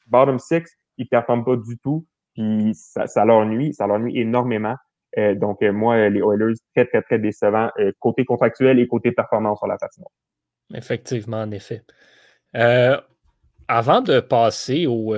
bottom 0.07 0.39
six, 0.39 0.63
ils 0.97 1.07
performent 1.07 1.45
pas 1.45 1.55
du 1.55 1.77
tout. 1.79 2.05
Puis, 2.33 2.73
ça, 2.75 3.07
ça 3.07 3.25
leur 3.25 3.45
nuit. 3.45 3.73
Ça 3.73 3.87
leur 3.87 3.99
nuit 3.99 4.17
énormément. 4.19 4.75
Euh, 5.17 5.35
donc, 5.35 5.61
euh, 5.61 5.71
moi, 5.71 6.09
les 6.09 6.21
Oilers, 6.21 6.55
très, 6.75 6.85
très, 6.85 7.01
très 7.01 7.19
décevants, 7.19 7.69
côté 7.99 8.25
contractuel 8.25 8.79
et 8.79 8.87
côté 8.87 9.11
performance 9.11 9.59
sur 9.59 9.67
la 9.67 9.77
patinoire. 9.77 10.11
Effectivement, 10.73 11.41
en 11.41 11.51
effet. 11.51 11.83
avant 13.67 14.01
de 14.01 14.19
passer 14.19 14.87
au, 14.87 15.13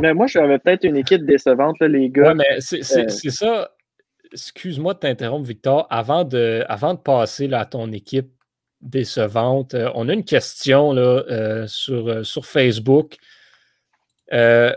mais 0.00 0.12
moi, 0.12 0.26
j'avais 0.26 0.58
peut-être 0.58 0.84
une 0.84 0.96
équipe 0.96 1.24
décevante, 1.24 1.80
les 1.80 2.10
gars. 2.10 2.32
Oui, 2.32 2.34
mais 2.36 2.60
c'est 2.60 2.80
euh, 2.98 3.08
ça. 3.08 3.70
Excuse-moi 4.32 4.94
de 4.94 4.98
t'interrompre, 4.98 5.46
Victor. 5.46 5.86
Avant 5.88 6.24
de, 6.24 6.64
avant 6.68 6.94
de 6.94 6.98
passer 6.98 7.46
là, 7.46 7.60
à 7.60 7.64
ton 7.64 7.90
équipe 7.92 8.30
décevante, 8.82 9.74
euh, 9.74 9.90
on 9.94 10.08
a 10.08 10.12
une 10.12 10.24
question 10.24 10.92
là, 10.92 11.24
euh, 11.30 11.66
sur, 11.66 12.26
sur 12.26 12.44
Facebook. 12.44 13.16
Je 14.30 14.76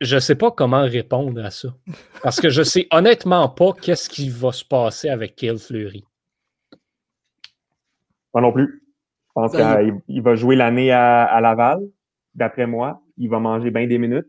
ne 0.00 0.20
sais 0.20 0.34
pas 0.34 0.50
comment 0.50 0.82
répondre 0.82 1.44
à 1.44 1.50
ça. 1.50 1.68
Parce 2.22 2.40
que 2.40 2.50
je 2.50 2.60
ne 2.60 2.64
sais 2.64 2.86
honnêtement 2.90 3.48
pas 3.48 3.72
qu'est-ce 3.72 4.08
qui 4.08 4.28
va 4.28 4.52
se 4.52 4.64
passer 4.64 5.08
avec 5.08 5.36
Kale 5.36 5.58
Fleury. 5.58 6.04
Moi 8.32 8.42
non 8.42 8.52
plus. 8.52 8.82
Je 9.28 9.32
pense 9.34 9.52
ben, 9.52 10.00
qu'il 10.06 10.22
va 10.22 10.34
jouer 10.34 10.56
l'année 10.56 10.92
à 10.92 11.40
Laval, 11.40 11.80
d'après 12.34 12.66
moi 12.66 13.00
il 13.16 13.28
va 13.28 13.38
manger 13.40 13.70
bien 13.70 13.86
des 13.86 13.98
minutes. 13.98 14.28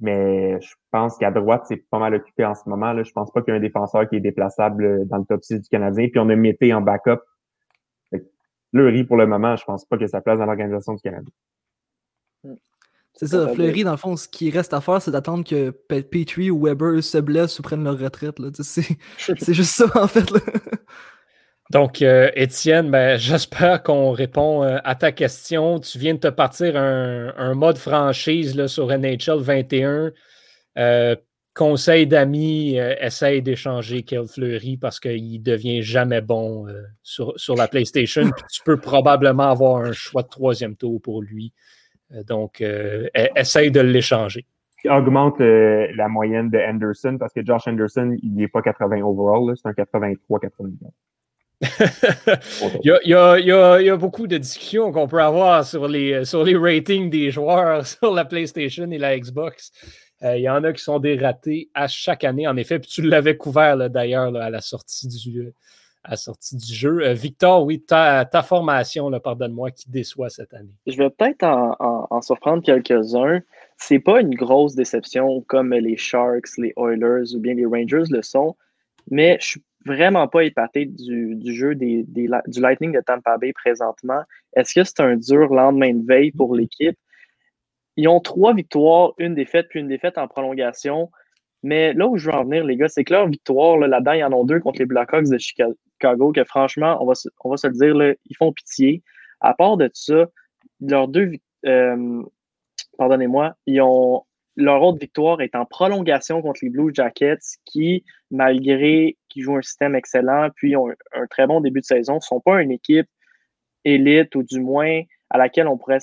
Mais 0.00 0.58
je 0.62 0.74
pense 0.90 1.18
qu'à 1.18 1.30
droite, 1.30 1.64
c'est 1.68 1.76
pas 1.76 1.98
mal 1.98 2.14
occupé 2.14 2.44
en 2.44 2.54
ce 2.54 2.66
moment. 2.68 2.92
Là. 2.92 3.02
Je 3.02 3.12
pense 3.12 3.30
pas 3.30 3.42
qu'il 3.42 3.52
y 3.52 3.54
a 3.54 3.58
un 3.58 3.60
défenseur 3.60 4.08
qui 4.08 4.16
est 4.16 4.20
déplaçable 4.20 5.06
dans 5.06 5.18
le 5.18 5.24
top 5.24 5.44
6 5.44 5.60
du 5.60 5.68
Canadien. 5.68 6.08
Puis 6.08 6.18
on 6.18 6.28
a 6.30 6.36
Mété 6.36 6.72
en 6.72 6.80
backup. 6.80 7.20
Fleury, 8.70 9.04
pour 9.04 9.16
le 9.16 9.26
moment, 9.26 9.56
je 9.56 9.64
pense 9.64 9.84
pas 9.84 9.98
que 9.98 10.06
sa 10.06 10.20
place 10.20 10.38
dans 10.38 10.46
l'organisation 10.46 10.94
du 10.94 11.02
Canada. 11.02 11.30
C'est 13.20 13.26
ça, 13.26 13.48
Fleury, 13.48 13.84
dans 13.84 13.90
le 13.90 13.98
fond, 13.98 14.16
ce 14.16 14.26
qui 14.26 14.48
reste 14.50 14.72
à 14.72 14.80
faire, 14.80 15.02
c'est 15.02 15.10
d'attendre 15.10 15.44
que 15.44 15.68
Petrie 15.68 16.50
ou 16.50 16.64
Weber 16.64 17.02
se 17.02 17.18
blessent 17.18 17.58
ou 17.58 17.62
prennent 17.62 17.84
leur 17.84 17.98
retraite. 17.98 18.36
C'est 18.62 19.52
juste 19.52 19.74
ça, 19.74 19.84
en 19.94 20.08
fait. 20.08 20.30
Là. 20.30 20.40
Donc, 21.70 22.00
euh, 22.00 22.30
Étienne, 22.34 22.90
ben, 22.90 23.16
j'espère 23.18 23.82
qu'on 23.82 24.12
répond 24.12 24.64
euh, 24.64 24.78
à 24.84 24.94
ta 24.94 25.12
question. 25.12 25.80
Tu 25.80 25.98
viens 25.98 26.14
de 26.14 26.20
te 26.20 26.28
partir 26.28 26.76
un, 26.76 27.54
mode 27.54 27.76
franchise 27.76 28.56
là, 28.56 28.68
sur 28.68 28.86
NHL 28.86 29.40
21. 29.40 30.12
Euh, 30.78 31.14
conseil 31.52 32.06
d'amis, 32.06 32.78
essaye 33.02 33.42
d'échanger 33.42 34.02
Kel 34.02 34.28
Fleury 34.28 34.78
parce 34.78 34.98
qu'il 34.98 35.42
devient 35.42 35.82
jamais 35.82 36.22
bon 36.22 36.64
sur, 37.02 37.34
sur, 37.36 37.54
la 37.54 37.68
PlayStation. 37.68 38.30
Tu 38.50 38.62
peux 38.64 38.80
probablement 38.80 39.50
avoir 39.50 39.84
un 39.84 39.92
choix 39.92 40.22
de 40.22 40.28
troisième 40.28 40.74
tour 40.74 41.02
pour 41.02 41.20
lui. 41.20 41.52
Donc, 42.26 42.60
e, 42.60 43.08
essaye 43.36 43.70
de 43.70 43.80
l'échanger. 43.80 44.46
Augmente 44.86 45.40
la 45.40 46.08
moyenne 46.08 46.48
de 46.48 46.58
Anderson 46.58 47.18
parce 47.18 47.34
que 47.34 47.44
Josh 47.44 47.68
Anderson, 47.68 48.16
il 48.22 48.34
n'est 48.34 48.48
pas 48.48 48.62
80 48.62 49.02
overall, 49.02 49.54
c'est 49.56 49.68
un 49.68 49.72
83-84. 49.72 50.90
il, 52.82 52.88
y 53.04 53.14
a, 53.14 53.38
il, 53.38 53.46
y 53.46 53.90
a, 53.90 53.96
beaucoup 53.96 54.26
de 54.26 54.38
discussions 54.38 54.92
qu'on 54.92 55.06
peut 55.06 55.22
avoir 55.22 55.62
sur 55.66 55.88
les, 55.88 56.24
sur 56.24 56.42
les 56.42 56.56
ratings 56.56 57.10
des 57.10 57.30
joueurs 57.30 57.86
sur 57.86 58.14
la 58.14 58.24
PlayStation 58.24 58.90
et 58.90 58.96
la 58.96 59.18
Xbox. 59.18 59.70
Euh, 60.22 60.38
il 60.38 60.42
y 60.42 60.48
en 60.48 60.64
a 60.64 60.72
qui 60.72 60.82
sont 60.82 60.98
dératés 60.98 61.70
à 61.74 61.86
chaque 61.86 62.24
année, 62.24 62.46
en 62.46 62.56
effet. 62.56 62.78
Puis 62.78 62.90
tu 62.90 63.02
l'avais 63.02 63.36
couvert 63.36 63.90
d'ailleurs 63.90 64.34
à 64.36 64.48
la 64.48 64.60
sortie 64.62 65.08
du, 65.08 65.52
à 66.04 66.16
sortie 66.16 66.56
du 66.56 66.72
jeu. 66.72 67.04
Euh, 67.04 67.12
Victor, 67.12 67.64
oui, 67.64 67.80
ta, 67.80 68.24
ta 68.24 68.42
formation, 68.42 69.10
pardonne-moi, 69.20 69.70
qui 69.70 69.90
déçoit 69.90 70.30
cette 70.30 70.54
année? 70.54 70.74
Je 70.86 70.96
vais 70.96 71.10
peut-être 71.10 71.42
en, 71.44 72.06
en, 72.10 72.22
surprendre 72.22 72.62
quelques-uns. 72.62 73.40
C'est 73.76 73.98
pas 73.98 74.20
une 74.20 74.34
grosse 74.34 74.74
déception 74.74 75.42
comme 75.42 75.72
les 75.72 75.96
Sharks, 75.96 76.56
les 76.58 76.72
Oilers 76.76 77.34
ou 77.34 77.40
bien 77.40 77.54
les 77.54 77.66
Rangers 77.66 78.10
le 78.10 78.22
sont, 78.22 78.56
mais 79.10 79.38
je 79.40 79.46
suis 79.46 79.62
vraiment 79.86 80.28
pas 80.28 80.44
épaté 80.44 80.84
du, 80.84 81.38
jeu 81.54 81.74
des, 81.74 82.04
du 82.04 82.60
Lightning 82.60 82.92
de 82.92 83.00
Tampa 83.00 83.38
Bay 83.38 83.52
présentement. 83.52 84.22
Est-ce 84.54 84.74
que 84.74 84.84
c'est 84.84 85.00
un 85.00 85.16
dur 85.16 85.52
lendemain 85.54 85.94
de 85.94 86.06
veille 86.06 86.32
pour 86.32 86.54
l'équipe? 86.54 86.98
Ils 87.96 88.08
ont 88.08 88.20
trois 88.20 88.54
victoires, 88.54 89.12
une 89.18 89.34
défaite, 89.34 89.68
puis 89.68 89.80
une 89.80 89.88
défaite 89.88 90.18
en 90.18 90.28
prolongation. 90.28 91.10
Mais 91.62 91.92
là 91.92 92.06
où 92.06 92.16
je 92.16 92.30
veux 92.30 92.36
en 92.36 92.44
venir, 92.44 92.64
les 92.64 92.76
gars, 92.76 92.88
c'est 92.88 93.04
que 93.04 93.12
leur 93.12 93.28
victoire, 93.28 93.78
là-dedans, 93.78 94.12
ils 94.12 94.24
en 94.24 94.32
ont 94.32 94.44
deux 94.44 94.60
contre 94.60 94.78
les 94.78 94.86
Blackhawks 94.86 95.28
de 95.28 95.38
Que 96.00 96.44
franchement, 96.44 96.98
on 97.00 97.06
va, 97.06 97.12
on 97.44 97.50
va 97.50 97.56
se 97.56 97.66
le 97.66 97.74
dire, 97.74 97.94
là, 97.94 98.14
ils 98.26 98.36
font 98.36 98.52
pitié. 98.52 99.02
À 99.40 99.54
part 99.54 99.76
de 99.76 99.90
ça, 99.92 100.26
leurs 100.80 101.08
deux, 101.08 101.32
euh, 101.66 102.22
pardonnez-moi, 102.98 103.54
ils 103.66 103.80
ont 103.80 104.24
leur 104.56 104.82
autre 104.82 104.98
victoire 104.98 105.40
est 105.40 105.54
en 105.54 105.64
prolongation 105.64 106.42
contre 106.42 106.60
les 106.62 106.70
Blue 106.70 106.92
Jackets 106.92 107.58
qui, 107.64 108.04
malgré 108.30 109.16
qu'ils 109.28 109.42
jouent 109.42 109.56
un 109.56 109.62
système 109.62 109.94
excellent 109.94 110.48
puis 110.54 110.76
ont 110.76 110.88
un, 111.12 111.26
très 111.26 111.46
bon 111.46 111.60
début 111.60 111.80
de 111.80 111.86
saison, 111.86 112.16
ne 112.16 112.20
sont 112.20 112.40
pas 112.40 112.60
une 112.60 112.70
équipe 112.70 113.08
élite 113.84 114.34
ou 114.34 114.42
du 114.42 114.60
moins 114.60 115.02
à 115.30 115.38
laquelle 115.38 115.68
on 115.68 115.78
pourrait 115.78 116.00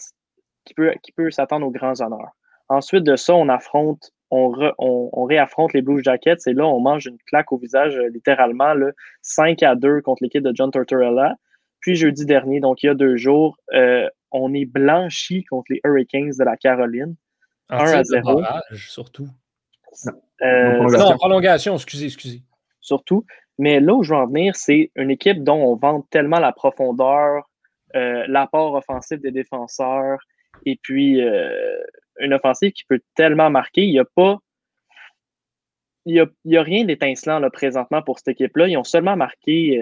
qui 0.65 0.73
peut, 0.73 0.93
qui 1.03 1.11
peut 1.11 1.31
s'attendre 1.31 1.67
aux 1.67 1.71
grands 1.71 2.01
honneurs. 2.01 2.31
Ensuite 2.69 3.03
de 3.03 3.15
ça, 3.15 3.35
on 3.35 3.47
affronte, 3.47 4.11
on, 4.31 4.53
on, 4.77 5.23
réaffronte 5.23 5.73
les 5.73 5.81
Blue 5.81 6.03
Jackets 6.03 6.37
et 6.47 6.53
là, 6.53 6.65
on 6.65 6.79
mange 6.79 7.05
une 7.05 7.17
claque 7.27 7.51
au 7.51 7.57
visage 7.57 7.95
euh, 7.97 8.09
littéralement, 8.09 8.73
là, 8.73 8.91
5 9.21 9.63
à 9.63 9.75
2 9.75 10.01
contre 10.01 10.23
l'équipe 10.23 10.43
de 10.43 10.51
John 10.53 10.71
Tortorella. 10.71 11.35
Puis 11.79 11.95
jeudi 11.95 12.25
dernier, 12.25 12.59
donc 12.59 12.83
il 12.83 12.87
y 12.87 12.89
a 12.89 12.95
deux 12.95 13.15
jours, 13.15 13.57
euh, 13.73 14.07
on 14.31 14.53
est 14.53 14.65
blanchi 14.65 15.43
contre 15.45 15.67
les 15.69 15.79
Hurricanes 15.83 16.33
de 16.37 16.43
la 16.43 16.57
Caroline. 16.57 17.15
1 17.69 17.77
à 17.77 18.03
0. 18.03 18.41
surtout. 18.73 19.29
Euh, 20.41 20.79
non, 20.79 21.13
prolongation, 21.17 21.75
excusez, 21.75 22.05
excusez. 22.05 22.41
Surtout. 22.79 23.25
Mais 23.57 23.79
là 23.79 23.93
où 23.93 24.03
je 24.03 24.13
veux 24.13 24.19
en 24.19 24.27
venir, 24.27 24.55
c'est 24.55 24.91
une 24.95 25.09
équipe 25.09 25.43
dont 25.43 25.57
on 25.57 25.75
vante 25.75 26.05
tellement 26.09 26.39
la 26.39 26.51
profondeur, 26.51 27.49
euh, 27.95 28.23
l'apport 28.27 28.73
offensif 28.75 29.19
des 29.19 29.31
défenseurs, 29.31 30.19
et 30.65 30.79
puis 30.81 31.21
euh, 31.21 31.49
une 32.19 32.33
offensive 32.33 32.71
qui 32.71 32.83
peut 32.85 32.99
tellement 33.15 33.49
marquer. 33.49 33.83
Il 33.83 33.91
n'y 33.91 33.99
a 33.99 34.05
pas. 34.05 34.39
Il 36.05 36.19
a, 36.21 36.63
rien 36.63 36.85
d'étincelant 36.85 37.41
présentement 37.49 38.01
pour 38.01 38.17
cette 38.17 38.29
équipe-là. 38.29 38.69
Ils 38.69 38.77
ont 38.77 38.85
seulement 38.85 39.17
marqué 39.17 39.77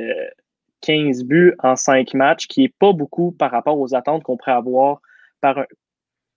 15 0.82 1.24
buts 1.24 1.54
en 1.60 1.76
5 1.76 2.16
matchs, 2.16 2.48
qui 2.48 2.62
n'est 2.62 2.74
pas 2.80 2.94
beaucoup 2.94 3.32
par 3.32 3.52
rapport 3.52 3.80
aux 3.80 3.94
attentes 3.94 4.24
qu'on 4.24 4.36
pourrait 4.36 4.54
avoir 4.54 5.02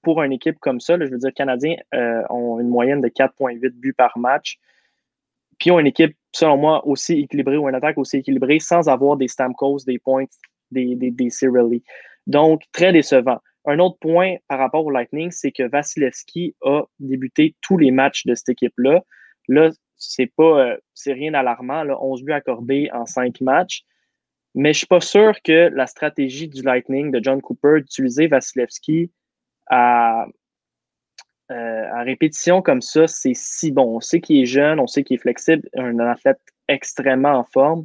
pour 0.02 0.22
une 0.22 0.32
équipe 0.32 0.58
comme 0.58 0.80
ça, 0.80 0.96
je 0.98 1.04
veux 1.04 1.18
dire, 1.18 1.28
les 1.28 1.32
Canadiens 1.32 1.76
euh, 1.94 2.22
ont 2.30 2.60
une 2.60 2.68
moyenne 2.68 3.00
de 3.00 3.08
4,8 3.08 3.70
buts 3.70 3.92
par 3.92 4.16
match. 4.18 4.58
Puis 5.58 5.70
ont 5.70 5.80
une 5.80 5.88
équipe, 5.88 6.16
selon 6.32 6.56
moi, 6.56 6.86
aussi 6.86 7.20
équilibrée 7.20 7.56
ou 7.56 7.68
une 7.68 7.74
attaque 7.74 7.98
aussi 7.98 8.18
équilibrée 8.18 8.60
sans 8.60 8.88
avoir 8.88 9.16
des 9.16 9.28
Stamkos, 9.28 9.78
des 9.86 9.98
points, 9.98 10.24
des, 10.70 10.94
des, 10.94 11.10
des 11.10 11.30
Donc, 12.26 12.62
très 12.72 12.92
décevant. 12.92 13.38
Un 13.68 13.80
autre 13.80 13.98
point 14.00 14.36
par 14.48 14.58
rapport 14.58 14.86
au 14.86 14.90
Lightning, 14.90 15.30
c'est 15.30 15.52
que 15.52 15.62
Vasilevski 15.62 16.56
a 16.62 16.84
débuté 17.00 17.54
tous 17.60 17.76
les 17.76 17.90
matchs 17.90 18.24
de 18.24 18.34
cette 18.34 18.48
équipe-là. 18.48 19.02
Là, 19.46 19.70
c'est 19.96 20.32
pas 20.34 20.70
euh, 20.70 20.76
c'est 20.94 21.12
rien 21.12 21.32
d'alarmant, 21.32 21.84
11 21.84 22.22
buts 22.22 22.32
accordés 22.32 22.88
en 22.94 23.04
5 23.04 23.42
matchs. 23.42 23.82
Mais 24.54 24.72
je 24.72 24.78
suis 24.78 24.86
pas 24.86 25.02
sûr 25.02 25.42
que 25.42 25.68
la 25.68 25.86
stratégie 25.86 26.48
du 26.48 26.62
Lightning 26.62 27.10
de 27.10 27.22
John 27.22 27.42
Cooper 27.42 27.82
d'utiliser 27.82 28.26
Vasilevski 28.26 29.12
à, 29.66 30.24
euh, 31.50 31.84
à 31.92 32.02
répétition 32.04 32.62
comme 32.62 32.80
ça, 32.80 33.06
c'est 33.06 33.34
si 33.34 33.70
bon. 33.70 33.96
On 33.96 34.00
sait 34.00 34.22
qu'il 34.22 34.40
est 34.40 34.46
jeune, 34.46 34.80
on 34.80 34.86
sait 34.86 35.04
qu'il 35.04 35.16
est 35.16 35.20
flexible, 35.20 35.68
un 35.76 35.98
athlète 35.98 36.40
extrêmement 36.68 37.34
en 37.34 37.44
forme, 37.44 37.84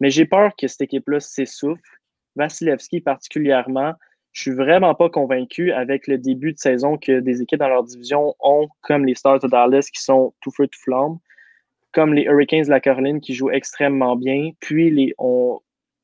mais 0.00 0.10
j'ai 0.10 0.26
peur 0.26 0.56
que 0.58 0.66
cette 0.66 0.82
équipe-là 0.82 1.20
s'essouffle. 1.20 2.00
Vasilevski 2.34 3.00
particulièrement, 3.00 3.94
je 4.34 4.42
suis 4.42 4.50
vraiment 4.50 4.94
pas 4.94 5.08
convaincu 5.08 5.72
avec 5.72 6.08
le 6.08 6.18
début 6.18 6.52
de 6.52 6.58
saison 6.58 6.98
que 6.98 7.20
des 7.20 7.40
équipes 7.40 7.60
dans 7.60 7.68
leur 7.68 7.84
division 7.84 8.34
ont, 8.40 8.68
comme 8.82 9.06
les 9.06 9.14
Stars 9.14 9.38
de 9.38 9.48
Dallas 9.48 9.88
qui 9.94 10.02
sont 10.02 10.34
tout 10.42 10.50
feu 10.50 10.66
tout 10.66 10.80
flamme. 10.80 11.18
comme 11.92 12.12
les 12.12 12.24
Hurricanes 12.24 12.64
de 12.64 12.70
la 12.70 12.80
Caroline 12.80 13.20
qui 13.20 13.32
jouent 13.32 13.52
extrêmement 13.52 14.16
bien, 14.16 14.50
puis 14.58 14.90
les, 14.90 15.14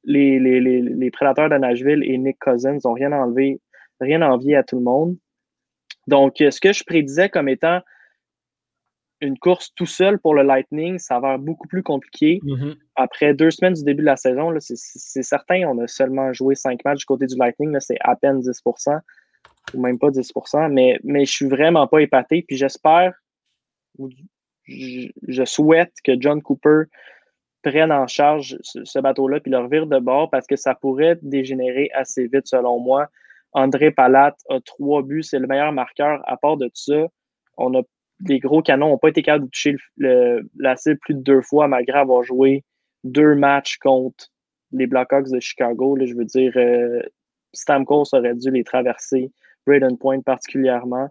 les, 0.05 0.39
les, 0.39 0.61
les, 0.61 0.81
les 0.81 1.11
Prédateurs 1.11 1.51
de 1.51 1.57
Nashville 1.57 2.05
et 2.05 2.16
Nick 2.16 2.39
Cousins 2.39 2.78
n'ont 2.85 2.93
rien 2.93 3.12
enlevé, 3.12 3.61
rien 4.01 4.22
envié 4.22 4.55
à 4.57 4.62
tout 4.62 4.76
le 4.76 4.85
monde. 4.85 5.16
Donc, 6.07 6.37
ce 6.39 6.61
que 6.61 6.72
je 6.72 6.85
prédisais 6.85 7.28
comme 7.28 7.49
étant 7.49 7.81
une 9.21 9.39
course 9.39 9.73
tout 9.75 9.87
seul 9.87 10.18
pour 10.18 10.35
le 10.35 10.43
Lightning, 10.43 10.99
ça 10.99 11.21
va 11.21 11.35
être 11.35 11.43
beaucoup 11.43 11.68
plus 11.68 11.83
compliqué. 11.83 12.41
Mhm. 12.43 12.75
Après 12.97 13.35
deux 13.35 13.51
semaines 13.51 13.75
du 13.75 13.85
début 13.85 14.01
de 14.03 14.07
la 14.07 14.16
saison, 14.16 14.55
c'est 14.59 15.23
certain, 15.23 15.64
on 15.68 15.79
a 15.79 15.87
seulement 15.87 16.33
joué 16.33 16.55
cinq 16.55 16.85
matchs 16.85 17.01
du 17.01 17.05
côté 17.05 17.27
du 17.27 17.37
Lightning, 17.37 17.77
c'est 17.81 17.99
à 18.01 18.16
peine 18.16 18.41
10% 18.41 19.01
ou 19.75 19.81
même 19.81 19.99
pas 19.99 20.11
10 20.11 20.33
mais, 20.71 20.99
mais 21.05 21.25
je 21.25 21.33
suis 21.33 21.47
vraiment 21.47 21.87
pas 21.87 22.01
épaté. 22.01 22.45
Puis 22.47 22.57
j'espère, 22.57 23.12
je, 24.66 25.45
souhaite 25.45 25.93
que 26.05 26.12
John 26.18 26.43
Cooper 26.43 26.85
prenne 27.62 27.93
en 27.93 28.07
charge 28.07 28.57
ce, 28.62 28.99
bateau-là 28.99 29.41
puis 29.41 29.51
le 29.51 29.59
revire 29.59 29.87
de 29.87 29.99
bord 29.99 30.31
parce 30.31 30.47
que 30.47 30.57
ça 30.57 30.75
pourrait 30.75 31.18
dégénérer 31.23 31.91
assez 31.93 32.27
vite, 32.27 32.47
selon 32.47 32.81
moi. 32.81 33.09
André 33.53 33.91
Palat 33.91 34.37
a 34.49 34.61
trois 34.61 35.03
buts, 35.03 35.23
c'est 35.23 35.39
le 35.39 35.47
meilleur 35.47 35.73
marqueur. 35.73 36.21
À 36.27 36.37
part 36.37 36.57
de 36.57 36.71
ça, 36.73 37.07
on 37.57 37.75
a 37.79 37.83
des 38.21 38.39
gros 38.39 38.62
canons 38.62 38.91
n'ont 38.91 38.99
pas 38.99 39.09
été 39.09 39.23
capables 39.23 39.47
de 39.47 39.51
toucher 39.51 39.77
la 39.99 40.77
cible 40.77 40.99
plus 40.99 41.14
de 41.14 41.21
deux 41.21 41.43
fois, 41.43 41.68
malgré 41.68 41.99
avoir 41.99 42.23
joué 42.23 42.64
deux 43.05 43.35
matchs 43.35 43.79
contre 43.79 44.27
les 44.73 44.87
Blackhawks 44.87 45.31
de 45.31 45.41
Chicago. 45.41 45.97
je 46.01 46.14
veux 46.14 46.25
dire, 46.25 46.53
euh, 46.57 47.01
Stamkos 47.53 48.12
aurait 48.12 48.35
dû 48.35 48.51
les 48.51 48.64
traverser, 48.64 49.33
Braden 49.66 49.99
Point 49.99 50.21
particulièrement. 50.21 51.09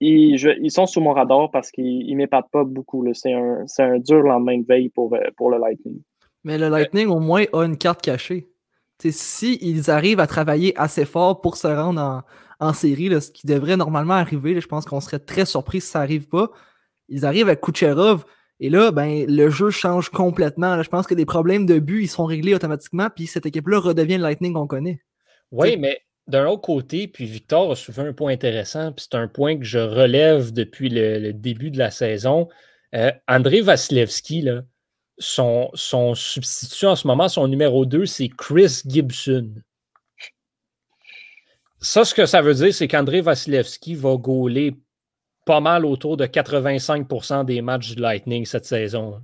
Ils, 0.00 0.70
sont 0.70 0.86
sous 0.86 1.00
mon 1.00 1.12
radar 1.12 1.50
parce 1.52 1.70
qu'ils 1.70 2.10
ne 2.10 2.16
m'épatent 2.16 2.50
pas 2.50 2.64
beaucoup. 2.64 3.06
C'est 3.14 3.32
un, 3.32 3.98
dur 3.98 4.22
lendemain 4.22 4.58
de 4.58 4.66
veille 4.66 4.88
pour, 4.88 5.14
euh, 5.14 5.20
pour 5.36 5.50
le 5.50 5.58
Lightning. 5.58 6.00
Mais 6.42 6.58
le 6.58 6.68
Lightning, 6.68 7.06
au 7.06 7.20
moins, 7.20 7.44
a 7.52 7.64
une 7.64 7.78
carte 7.78 8.02
cachée. 8.02 8.48
si 8.98 9.58
ils 9.62 9.92
arrivent 9.92 10.18
à 10.18 10.26
travailler 10.26 10.76
assez 10.76 11.04
fort 11.04 11.40
pour 11.40 11.56
se 11.56 11.68
rendre 11.68 12.00
en, 12.00 12.22
en 12.62 12.72
série, 12.72 13.08
ce 13.20 13.30
qui 13.30 13.46
devrait 13.46 13.76
normalement 13.76 14.14
arriver. 14.14 14.58
je 14.60 14.66
pense 14.66 14.84
qu'on 14.84 15.00
serait 15.00 15.18
très 15.18 15.44
surpris 15.44 15.80
si 15.80 15.88
ça 15.88 15.98
n'arrive 15.98 16.28
pas. 16.28 16.50
Ils 17.08 17.26
arrivent 17.26 17.48
avec 17.48 17.60
Kucherov. 17.60 18.24
Et 18.60 18.70
là, 18.70 18.92
ben, 18.92 19.26
le 19.28 19.50
jeu 19.50 19.70
change 19.70 20.10
complètement. 20.10 20.80
je 20.80 20.88
pense 20.88 21.08
que 21.08 21.14
les 21.14 21.26
problèmes 21.26 21.66
de 21.66 21.80
but, 21.80 22.02
ils 22.04 22.08
sont 22.08 22.24
réglés 22.24 22.54
automatiquement. 22.54 23.08
Puis 23.14 23.26
cette 23.26 23.46
équipe-là 23.46 23.80
redevient 23.80 24.16
le 24.16 24.22
Lightning 24.22 24.54
qu'on 24.54 24.68
connaît. 24.68 25.02
Oui, 25.50 25.76
mais 25.76 26.02
d'un 26.28 26.46
autre 26.46 26.62
côté, 26.62 27.08
puis 27.08 27.24
Victor 27.24 27.72
a 27.72 27.74
soulevé 27.74 28.08
un 28.08 28.12
point 28.12 28.32
intéressant, 28.32 28.92
puis 28.92 29.06
c'est 29.10 29.18
un 29.18 29.26
point 29.26 29.58
que 29.58 29.64
je 29.64 29.80
relève 29.80 30.52
depuis 30.52 30.88
le, 30.88 31.32
début 31.32 31.72
de 31.72 31.78
la 31.78 31.90
saison. 31.90 32.48
Euh, 32.94 33.10
André 33.26 33.60
Vasilevski, 33.60 34.48
son, 35.18 35.68
son 35.74 36.14
substitut 36.14 36.86
en 36.86 36.94
ce 36.94 37.08
moment, 37.08 37.28
son 37.28 37.48
numéro 37.48 37.84
2, 37.84 38.06
c'est 38.06 38.28
Chris 38.28 38.82
Gibson. 38.86 39.52
Ça, 41.82 42.04
ce 42.04 42.14
que 42.14 42.26
ça 42.26 42.40
veut 42.42 42.54
dire, 42.54 42.72
c'est 42.72 42.86
qu'André 42.86 43.20
Vasilevski 43.20 43.96
va 43.96 44.16
gauler 44.16 44.76
pas 45.44 45.58
mal 45.58 45.84
autour 45.84 46.16
de 46.16 46.26
85% 46.26 47.44
des 47.44 47.60
matchs 47.60 47.96
du 47.96 48.00
Lightning 48.00 48.46
cette 48.46 48.66
saison. 48.66 49.20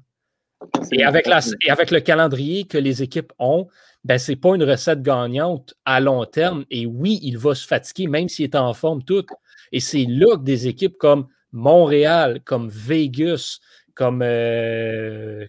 Et 0.90 1.04
avec, 1.04 1.28
le 1.28 2.00
calendrier 2.00 2.64
que 2.64 2.76
les 2.76 3.00
équipes 3.00 3.32
ont, 3.38 3.68
ben, 4.02 4.18
ce 4.18 4.32
n'est 4.32 4.36
pas 4.36 4.56
une 4.56 4.64
recette 4.64 5.02
gagnante 5.02 5.74
à 5.84 6.00
long 6.00 6.24
terme. 6.24 6.64
Et 6.68 6.84
oui, 6.84 7.20
il 7.22 7.38
va 7.38 7.54
se 7.54 7.64
fatiguer, 7.64 8.08
même 8.08 8.28
s'il 8.28 8.46
est 8.46 8.56
en 8.56 8.74
forme 8.74 9.04
tout. 9.04 9.24
Et 9.70 9.78
c'est 9.78 10.06
là 10.08 10.36
que 10.36 10.42
des 10.42 10.66
équipes 10.66 10.98
comme 10.98 11.28
Montréal, 11.52 12.40
comme 12.44 12.68
Vegas, 12.68 13.60
comme 13.94 14.20
euh, 14.22 15.46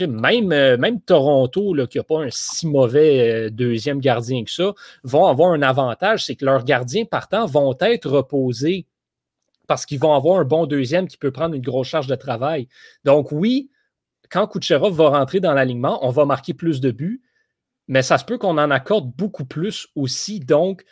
même, 0.00 0.52
euh, 0.52 0.76
même 0.76 1.00
Toronto, 1.00 1.74
qui 1.86 1.98
n'a 1.98 2.04
pas 2.04 2.22
un 2.22 2.28
si 2.30 2.66
mauvais 2.66 3.46
euh, 3.46 3.50
deuxième 3.50 4.00
gardien 4.00 4.44
que 4.44 4.50
ça, 4.50 4.72
vont 5.04 5.26
avoir 5.26 5.52
un 5.52 5.62
avantage, 5.62 6.24
c'est 6.24 6.36
que 6.36 6.44
leurs 6.44 6.64
gardiens 6.64 7.04
partant 7.04 7.46
vont 7.46 7.76
être 7.80 8.08
reposés 8.08 8.86
parce 9.66 9.86
qu'ils 9.86 10.00
vont 10.00 10.14
avoir 10.14 10.40
un 10.40 10.44
bon 10.44 10.66
deuxième 10.66 11.06
qui 11.06 11.16
peut 11.16 11.30
prendre 11.30 11.54
une 11.54 11.62
grosse 11.62 11.88
charge 11.88 12.08
de 12.08 12.16
travail. 12.16 12.66
Donc 13.04 13.30
oui, 13.30 13.70
quand 14.30 14.46
Kucherov 14.46 14.94
va 14.94 15.10
rentrer 15.10 15.40
dans 15.40 15.52
l'alignement, 15.52 16.04
on 16.06 16.10
va 16.10 16.24
marquer 16.24 16.54
plus 16.54 16.80
de 16.80 16.90
buts, 16.90 17.22
mais 17.88 18.02
ça 18.02 18.18
se 18.18 18.24
peut 18.24 18.38
qu'on 18.38 18.58
en 18.58 18.70
accorde 18.70 19.12
beaucoup 19.16 19.44
plus 19.44 19.88
aussi. 19.96 20.40
Donc, 20.40 20.84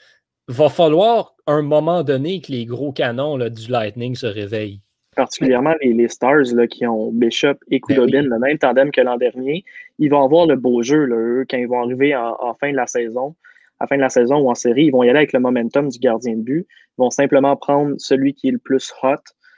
va 0.48 0.68
falloir 0.68 1.34
un 1.46 1.62
moment 1.62 2.02
donné 2.02 2.40
que 2.40 2.52
les 2.52 2.66
gros 2.66 2.92
canons 2.92 3.38
du 3.38 3.68
Lightning 3.68 4.14
se 4.14 4.26
réveillent 4.26 4.80
particulièrement 5.18 5.74
les, 5.82 6.08
Stars 6.08 6.54
là, 6.54 6.68
qui 6.68 6.86
ont 6.86 7.10
Bishop 7.10 7.56
et 7.72 7.80
ben 7.80 7.96
Kudobin, 7.96 8.22
le 8.22 8.38
même 8.38 8.56
tandem 8.56 8.92
que 8.92 9.00
l'an 9.00 9.16
dernier, 9.16 9.64
ils 9.98 10.08
vont 10.08 10.22
avoir 10.22 10.46
le 10.46 10.54
beau 10.54 10.80
jeu 10.82 11.06
là, 11.06 11.16
eux, 11.16 11.44
quand 11.50 11.56
ils 11.56 11.66
vont 11.66 11.82
arriver 11.82 12.14
en, 12.14 12.54
fin 12.54 12.70
de 12.70 12.76
la 12.76 12.86
saison. 12.86 13.34
À 13.80 13.88
fin 13.88 13.96
de 13.96 14.00
la 14.00 14.10
saison 14.10 14.36
ou 14.36 14.48
en 14.48 14.54
série, 14.54 14.84
ils 14.84 14.90
vont 14.92 15.02
y 15.02 15.08
aller 15.08 15.18
avec 15.18 15.32
le 15.32 15.40
momentum 15.40 15.88
du 15.88 15.98
gardien 15.98 16.36
de 16.36 16.42
but. 16.42 16.66
Ils 16.70 17.02
vont 17.02 17.10
simplement 17.10 17.56
prendre 17.56 17.96
celui 17.98 18.32
qui 18.32 18.48
est 18.48 18.52
le 18.52 18.58
plus 18.58 18.92
hot, 19.02 19.16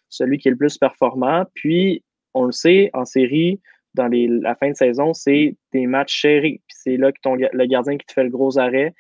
celui 0.09 0.39
qui 0.39 0.49
est 0.49 0.51
le 0.51 0.57
plus 0.57 0.79
performant. 0.79 1.45
Puis, 1.53 2.03
on 2.33 2.45
le 2.47 2.53
sait, 2.53 2.89
en 2.95 3.05
série, 3.05 3.61
dans 3.93 4.07
les, 4.07 4.29
la 4.29 4.55
fin 4.55 4.71
de 4.71 4.77
saison, 4.77 5.13
c'est 5.13 5.57
des 5.73 5.87
matchs 5.87 6.15
chéris. 6.15 6.63
Puis 6.67 6.77
c'est 6.85 6.97
là 6.97 7.13
que 7.13 7.21
ton, 7.23 7.35
le 7.35 7.67
gardien 7.67 7.99
qui 7.99 8.07
te 8.07 8.13
fait 8.13 8.25
le 8.25 8.31
gros 8.31 8.59
arrêt 8.59 8.95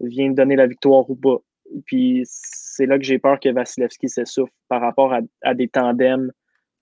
vient 0.00 0.30
te 0.30 0.36
donner 0.36 0.56
la 0.56 0.66
victoire 0.66 1.08
ou 1.10 1.16
pas. 1.16 1.36
Puis 1.84 2.22
c'est 2.78 2.86
là 2.86 2.96
que 2.96 3.04
j'ai 3.04 3.18
peur 3.18 3.40
que 3.40 3.48
Vasilevski 3.48 4.08
s'essouffle 4.08 4.52
par 4.68 4.80
rapport 4.80 5.12
à, 5.42 5.54
des 5.54 5.66
tandems 5.66 6.30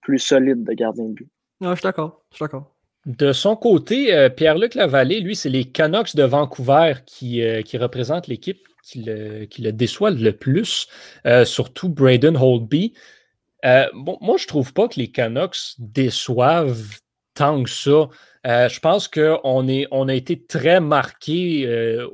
plus 0.02 0.18
solides 0.18 0.62
de 0.62 0.72
gardien 0.74 1.04
de 1.04 1.14
but. 1.14 1.28
je 1.62 1.74
suis 1.74 1.82
d'accord. 1.82 2.22
Je 2.30 2.36
suis 2.36 2.44
d'accord. 2.44 2.74
De 3.06 3.32
son 3.32 3.56
côté, 3.56 4.14
euh, 4.14 4.28
Pierre-Luc 4.28 4.74
Lavallée, 4.74 5.20
lui, 5.20 5.34
c'est 5.34 5.48
les 5.48 5.64
Canucks 5.64 6.14
de 6.14 6.24
Vancouver 6.24 6.94
qui, 7.06 7.40
euh, 7.42 7.62
qui 7.62 7.78
représentent 7.78 8.26
l'équipe 8.26 8.60
qui 8.82 9.02
le, 9.02 9.46
qui 9.46 9.62
le, 9.62 9.72
déçoit 9.72 10.10
le 10.10 10.32
plus, 10.32 10.86
euh, 11.26 11.44
surtout 11.44 11.88
Braden 11.88 12.36
Holtby. 12.36 12.92
bon, 13.94 14.18
moi, 14.20 14.36
je 14.36 14.46
trouve 14.46 14.72
pas 14.72 14.86
que 14.86 15.00
les 15.00 15.08
Canucks 15.08 15.74
déçoivent 15.78 17.00
tant 17.36 17.62
que 17.62 17.70
ça. 17.70 18.08
Euh, 18.46 18.68
je 18.68 18.80
pense 18.80 19.08
qu'on 19.08 19.40
on 19.90 20.08
a 20.08 20.14
été 20.14 20.40
très 20.40 20.80
marqué 20.80 21.66
euh, 21.66 22.06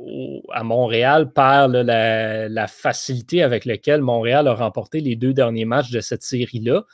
à 0.51 0.65
Montréal 0.65 1.33
par 1.33 1.69
la, 1.69 2.67
facilité 2.67 3.43
avec 3.43 3.65
laquelle 3.65 4.01
Montréal 4.01 4.49
a 4.49 4.55
remporté 4.55 5.01
les 5.01 5.15
deux 5.15 5.33
derniers 5.33 5.65
matchs 5.65 5.91
de 5.91 6.01
cette 6.01 6.23
série-là. 6.23 6.85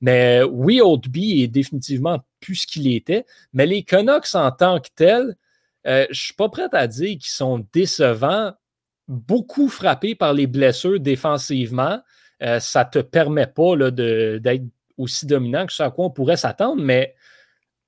Mais 0.00 0.42
oui, 0.42 0.80
Oldby 0.80 1.42
est 1.42 1.48
définitivement 1.48 2.20
plus 2.40 2.56
ce 2.56 2.66
qu'il 2.66 2.92
était. 2.92 3.24
Mais 3.52 3.66
les 3.66 3.82
Canucks 3.82 4.34
en 4.34 4.50
tant 4.52 4.80
que 4.80 4.88
tels, 4.94 5.36
euh, 5.86 6.04
je 6.06 6.10
ne 6.10 6.14
suis 6.14 6.34
pas 6.34 6.48
prêt 6.48 6.68
à 6.72 6.86
dire 6.86 7.18
qu'ils 7.18 7.30
sont 7.30 7.64
décevants, 7.72 8.52
beaucoup 9.06 9.68
frappés 9.68 10.14
par 10.14 10.34
les 10.34 10.46
blessures 10.46 11.00
défensivement. 11.00 12.00
ça 12.40 12.84
ne 12.84 12.90
te 12.90 12.98
permet 12.98 13.46
pas 13.46 13.90
d'être 13.90 14.64
aussi 14.98 15.24
dominant 15.26 15.66
que 15.66 15.72
ce 15.72 15.82
à 15.82 15.90
quoi 15.90 16.06
on 16.06 16.10
pourrait 16.10 16.36
s'attendre, 16.36 16.82
mais 16.82 17.14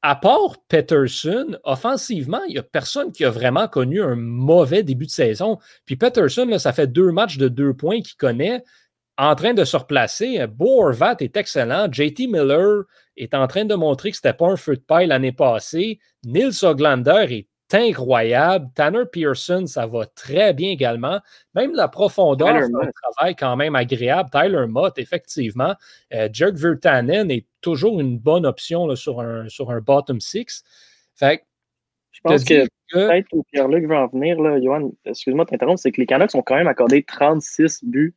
à 0.02 0.16
part 0.16 0.56
Peterson, 0.68 1.58
offensivement, 1.64 2.42
il 2.48 2.52
n'y 2.52 2.58
a 2.58 2.62
personne 2.62 3.12
qui 3.12 3.24
a 3.24 3.30
vraiment 3.30 3.68
connu 3.68 4.02
un 4.02 4.16
mauvais 4.16 4.82
début 4.82 5.06
de 5.06 5.10
saison. 5.10 5.58
Puis 5.84 5.96
Peterson, 5.96 6.46
là, 6.46 6.58
ça 6.58 6.72
fait 6.72 6.86
deux 6.86 7.12
matchs 7.12 7.36
de 7.36 7.48
deux 7.48 7.74
points 7.74 8.00
qu'il 8.00 8.16
connaît, 8.16 8.62
en 9.18 9.34
train 9.34 9.52
de 9.52 9.64
se 9.64 9.76
replacer. 9.76 10.46
Bo 10.46 10.82
Horvat 10.82 11.16
est 11.20 11.36
excellent. 11.36 11.92
JT 11.92 12.28
Miller 12.28 12.84
est 13.18 13.34
en 13.34 13.46
train 13.46 13.66
de 13.66 13.74
montrer 13.74 14.10
que 14.10 14.16
ce 14.16 14.26
n'était 14.26 14.36
pas 14.36 14.46
un 14.46 14.56
feu 14.56 14.76
de 14.76 14.80
paille 14.80 15.08
l'année 15.08 15.32
passée. 15.32 15.98
Nils 16.24 16.64
Oglander 16.64 17.26
est 17.28 17.49
incroyable. 17.78 18.68
Tanner 18.74 19.04
Pearson, 19.10 19.66
ça 19.66 19.86
va 19.86 20.06
très 20.06 20.52
bien 20.52 20.70
également. 20.70 21.20
Même 21.54 21.72
la 21.74 21.88
profondeur 21.88 22.48
fait 22.48 22.64
un 22.64 22.90
travail 23.02 23.36
quand 23.36 23.56
même 23.56 23.74
agréable. 23.74 24.30
Tyler 24.30 24.66
Mott, 24.66 24.98
effectivement. 24.98 25.74
Euh, 26.12 26.28
Jerk 26.32 26.54
Virtanen 26.54 27.30
est 27.30 27.46
toujours 27.60 28.00
une 28.00 28.18
bonne 28.18 28.46
option 28.46 28.94
sur, 28.96 29.20
un, 29.20 29.48
sur 29.48 29.70
un 29.70 29.80
bottom 29.80 30.20
six. 30.20 30.64
Fait 31.14 31.44
je 32.12 32.20
pense 32.22 32.44
que, 32.44 32.66
peut-être 32.92 33.28
où 33.32 33.44
Pierre-Luc 33.44 33.86
veut 33.88 33.96
en 33.96 34.08
venir, 34.08 34.38
là, 34.40 34.60
Johan, 34.60 34.90
excuse-moi 35.06 35.44
de 35.44 35.50
t'interrompre, 35.50 35.80
c'est 35.80 35.92
que 35.92 36.00
les 36.00 36.06
Canucks 36.06 36.34
ont 36.34 36.42
quand 36.42 36.56
même 36.56 36.66
accordé 36.66 37.02
36 37.02 37.84
buts 37.84 38.14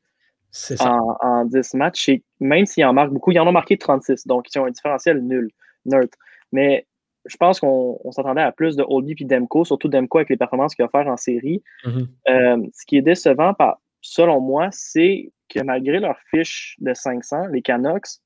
en, 0.79 1.17
en, 1.21 1.45
10 1.45 1.73
matchs. 1.75 2.09
Et 2.09 2.23
même 2.39 2.65
s'ils 2.65 2.83
en 2.83 2.93
marquent 2.93 3.13
beaucoup, 3.13 3.31
ils 3.31 3.39
en 3.39 3.47
ont 3.47 3.53
marqué 3.53 3.77
36. 3.77 4.27
Donc, 4.27 4.47
ils 4.53 4.59
ont 4.59 4.65
un 4.65 4.71
différentiel 4.71 5.19
nul, 5.19 5.51
neutre. 5.85 6.17
Mais 6.51 6.85
je 7.25 7.37
pense 7.37 7.59
qu'on 7.59 8.11
s'attendait 8.11 8.41
à 8.41 8.51
plus 8.51 8.75
de 8.75 8.83
Oldie 8.87 9.15
et 9.19 9.25
Demko, 9.25 9.65
surtout 9.65 9.87
Demko 9.87 10.19
avec 10.19 10.29
les 10.29 10.37
performances 10.37 10.75
qu'il 10.75 10.85
a 10.85 10.89
fait 10.89 11.07
en 11.07 11.17
série. 11.17 11.63
Mm-hmm. 11.85 12.07
Euh, 12.29 12.67
ce 12.73 12.85
qui 12.85 12.97
est 12.97 13.01
décevant, 13.01 13.53
par, 13.53 13.79
selon 14.01 14.41
moi, 14.41 14.67
c'est 14.71 15.31
que 15.49 15.61
malgré 15.61 15.99
leur 15.99 16.17
fiche 16.29 16.75
de 16.79 16.93
500, 16.93 17.47
les 17.47 17.61
Canucks 17.61 18.19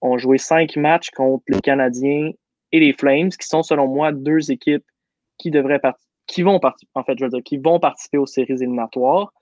ont 0.00 0.18
joué 0.18 0.38
cinq 0.38 0.76
matchs 0.76 1.10
contre 1.10 1.44
les 1.48 1.60
Canadiens 1.60 2.30
et 2.72 2.80
les 2.80 2.92
Flames, 2.92 3.30
qui 3.30 3.46
sont, 3.46 3.62
selon 3.62 3.86
moi, 3.86 4.12
deux 4.12 4.50
équipes 4.50 4.84
qui 5.38 5.50
devraient 5.50 5.80
qui 6.26 6.42
vont 6.42 6.58
en 6.94 7.04
fait, 7.04 7.18
je 7.18 7.24
veux 7.24 7.30
dire, 7.30 7.42
qui 7.44 7.58
vont 7.58 7.78
participer 7.78 8.18
aux 8.18 8.26
séries 8.26 8.54
éliminatoires. 8.54 9.32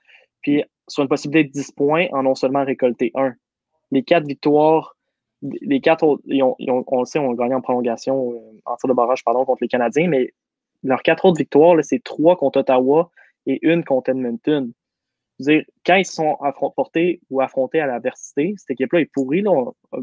Puis, 0.43 0.65
sur 0.89 1.03
une 1.03 1.09
possibilité 1.09 1.49
de 1.49 1.53
10 1.53 1.73
points, 1.73 2.07
en 2.13 2.27
ont 2.27 2.35
seulement 2.35 2.65
récolté 2.65 3.13
un. 3.15 3.35
Les 3.93 4.03
quatre 4.03 4.27
victoires 4.27 4.97
les 5.43 5.81
quatre 5.81 6.05
autres, 6.05 6.23
on 6.29 6.99
le 7.01 7.05
sait, 7.05 7.19
ont 7.19 7.33
gagné 7.33 7.55
en 7.55 7.61
prolongation, 7.61 8.33
euh, 8.33 8.61
en 8.65 8.77
tir 8.77 8.89
de 8.89 8.95
barrage, 8.95 9.25
pardon, 9.25 9.45
contre 9.45 9.63
les 9.63 9.69
Canadiens, 9.69 10.09
mais 10.09 10.33
leurs 10.83 11.03
quatre 11.03 11.25
autres 11.25 11.39
victoires, 11.39 11.77
c'est 11.83 12.03
trois 12.03 12.37
contre 12.37 12.61
Ottawa 12.61 13.11
et 13.47 13.59
une 13.63 13.85
contre 13.85 14.11
Edmonton. 14.11 14.73
Dire, 15.39 15.65
quand 15.85 15.97
ils 15.97 16.07
sont 16.07 16.37
portés 16.77 17.21
ou 17.31 17.41
affrontés 17.41 17.81
à 17.81 17.87
l'adversité, 17.87 18.55
cette 18.57 18.71
équipe-là 18.73 19.01
est 19.01 19.11
pourrie. 19.13 19.43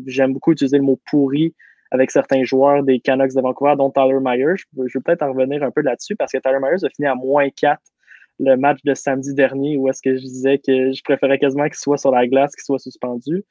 J'aime 0.05 0.33
beaucoup 0.33 0.51
utiliser 0.51 0.77
le 0.77 0.83
mot 0.83 0.99
pourri 1.09 1.53
avec 1.91 2.11
certains 2.11 2.43
joueurs 2.43 2.83
des 2.83 2.99
Canucks 2.99 3.33
de 3.33 3.41
Vancouver, 3.41 3.75
dont 3.77 3.89
Tyler 3.89 4.19
Myers. 4.21 4.55
Je, 4.75 4.81
vais 4.81 5.01
peut-être 5.03 5.21
en 5.23 5.31
revenir 5.31 5.63
un 5.63 5.71
peu 5.71 5.81
là-dessus 5.81 6.15
parce 6.15 6.31
que 6.31 6.37
Tyler 6.37 6.59
Myers 6.61 6.83
a 6.83 6.89
fini 6.89 7.07
à 7.07 7.15
moins 7.15 7.49
4 7.49 7.79
le 8.39 8.55
match 8.55 8.79
de 8.85 8.93
samedi 8.93 9.33
dernier 9.33 9.77
où 9.77 9.89
est-ce 9.89 10.01
que 10.01 10.15
je 10.15 10.21
disais 10.21 10.59
que 10.59 10.93
je 10.93 11.03
préférais 11.03 11.39
quasiment 11.39 11.65
qu'il 11.65 11.75
soit 11.75 11.97
sur 11.97 12.11
la 12.11 12.25
glace, 12.27 12.55
qu'il 12.55 12.63
soit 12.63 12.79
suspendu. 12.79 13.43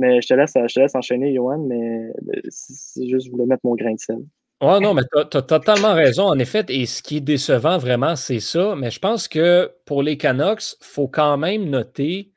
Mais 0.00 0.22
je 0.22 0.28
te 0.28 0.34
laisse, 0.34 0.94
enchaîner, 0.94 1.34
Johan, 1.34 1.58
mais 1.58 2.10
c'est 2.48 3.06
juste, 3.06 3.26
je 3.26 3.30
voulais 3.30 3.44
mettre 3.44 3.60
mon 3.64 3.74
grain 3.74 3.92
de 3.92 3.98
sel. 3.98 4.18
Oh 4.62 4.78
non, 4.80 4.94
mais 4.94 5.02
tu 5.10 5.36
as, 5.36 5.42
totalement 5.42 5.94
raison, 5.94 6.24
en 6.24 6.38
effet. 6.38 6.64
Et 6.68 6.86
ce 6.86 7.02
qui 7.02 7.18
est 7.18 7.20
décevant, 7.20 7.76
vraiment, 7.76 8.16
c'est 8.16 8.40
ça. 8.40 8.74
Mais 8.76 8.90
je 8.90 8.98
pense 8.98 9.28
que 9.28 9.70
pour 9.84 10.02
les 10.02 10.16
Canucks, 10.16 10.72
il 10.80 10.86
faut 10.86 11.08
quand 11.08 11.36
même 11.36 11.68
noter 11.68 12.32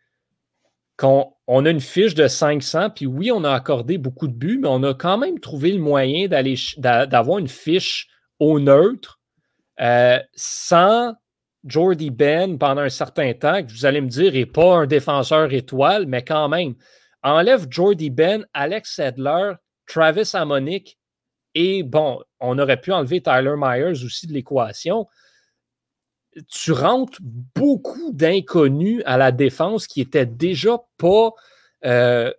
qu'on 0.98 1.34
a 1.48 1.70
une 1.70 1.80
fiche 1.80 2.16
de 2.16 2.28
500. 2.28 2.90
Puis 2.92 3.06
oui, 3.06 3.32
on 3.32 3.44
a 3.44 3.52
accordé 3.52 3.98
beaucoup 3.98 4.28
de 4.28 4.34
buts, 4.34 4.60
mais 4.62 4.70
on 4.70 4.84
a 4.84 4.94
quand 4.94 5.18
même 5.18 5.40
trouvé 5.40 5.72
le 5.72 5.80
moyen 5.80 6.28
d'avoir 6.28 7.40
une 7.40 7.48
fiche 7.48 8.10
au 8.40 8.60
neutre 8.60 9.20
euh, 9.82 10.20
sans 10.34 11.14
Jordy 11.66 12.10
Ben 12.10 12.58
pendant 12.58 12.82
un 12.82 12.90
certain 12.90 13.34
temps, 13.34 13.64
que 13.64 13.72
vous 13.72 13.86
allez 13.86 14.02
me 14.02 14.08
dire 14.08 14.34
n'est 14.34 14.46
pas 14.46 14.76
un 14.76 14.86
défenseur 14.86 15.54
étoile, 15.54 16.06
mais 16.08 16.24
quand 16.24 16.50
même. 16.50 16.76
Enlève 17.24 17.68
Jordy 17.70 18.10
Ben, 18.10 18.46
Alex 18.54 18.96
Sedler, 18.96 19.54
Travis 19.88 20.32
Amonic 20.34 20.98
et 21.56 21.84
bon, 21.84 22.22
on 22.40 22.58
aurait 22.58 22.80
pu 22.80 22.92
enlever 22.92 23.22
Tyler 23.22 23.56
Myers 23.58 24.04
aussi 24.04 24.28
de 24.28 24.34
l'équation. 24.34 25.08
Tu 26.48 26.72
rentres 26.72 27.20
beaucoup 27.22 28.12
d'inconnus 28.12 29.04
à 29.06 29.18
la 29.18 29.32
défense 29.32 29.86
qui 29.86 30.00
n'étaient 30.00 30.26
déjà 30.26 30.80
pas 30.98 31.32
euh, 31.86 32.34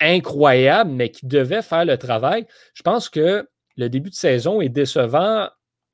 incroyables, 0.00 0.90
mais 0.90 1.10
qui 1.10 1.26
devaient 1.26 1.62
faire 1.62 1.84
le 1.84 1.98
travail. 1.98 2.46
Je 2.74 2.82
pense 2.82 3.08
que 3.08 3.48
le 3.76 3.88
début 3.88 4.10
de 4.10 4.14
saison 4.14 4.60
est 4.60 4.68
décevant 4.68 5.48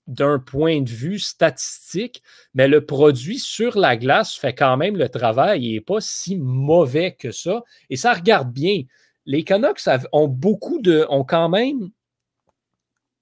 d'un 0.07 0.39
point 0.39 0.83
de 0.83 0.91
vue 0.91 1.19
statistique, 1.19 2.23
mais 2.55 2.69
le 2.69 2.85
produit 2.85 3.39
sur 3.39 3.79
la 3.79 3.97
glace 3.97 4.35
fait 4.35 4.55
quand 4.55 4.77
même 4.77 4.97
le 4.97 5.09
travail. 5.09 5.65
Il 5.65 5.75
n'est 5.75 5.81
pas 5.81 6.01
si 6.01 6.37
mauvais 6.37 7.13
que 7.13 7.33
ça. 7.33 7.63
Et 7.91 7.97
ça 7.97 8.13
regarde 8.13 8.53
bien. 8.53 8.83
Les 9.25 9.43
Canucks 9.43 9.89
ont 10.13 10.29
beaucoup 10.29 10.81
de. 10.81 11.05
ont 11.09 11.25
quand 11.25 11.49
même, 11.49 11.91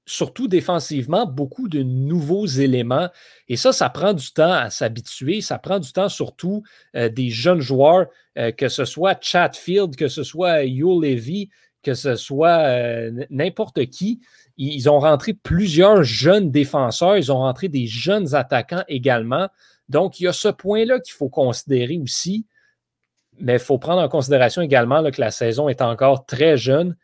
surtout 0.06 0.48
défensivement, 0.48 1.26
beaucoup 1.26 1.68
de 1.68 1.82
nouveaux 1.82 2.46
éléments. 2.46 3.08
Et 3.48 3.56
ça, 3.56 3.72
ça 3.72 3.88
prend 3.88 4.12
du 4.12 4.30
temps 4.32 4.52
à 4.52 4.68
s'habituer. 4.68 5.40
Ça 5.40 5.58
prend 5.58 5.78
du 5.78 5.92
temps, 5.92 6.10
surtout 6.10 6.62
euh, 6.94 7.08
des 7.08 7.30
jeunes 7.30 7.60
joueurs, 7.60 8.06
euh, 8.36 8.52
que 8.52 8.68
ce 8.68 8.84
soit 8.84 9.16
Chatfield, 9.22 9.96
que 9.96 10.08
ce 10.08 10.22
soit 10.22 10.64
Yo 10.64 11.00
Levy, 11.00 11.48
que 11.82 11.94
ce 11.94 12.16
soit 12.16 12.58
euh, 12.58 13.24
n'importe 13.30 13.86
qui 13.86 14.20
ils 14.56 14.88
ont 14.88 15.00
rentré 15.00 15.34
plusieurs 15.34 16.04
jeunes 16.04 16.50
défenseurs, 16.50 17.16
ils 17.16 17.32
ont 17.32 17.38
rentré 17.38 17.68
des 17.68 17.86
jeunes 17.86 18.34
attaquants 18.34 18.84
également. 18.88 19.48
Donc, 19.88 20.20
il 20.20 20.24
y 20.24 20.28
a 20.28 20.32
ce 20.32 20.48
point-là 20.48 21.00
qu'il 21.00 21.14
faut 21.14 21.28
considérer 21.28 21.98
aussi. 21.98 22.46
Mais 23.40 23.54
il 23.54 23.58
faut 23.58 23.78
prendre 23.78 24.00
en 24.00 24.08
considération 24.08 24.62
également 24.62 25.02
que 25.10 25.20
la 25.20 25.32
saison 25.32 25.68
est 25.68 25.82
encore 25.82 26.24
très 26.24 26.56
jeune. 26.56 26.96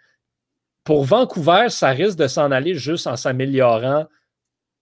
Pour 0.84 1.04
Vancouver, 1.04 1.66
ça 1.68 1.88
risque 1.88 2.18
de 2.18 2.28
s'en 2.28 2.52
aller 2.52 2.74
juste 2.74 3.06
en 3.06 3.16
s'améliorant 3.16 4.06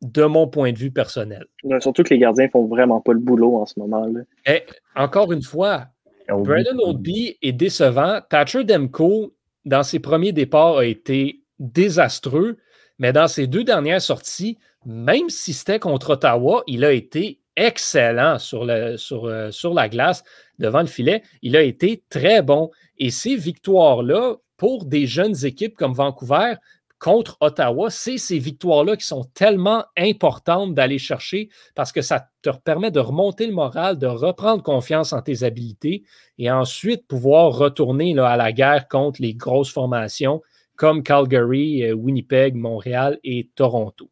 de 0.03 0.25
mon 0.25 0.47
point 0.47 0.73
de 0.73 0.79
vue 0.79 0.91
personnel. 0.91 1.47
surtout 1.81 2.03
que 2.03 2.11
les 2.11 2.19
gardiens 2.19 2.49
font 2.49 2.67
vraiment 2.67 3.01
pas 3.01 3.13
le 3.13 3.19
boulot 3.19 3.57
en 3.57 3.67
ce 3.67 3.81
moment-là. 3.81 4.21
Eh, 4.47 4.63
encore 4.95 5.33
une 5.33 5.43
fois, 5.43 5.87
Brandon 6.29 6.79
Oldby 6.85 7.37
est 7.43 7.53
décevant. 7.53 8.21
Thatcher 8.29 8.63
Demko, 8.63 9.35
dans 9.65 9.83
ses 9.83 9.99
premiers 9.99 10.33
départs, 10.33 10.79
a 10.79 10.85
été 10.85 11.41
désastreux, 11.59 12.59
mais 12.99 13.13
dans 13.13 13.29
ses 13.29 13.47
deux 13.47 13.65
dernières 13.65 14.03
sorties, 14.03 14.59
même 14.85 15.29
si 15.29 15.53
c'était 15.53 15.79
contre 15.79 16.11
Ottawa, 16.11 16.63
il 16.67 16.85
a 16.85 16.93
été 16.93 17.41
excellent 17.57 18.37
euh, 18.55 18.97
sur 18.97 19.75
la 19.75 19.89
glace 19.89 20.25
devant 20.59 20.81
le 20.81 20.87
filet. 20.87 21.23
Il 21.43 21.57
a 21.57 21.63
été 21.63 22.05
très 22.09 22.43
bon. 22.43 22.71
Et 22.99 23.11
ces 23.11 23.37
victoires-là, 23.37 24.37
pour 24.57 24.85
des 24.85 25.07
jeunes 25.07 25.45
équipes 25.45 25.77
comme 25.77 25.95
Vancouver, 25.95 26.55
contre 26.99 27.37
Ottawa, 27.41 27.91
c'est 27.91 28.19
ces 28.19 28.39
victoires-là 28.39 28.97
qui 28.97 29.07
sont 29.07 29.25
tellement 29.35 29.85
importantes 29.97 30.75
d'aller 30.75 30.99
chercher 30.99 31.49
parce 31.77 31.93
que 31.93 32.03
ça 32.03 32.29
te 32.43 32.51
permet 32.51 32.91
de 32.91 32.99
remonter 32.99 33.47
le 33.47 33.53
moral, 33.53 33.99
de 33.99 34.07
reprendre 34.07 34.65
confiance 34.65 35.13
en 35.13 35.23
tes 35.23 35.45
habiletés 35.45 36.03
et 36.39 36.51
ensuite 36.51 37.07
pouvoir 37.07 37.53
retourner 37.53 38.19
à 38.19 38.37
la 38.37 38.53
guerre 38.53 38.89
contre 38.89 39.23
les 39.23 39.35
grosses 39.35 39.73
formations 39.73 40.43
comme 40.79 41.03
Calgary, 41.03 41.83
euh, 41.83 41.93
Winnipeg, 41.93 42.55
Montréal 42.55 43.19
et 43.25 43.51
Toronto. 43.55 44.11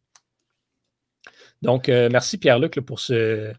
Donc, 1.62 1.88
euh, 1.88 2.10
merci 2.12 2.36
Pierre-Luc 2.36 2.80
pour 2.80 3.00
ce, 3.00 3.52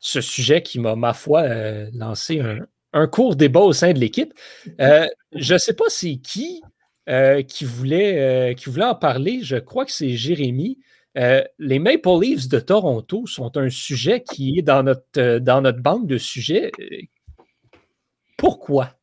ce, 0.00 0.20
sujet 0.20 0.62
qui 0.62 0.78
m'a, 0.78 0.94
ma 0.94 1.14
foi, 1.14 1.42
euh, 1.42 1.90
lancé 1.94 2.40
un, 2.92 3.06
court 3.08 3.36
débat 3.36 3.60
au 3.60 3.72
sein 3.72 3.92
de 3.92 3.98
l'équipe. 3.98 4.32
je 4.78 5.54
ne 5.54 5.58
sais 5.58 5.74
pas 5.74 5.86
c'est 5.88 6.16
qui 6.16 6.62
qui, 7.48 7.64
voulait, 7.64 8.54
qui 8.56 8.70
voulait 8.70 8.84
en 8.84 8.94
parler. 8.94 9.40
Je 9.42 9.56
crois 9.56 9.84
que 9.84 9.90
c'est 9.90 10.10
Jérémy. 10.10 10.78
les 11.16 11.78
Maple 11.78 12.20
Leafs 12.20 12.48
de 12.48 12.60
Toronto 12.60 13.26
sont 13.26 13.56
un 13.56 13.70
sujet 13.70 14.22
qui 14.22 14.58
est 14.58 14.62
dans 14.62 14.84
notre, 14.84 15.38
dans 15.38 15.62
notre 15.62 15.80
banque 15.80 16.06
de 16.06 16.18
sujets. 16.18 16.70
Pourquoi? 18.36 18.94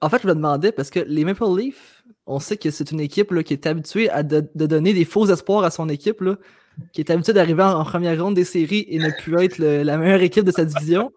En 0.00 0.08
fait, 0.08 0.22
je 0.22 0.28
me 0.28 0.34
demandais 0.34 0.72
parce 0.72 0.90
que 0.90 1.00
les 1.00 1.24
Maple 1.24 1.44
Leafs, 1.56 2.04
on 2.26 2.38
sait 2.38 2.56
que 2.56 2.70
c'est 2.70 2.90
une 2.90 3.00
équipe 3.00 3.42
qui 3.42 3.54
est 3.54 3.66
habituée 3.66 4.10
à 4.10 4.22
de, 4.22 4.40
donner 4.54 4.92
des 4.92 5.04
faux 5.04 5.26
espoirs 5.26 5.64
à 5.64 5.70
son 5.70 5.88
équipe, 5.88 6.22
qui 6.92 7.00
est 7.00 7.10
habituée 7.10 7.32
d'arriver 7.32 7.62
en, 7.62 7.84
première 7.84 8.22
ronde 8.22 8.34
des 8.34 8.44
séries 8.44 8.84
et 8.88 8.98
ne 8.98 9.10
plus 9.10 9.42
être 9.42 9.58
la 9.58 9.96
meilleure 9.96 10.20
équipe 10.20 10.44
de 10.44 10.50
sa 10.50 10.64
division. 10.64 11.12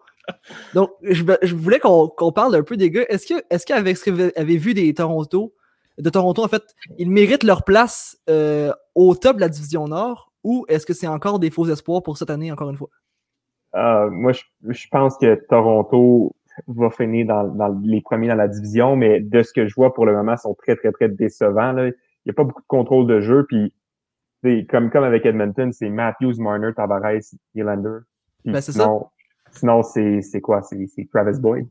Donc, 0.74 0.90
je, 1.02 1.54
voulais 1.54 1.80
qu'on 1.80 2.32
parle 2.32 2.54
un 2.54 2.62
peu 2.62 2.76
des 2.76 2.90
gars. 2.90 3.04
Est-ce 3.08 3.34
est 3.34 3.64
qu'avec 3.64 3.96
ce 3.96 4.04
que 4.04 4.10
vous 4.10 4.30
avez 4.36 4.56
vu 4.56 4.74
des 4.74 4.92
Toronto, 4.94 5.54
de 5.98 6.10
Toronto, 6.10 6.42
en 6.42 6.48
fait, 6.48 6.62
ils 6.98 7.10
méritent 7.10 7.42
leur 7.42 7.64
place 7.64 8.18
euh, 8.28 8.72
au 8.94 9.14
top 9.14 9.36
de 9.36 9.40
la 9.40 9.48
division 9.48 9.88
Nord 9.88 10.32
ou 10.42 10.64
est-ce 10.68 10.86
que 10.86 10.94
c'est 10.94 11.06
encore 11.06 11.38
des 11.38 11.50
faux 11.50 11.68
espoirs 11.68 12.02
pour 12.02 12.16
cette 12.16 12.30
année, 12.30 12.50
encore 12.50 12.70
une 12.70 12.76
fois? 12.76 12.88
Euh, 13.74 14.10
moi, 14.10 14.32
je, 14.32 14.88
pense 14.90 15.16
que 15.18 15.34
Toronto 15.48 16.34
va 16.66 16.90
finir 16.90 17.26
dans, 17.26 17.80
les 17.82 18.00
premiers 18.00 18.28
dans 18.28 18.34
la 18.34 18.48
division, 18.48 18.96
mais 18.96 19.20
de 19.20 19.42
ce 19.42 19.52
que 19.52 19.66
je 19.66 19.74
vois 19.74 19.94
pour 19.94 20.06
le 20.06 20.12
moment, 20.12 20.34
ils 20.34 20.38
sont 20.38 20.54
très, 20.54 20.76
très, 20.76 20.92
très 20.92 21.08
décevants. 21.08 21.72
Là. 21.72 21.88
Il 21.88 21.94
n'y 22.26 22.30
a 22.30 22.34
pas 22.34 22.44
beaucoup 22.44 22.62
de 22.62 22.66
contrôle 22.66 23.06
de 23.06 23.20
jeu, 23.20 23.46
puis 23.48 23.72
comme, 24.68 24.90
comme 24.90 25.04
avec 25.04 25.26
Edmonton, 25.26 25.72
c'est 25.72 25.88
Matthews, 25.88 26.34
Marner, 26.38 26.70
Tavares, 26.74 27.20
Nylander. 27.54 27.98
Ben, 28.44 28.60
sinon, 28.60 29.06
sinon 29.52 29.82
c'est 29.82 30.40
quoi? 30.40 30.62
C'est 30.62 31.08
Travis 31.12 31.38
Boyd. 31.38 31.66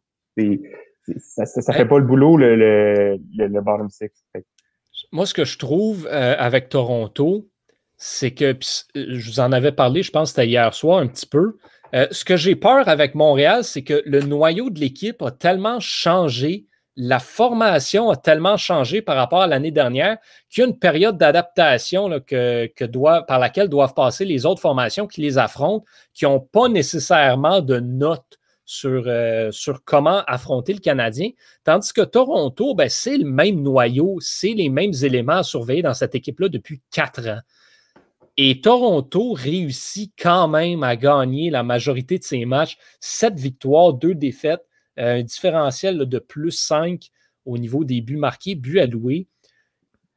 ça 1.17 1.43
ne 1.43 1.73
fait 1.73 1.85
pas 1.85 1.97
le 1.97 2.05
boulot, 2.05 2.37
le, 2.37 2.55
le, 2.55 3.17
le, 3.35 3.61
bottom 3.61 3.89
six. 3.89 4.09
Moi, 5.11 5.25
ce 5.25 5.33
que 5.33 5.45
je 5.45 5.57
trouve 5.57 6.07
euh, 6.07 6.35
avec 6.37 6.69
Toronto, 6.69 7.47
c'est 7.97 8.31
que, 8.31 8.55
je 8.95 9.29
vous 9.29 9.39
en 9.39 9.51
avais 9.51 9.71
parlé, 9.71 10.03
je 10.03 10.11
pense 10.11 10.29
c'était 10.29 10.47
hier 10.47 10.73
soir 10.73 10.99
un 10.99 11.07
petit 11.07 11.25
peu, 11.25 11.57
euh, 11.93 12.07
ce 12.11 12.25
que 12.25 12.37
j'ai 12.37 12.55
peur 12.55 12.87
avec 12.87 13.15
Montréal, 13.15 13.63
c'est 13.63 13.83
que 13.83 14.01
le 14.05 14.21
noyau 14.21 14.69
de 14.69 14.79
l'équipe 14.79 15.21
a 15.21 15.31
tellement 15.31 15.79
changé, 15.79 16.65
la 16.95 17.19
formation 17.19 18.09
a 18.09 18.15
tellement 18.15 18.57
changé 18.57 19.01
par 19.01 19.15
rapport 19.15 19.41
à 19.41 19.47
l'année 19.47 19.71
dernière 19.71 20.17
qu'il 20.49 20.61
y 20.61 20.65
a 20.65 20.69
une 20.69 20.77
période 20.77 21.17
d'adaptation 21.17 22.09
par 23.27 23.39
laquelle 23.39 23.69
doivent 23.69 23.93
passer 23.93 24.25
les 24.25 24.45
autres 24.45 24.61
formations 24.61 25.07
qui 25.07 25.21
les 25.21 25.37
affrontent, 25.37 25.85
qui 26.13 26.25
n'ont 26.25 26.41
pas 26.41 26.67
nécessairement 26.67 27.61
de 27.61 27.79
notes 27.79 28.39
sur, 28.65 29.05
euh, 29.07 29.49
sur, 29.51 29.83
comment 29.83 30.23
affronter 30.27 30.73
le 30.73 30.79
Canadien. 30.79 31.31
Tandis 31.63 31.91
que 31.91 32.01
Toronto, 32.01 32.75
ben, 32.75 32.87
c'est 32.87 33.17
le 33.17 33.25
même 33.25 33.63
noyau, 33.63 34.17
c'est 34.21 34.53
les 34.53 34.69
mêmes 34.69 34.93
éléments 35.01 35.37
à 35.37 35.43
surveiller 35.43 35.81
dans 35.81 35.95
cette 35.95 36.13
équipe-là 36.13 36.49
depuis 36.49 36.79
quatre 36.91 37.27
ans. 37.27 37.39
Et 38.41 38.61
Toronto 38.61 39.33
réussit 39.33 40.13
quand 40.17 40.47
même 40.47 40.81
à 40.81 40.95
gagner 40.95 41.49
la 41.49 41.61
majorité 41.61 42.17
de 42.17 42.23
ses 42.23 42.45
matchs. 42.45 42.77
Sept 43.01 43.37
victoires, 43.37 43.91
deux 43.91 44.15
défaites, 44.15 44.65
euh, 44.97 45.19
un 45.19 45.23
différentiel 45.23 45.97
de 45.97 46.19
plus 46.19 46.51
5 46.51 47.09
au 47.45 47.57
niveau 47.57 47.83
des 47.83 47.99
buts 47.99 48.15
marqués, 48.15 48.55
buts 48.55 48.79
alloués. 48.79 49.27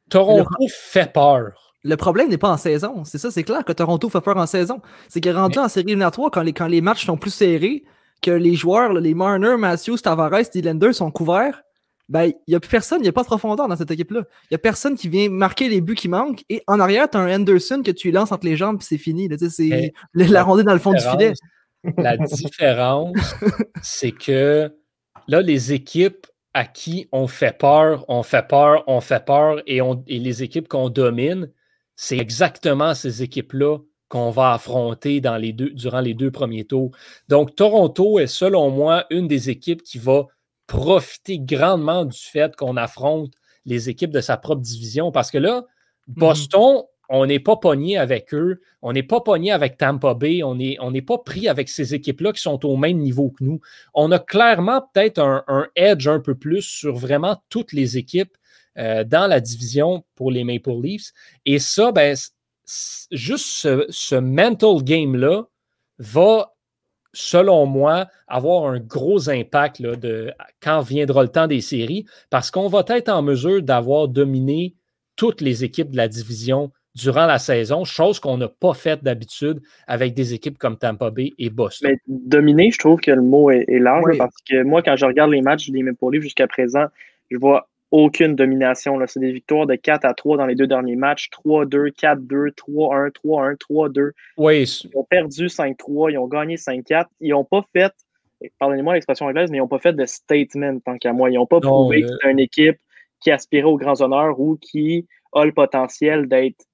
Toronto 0.09 0.69
fait 0.71 1.13
peur. 1.13 1.75
Le 1.83 1.97
problème 1.97 2.29
n'est 2.29 2.39
pas 2.39 2.51
en 2.51 2.57
saison. 2.57 3.03
C'est 3.03 3.19
ça, 3.19 3.33
c'est 3.33 3.43
clair 3.43 3.65
que 3.65 3.73
Toronto 3.73 4.09
fait 4.09 4.21
peur 4.21 4.37
en 4.37 4.47
saison. 4.47 4.81
C'est 5.09 5.21
qu'il 5.21 5.33
est 5.33 5.35
rendu 5.35 5.59
en 5.59 5.69
série 5.69 5.87
éliminatoire 5.87 6.31
quand 6.31 6.43
les, 6.43 6.53
quand 6.53 6.69
les 6.69 6.81
matchs 6.81 7.05
sont 7.05 7.17
plus 7.17 7.35
serrés, 7.35 7.83
que 8.21 8.31
les 8.31 8.55
joueurs, 8.55 8.93
les 8.93 9.15
Marner, 9.15 9.57
Matthews, 9.59 9.99
Tavares, 9.99 10.49
Dylander 10.53 10.93
sont 10.93 11.11
couverts. 11.11 11.65
Ben, 12.13 12.25
il 12.47 12.51
n'y 12.51 12.55
a 12.55 12.61
plus 12.61 12.69
personne, 12.69 12.99
il 12.99 13.05
n'y 13.05 13.09
a 13.09 13.13
pas 13.13 13.23
de 13.23 13.27
profondeur 13.27 13.67
dans 13.69 13.77
cette 13.77 13.91
équipe-là. 13.91 14.21
Il 14.43 14.49
n'y 14.51 14.55
a 14.57 14.59
personne 14.59 14.99
qui 14.99 15.09
vient 15.09 15.31
marquer 15.31 15.71
les 15.71 15.81
buts 15.81 15.95
qui 15.95 16.09
manquent. 16.09 16.45
Et 16.51 16.63
en 16.67 16.79
arrière, 16.79 17.09
tu 17.09 17.17
as 17.17 17.21
un 17.21 17.35
Anderson 17.35 17.81
que 17.83 17.91
tu 17.91 18.11
lances 18.11 18.33
entre 18.33 18.45
les 18.45 18.55
jambes, 18.55 18.77
puis 18.77 18.87
c'est 18.87 18.99
fini. 18.99 19.31
C'est 19.49 19.95
la 20.15 20.43
rondée 20.43 20.63
dans 20.63 20.75
le 20.75 20.79
fond 20.79 20.93
du 20.93 21.01
filet. 21.01 21.33
La 21.97 22.17
différence, 22.17 23.17
c'est 23.83 24.13
que 24.13 24.71
là, 25.27 25.41
les 25.41 25.73
équipes 25.73 26.27
à 26.55 26.65
qui 26.65 27.09
on 27.11 27.27
fait 27.27 27.59
peur, 27.59 28.05
on 28.09 28.23
fait 28.23 28.47
peur, 28.47 28.85
on 28.87 29.01
fait 29.01 29.25
peur, 29.25 29.63
et, 29.67 29.81
on, 29.81 30.05
et 30.07 30.21
les 30.21 30.45
équipes 30.45 30.69
qu'on 30.69 30.91
domine, 30.91 31.51
c'est 31.97 32.19
exactement 32.19 32.95
ces 32.95 33.25
équipes-là 33.25 33.79
qu'on 34.07 34.31
va 34.31 34.53
affronter 34.53 35.21
dans 35.21 35.39
les 35.39 35.53
deux, 35.53 35.71
durant 35.71 36.01
les 36.01 36.15
deux 36.15 36.31
premiers 36.31 36.65
tours. 36.65 36.93
Donc, 37.29 37.57
Toronto 37.57 38.21
est, 38.21 38.29
selon 38.29 38.71
moi, 38.71 39.07
une 39.11 39.27
des 39.27 39.51
équipes 39.51 39.83
qui 39.83 39.99
va 39.99 40.27
profiter 40.73 41.39
grandement 41.39 42.07
du 42.07 42.19
fait 42.19 42.57
qu'on 42.57 42.79
affronte 42.79 43.35
les 43.67 43.91
équipes 43.91 44.11
de 44.11 44.23
sa 44.23 44.39
propre 44.39 44.63
division. 44.63 45.13
Parce 45.13 45.31
que 45.31 45.37
là, 45.37 45.67
mhm. 46.09 46.15
Boston, 46.15 46.83
on 47.11 47.27
n'est 47.27 47.41
pas 47.41 47.57
pogné 47.57 47.99
avec 47.99 48.33
eux, 48.33 48.63
on 48.81 48.95
n'est 48.95 49.03
pas 49.03 49.21
pogné 49.21 49.53
avec 49.53 49.77
Tampa 49.77 50.15
Bay, 50.15 50.43
on 50.43 50.55
n'est 50.55 50.79
on 50.81 50.91
pas 51.03 51.19
pris 51.19 51.47
avec 51.47 51.69
ces 51.69 51.95
équipes-là 51.95 52.33
qui 52.33 52.41
sont 52.41 52.65
au 52.65 52.79
même 52.79 52.97
niveau 52.97 53.29
que 53.29 53.45
nous. 53.45 53.61
On 53.93 54.11
a 54.13 54.19
clairement 54.19 54.81
peut-être 54.95 55.19
un, 55.19 55.67
edge 55.77 56.09
un 56.09 56.21
peu 56.21 56.35
plus 56.35 56.63
sur 56.63 56.97
vraiment 56.97 57.43
toutes 57.51 57.75
les 57.75 57.99
équipes 57.99 58.35
euh, 58.79 59.05
dans 59.05 59.27
la 59.27 59.41
division 59.41 60.05
pour 60.15 60.31
les 60.31 60.43
Maple 60.43 60.81
Leafs. 60.83 61.13
Et 61.45 61.59
ça, 61.59 61.93
ben, 61.93 62.17
juste 63.11 63.47
ce, 63.47 63.85
ce 63.91 64.15
mental 64.15 64.83
game-là 64.83 65.43
va 65.99 66.55
selon 67.13 67.67
moi, 67.67 68.07
avoir 68.29 68.67
un 68.67 68.81
gros 68.81 69.29
impact 69.29 69.81
là, 69.81 69.97
de, 69.97 70.33
quand 70.63 70.81
viendra 70.81 71.23
le 71.23 71.29
temps 71.29 71.47
des 71.47 71.61
séries, 71.61 72.07
parce 72.31 72.51
qu'on 72.51 72.69
va 72.69 72.85
être 72.89 73.09
en 73.09 73.23
mesure 73.23 73.63
d'avoir 73.63 74.09
dominé 74.09 74.75
toutes 75.17 75.41
les 75.41 75.65
équipes 75.65 75.91
de 75.91 75.97
la 75.97 76.09
division 76.09 76.73
durant 76.95 77.27
la 77.27 77.39
saison, 77.39 77.85
chose 77.85 78.21
qu'on 78.21 78.37
n'a 78.37 78.49
pas 78.49 78.75
faite 78.75 79.03
d'habitude 79.03 79.61
avec 79.87 80.15
des 80.15 80.35
équipes 80.35 80.59
comme 80.59 80.77
Tampa 80.77 81.11
Bay 81.11 81.31
et 81.39 81.49
Boston. 81.49 81.91
Mais 81.91 81.99
dominer, 82.07 82.71
je 82.71 82.79
trouve 82.79 83.01
que 83.01 83.11
le 83.11 83.23
mot 83.23 83.51
est, 83.51 83.67
large, 83.79 84.19
parce 84.19 84.37
que 84.49 84.63
moi, 84.63 84.83
quand 84.83 84.97
je 84.97 85.07
regarde 85.07 85.31
les 85.31 85.41
matchs 85.41 85.71
des 85.71 85.83
Maple 85.83 86.13
Leafs 86.13 86.23
jusqu'à 86.23 86.47
présent, 86.47 86.85
je 87.31 87.39
vois 87.39 87.69
aucune 87.93 88.35
domination. 88.35 88.99
C'est 89.07 89.21
des 89.21 89.33
victoires 89.33 89.67
de 89.67 89.75
4 89.75 90.05
à 90.05 90.15
3 90.15 90.39
dans 90.39 90.47
les 90.47 90.55
deux 90.55 90.67
derniers 90.67 90.97
matchs. 90.97 91.29
3-2, 91.31 91.93
4-2, 91.93 92.51
3-1, 92.55 93.11
3-1, 93.11 93.57
3-2. 93.57 94.11
Oui. 94.39 94.63
Ils 94.63 94.97
ont 94.97 95.05
perdu 95.05 95.47
5-3, 95.47 96.13
ils 96.13 96.19
ont 96.19 96.27
gagné 96.27 96.57
5-4. 96.57 97.07
Ils 97.21 97.31
n'ont 97.31 97.45
pas 97.45 97.65
fait, 97.73 97.93
pardonnez-moi 98.59 98.95
l'expression 98.95 99.27
anglaise, 99.27 99.51
mais 99.51 99.59
ils 99.59 99.61
n'ont 99.61 99.69
pas 99.69 99.79
fait 99.79 99.93
de 99.93 100.07
statement 100.07 100.81
tant 100.81 100.97
qu'à 100.99 101.13
moi. 101.13 101.31
Ils 101.31 101.35
n'ont 101.35 101.47
pas 101.47 101.61
prouvé 101.61 102.03
que 102.03 102.09
c'est 102.21 102.31
une 102.31 102.41
équipe 102.41 102.79
qui 103.21 103.31
aspirait 103.31 103.69
aux 103.69 103.77
grands 103.77 104.01
honneurs 104.01 104.41
ou 104.41 104.57
qui 104.57 105.07
a 105.35 105.45
le 105.45 105.53
potentiel 105.53 106.27
d'être 106.27 106.65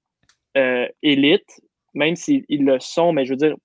euh, 0.57 0.87
élite, 1.03 1.61
même 1.93 2.15
s'ils 2.15 2.45
le 2.49 2.79
sont, 2.79 3.11
mais 3.11 3.25
je 3.25 3.31
veux 3.31 3.37
dire, 3.37 3.55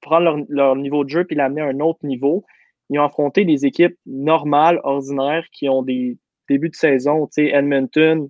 prendre 0.00 0.24
leur, 0.24 0.36
leur 0.48 0.76
niveau 0.76 1.04
de 1.04 1.08
jeu 1.08 1.24
puis 1.24 1.36
l'amener 1.36 1.62
à 1.62 1.66
un 1.66 1.80
autre 1.80 2.04
niveau. 2.04 2.44
Ils 2.90 3.00
ont 3.00 3.04
affronté 3.04 3.44
des 3.44 3.66
équipes 3.66 3.96
normales, 4.06 4.78
ordinaires, 4.84 5.44
qui 5.50 5.68
ont 5.68 5.82
des 5.82 6.16
début 6.48 6.68
de 6.68 6.74
saison, 6.74 7.28
Edmonton, 7.36 8.28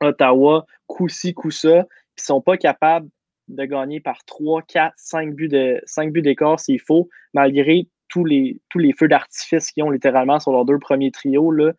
Ottawa, 0.00 0.66
coup-ci, 0.86 1.34
coup-ça, 1.34 1.84
qui 2.16 2.22
ne 2.22 2.26
sont 2.26 2.40
pas 2.40 2.56
capables 2.56 3.08
de 3.48 3.64
gagner 3.64 4.00
par 4.00 4.24
3, 4.24 4.62
4, 4.62 4.94
5 4.96 5.34
buts 5.34 5.48
de 5.48 5.80
5 5.84 6.12
buts 6.12 6.22
d'écart 6.22 6.58
s'il 6.60 6.80
faut, 6.80 7.08
malgré 7.34 7.88
tous 8.08 8.24
les, 8.24 8.60
feux 8.98 9.08
d'artifice 9.08 9.70
qu'ils 9.70 9.84
ont 9.84 9.90
littéralement 9.90 10.40
sur 10.40 10.52
leurs 10.52 10.64
deux 10.64 10.78
premiers 10.78 11.10
trios. 11.10 11.50
Là. 11.52 11.72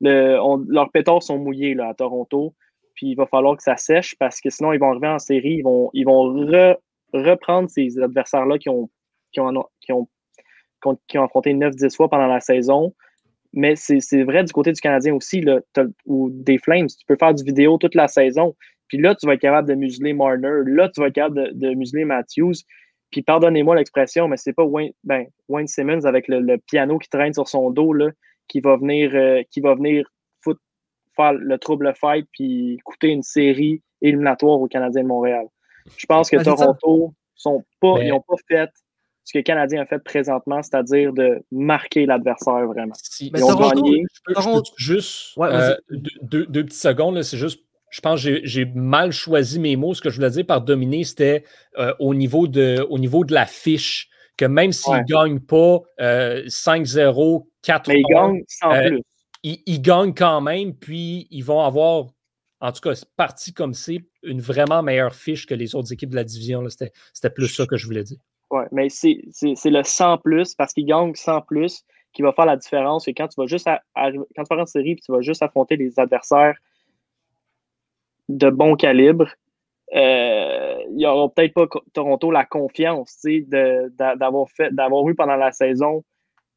leurs 0.00 0.90
pétards 0.90 1.22
sont 1.22 1.38
mouillés 1.38 1.78
à 1.80 1.94
Toronto. 1.94 2.54
Puis 2.94 3.08
il 3.08 3.14
va 3.14 3.26
falloir 3.26 3.56
que 3.56 3.62
ça 3.62 3.76
sèche 3.76 4.16
parce 4.18 4.40
que 4.40 4.50
sinon, 4.50 4.72
ils 4.72 4.78
vont 4.78 4.90
arriver 4.90 5.08
en 5.08 5.18
série, 5.18 5.62
ils 5.92 6.04
vont, 6.04 6.24
reprendre 7.12 7.70
ces 7.70 7.98
adversaires-là 8.00 8.58
qui 8.58 8.68
ont 8.68 8.90
affronté 11.14 11.54
9-10 11.54 11.96
fois 11.96 12.08
pendant 12.08 12.26
la 12.26 12.40
saison. 12.40 12.94
Mais 13.56 13.74
c'est 13.74 14.22
vrai 14.22 14.44
du 14.44 14.52
côté 14.52 14.70
du 14.70 14.80
Canadien 14.80 15.14
aussi, 15.14 15.40
là, 15.40 15.60
ou 16.04 16.28
des 16.30 16.58
Flames. 16.58 16.86
Tu 16.86 17.06
peux 17.06 17.16
faire 17.16 17.34
du 17.34 17.42
vidéo 17.42 17.78
toute 17.78 17.94
la 17.94 18.06
saison. 18.06 18.54
Puis 18.88 18.98
là, 18.98 19.14
tu 19.14 19.26
vas 19.26 19.34
être 19.34 19.40
capable 19.40 19.68
de 19.68 19.74
museler 19.74 20.12
Marner. 20.12 20.60
Là, 20.66 20.90
tu 20.90 21.00
vas 21.00 21.08
être 21.08 21.14
capable 21.14 21.58
de, 21.58 21.74
museler 21.74 22.04
Matthews. 22.04 22.52
Puis 23.10 23.22
pardonnez-moi 23.22 23.74
l'expression, 23.76 24.28
mais 24.28 24.36
c'est 24.36 24.52
pas 24.52 24.64
Wayne, 24.64 24.92
ben, 25.04 25.24
Wayne, 25.48 25.66
Simmons 25.66 26.04
avec 26.04 26.28
le, 26.28 26.58
piano 26.58 26.98
qui 26.98 27.08
traîne 27.08 27.32
sur 27.32 27.48
son 27.48 27.70
dos 27.70 27.92
là, 27.92 28.10
qui 28.46 28.60
va 28.60 28.76
venir, 28.76 29.10
euh, 29.14 29.42
qui 29.50 29.60
va 29.60 29.74
venir 29.74 30.06
faire 31.16 31.32
le 31.32 31.58
trouble 31.58 31.94
fight 31.98 32.28
puis 32.32 32.78
coûter 32.84 33.08
une 33.08 33.22
série 33.22 33.82
éliminatoire 34.02 34.60
au 34.60 34.66
Canadien 34.66 35.02
de 35.02 35.08
Montréal. 35.08 35.46
Je 35.96 36.04
pense 36.04 36.28
que 36.28 36.42
Toronto 36.42 37.14
sont 37.34 37.64
pas, 37.80 38.02
ils 38.02 38.10
n'ont 38.10 38.20
pas 38.20 38.34
fait 38.48 38.70
ce 39.26 39.32
que 39.32 39.38
le 39.38 39.42
Canadien 39.42 39.82
a 39.82 39.86
fait 39.86 39.98
présentement, 39.98 40.62
c'est-à-dire 40.62 41.12
de 41.12 41.42
marquer 41.50 42.06
l'adversaire 42.06 42.64
vraiment. 42.66 42.94
Ils 43.20 43.44
ont 43.44 43.56
gagné. 43.56 44.04
juste 44.76 45.36
euh, 45.38 45.74
deux, 46.22 46.46
petites 46.46 46.72
secondes, 46.74 47.20
c'est 47.22 47.36
juste 47.36 47.60
je 47.90 48.00
pense 48.00 48.22
que 48.22 48.40
j'ai 48.44 48.64
mal 48.66 49.10
choisi 49.10 49.58
mes 49.58 49.74
mots. 49.74 49.94
Ce 49.94 50.00
que 50.00 50.10
je 50.10 50.16
voulais 50.16 50.30
dire 50.30 50.46
par 50.46 50.60
dominer, 50.60 51.02
c'était 51.02 51.44
euh, 51.78 51.92
au, 51.98 52.14
niveau 52.14 52.46
de, 52.46 52.86
au 52.88 52.98
niveau 52.98 53.24
de 53.24 53.34
la 53.34 53.46
fiche, 53.46 54.08
que 54.36 54.44
même 54.44 54.70
s'ils 54.72 54.94
ne 54.94 55.02
gagnent 55.02 55.40
pas 55.40 55.80
5-0, 55.98 57.46
4 57.62 57.88
Mais 57.88 58.00
ils 58.00 58.14
gagnent 58.14 58.44
sans 58.46 58.72
euh, 58.74 58.88
plus. 58.88 59.02
Ils, 59.42 59.82
gagnent 59.82 60.14
quand 60.14 60.40
même, 60.40 60.74
puis 60.74 61.26
ils 61.30 61.44
vont 61.44 61.62
avoir, 61.62 62.06
en 62.60 62.72
tout 62.72 62.80
cas, 62.80 62.92
parti 63.16 63.52
comme 63.52 63.74
c'est, 63.74 64.04
une 64.22 64.40
vraiment 64.40 64.82
meilleure 64.82 65.14
fiche 65.14 65.46
que 65.46 65.54
les 65.54 65.74
autres 65.74 65.92
équipes 65.92 66.10
de 66.10 66.16
la 66.16 66.24
division. 66.24 66.64
C'était 66.68 67.30
plus 67.30 67.48
ça 67.48 67.66
que 67.66 67.76
je 67.76 67.86
voulais 67.86 68.04
dire. 68.04 68.18
Oui, 68.50 68.62
mais 68.70 68.88
c'est 68.88 69.20
le 69.64 69.82
100 69.82 70.18
plus 70.18 70.54
parce 70.54 70.72
qu'il 70.72 70.86
gagne 70.86 71.14
100 71.14 71.42
plus 71.42 71.84
qui 72.12 72.22
va 72.22 72.32
faire 72.32 72.46
la 72.46 72.56
différence. 72.56 73.08
Et 73.08 73.14
quand 73.14 73.28
tu 73.28 73.40
vas 73.40 73.46
juste 73.46 73.68
quand 73.94 74.44
tu 74.44 74.54
en 74.60 74.66
série 74.66 74.92
et 74.92 74.96
tu 74.96 75.12
vas 75.12 75.20
juste 75.20 75.42
affronter 75.42 75.76
des 75.76 75.98
adversaires 75.98 76.56
de 78.28 78.50
bon 78.50 78.76
calibre, 78.76 79.28
euh, 79.94 80.78
il 80.90 80.96
n'y 80.96 81.06
aura 81.06 81.28
peut-être 81.28 81.54
pas 81.54 81.66
Toronto 81.92 82.30
la 82.30 82.44
confiance 82.44 83.20
d'avoir 83.48 84.46
d'avoir 84.70 85.08
eu 85.08 85.14
pendant 85.14 85.36
la 85.36 85.52
saison, 85.52 86.04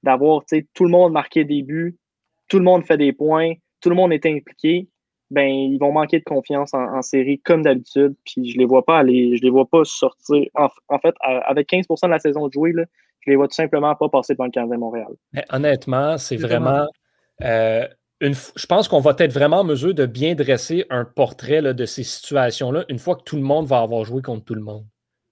d'avoir 0.03 0.43
tout 0.73 0.83
le 0.85 0.91
monde 0.91 1.13
marqué 1.13 1.43
des 1.43 1.63
buts, 1.63 1.97
tout 2.47 2.57
le 2.59 2.65
monde 2.65 2.85
fait 2.85 2.97
des 2.97 3.13
points, 3.13 3.53
tout 3.81 3.89
le 3.89 3.95
monde 3.95 4.13
est 4.13 4.25
impliqué 4.25 4.87
ben, 5.31 5.47
ils 5.47 5.77
vont 5.77 5.91
manquer 5.91 6.19
de 6.19 6.23
confiance 6.23 6.73
en, 6.73 7.01
série 7.01 7.39
comme 7.39 7.61
d'habitude. 7.61 8.15
Puis 8.25 8.51
je 8.51 8.57
les 8.57 8.65
vois 8.65 8.83
pas 8.83 8.99
aller, 8.99 9.37
je 9.37 9.41
les 9.43 9.49
vois 9.49 9.67
pas 9.67 9.83
sortir. 9.83 10.47
En, 10.55 10.99
fait, 10.99 11.15
avec 11.21 11.69
15% 11.69 12.05
de 12.05 12.11
la 12.11 12.19
saison 12.19 12.47
de 12.47 12.53
jouer, 12.53 12.71
là, 12.73 12.85
je 13.21 13.31
les 13.31 13.35
vois 13.35 13.47
tout 13.47 13.55
simplement 13.55 13.95
pas 13.95 14.09
passer 14.09 14.35
par 14.35 14.47
le 14.47 14.51
Canadien 14.51 14.77
Montréal. 14.77 15.11
honnêtement, 15.51 16.17
c'est 16.17 16.37
vraiment. 16.37 16.85
Euh, 17.41 17.87
une, 18.21 18.33
je 18.33 18.65
pense 18.65 18.89
qu'on 18.89 18.99
va 18.99 19.15
être 19.17 19.31
vraiment 19.31 19.61
en 19.61 19.63
mesure 19.63 19.93
de 19.93 20.05
bien 20.05 20.35
dresser 20.35 20.85
un 20.89 21.05
portrait 21.05 21.61
de 21.61 21.85
ces 21.85 22.03
situations-là 22.03 22.83
une 22.89 22.99
fois 22.99 23.15
que 23.15 23.23
tout 23.23 23.37
le 23.37 23.41
monde 23.41 23.65
va 23.65 23.79
avoir 23.79 24.03
joué 24.03 24.21
contre 24.21 24.43
tout 24.43 24.55
le 24.55 24.61
monde. 24.61 24.85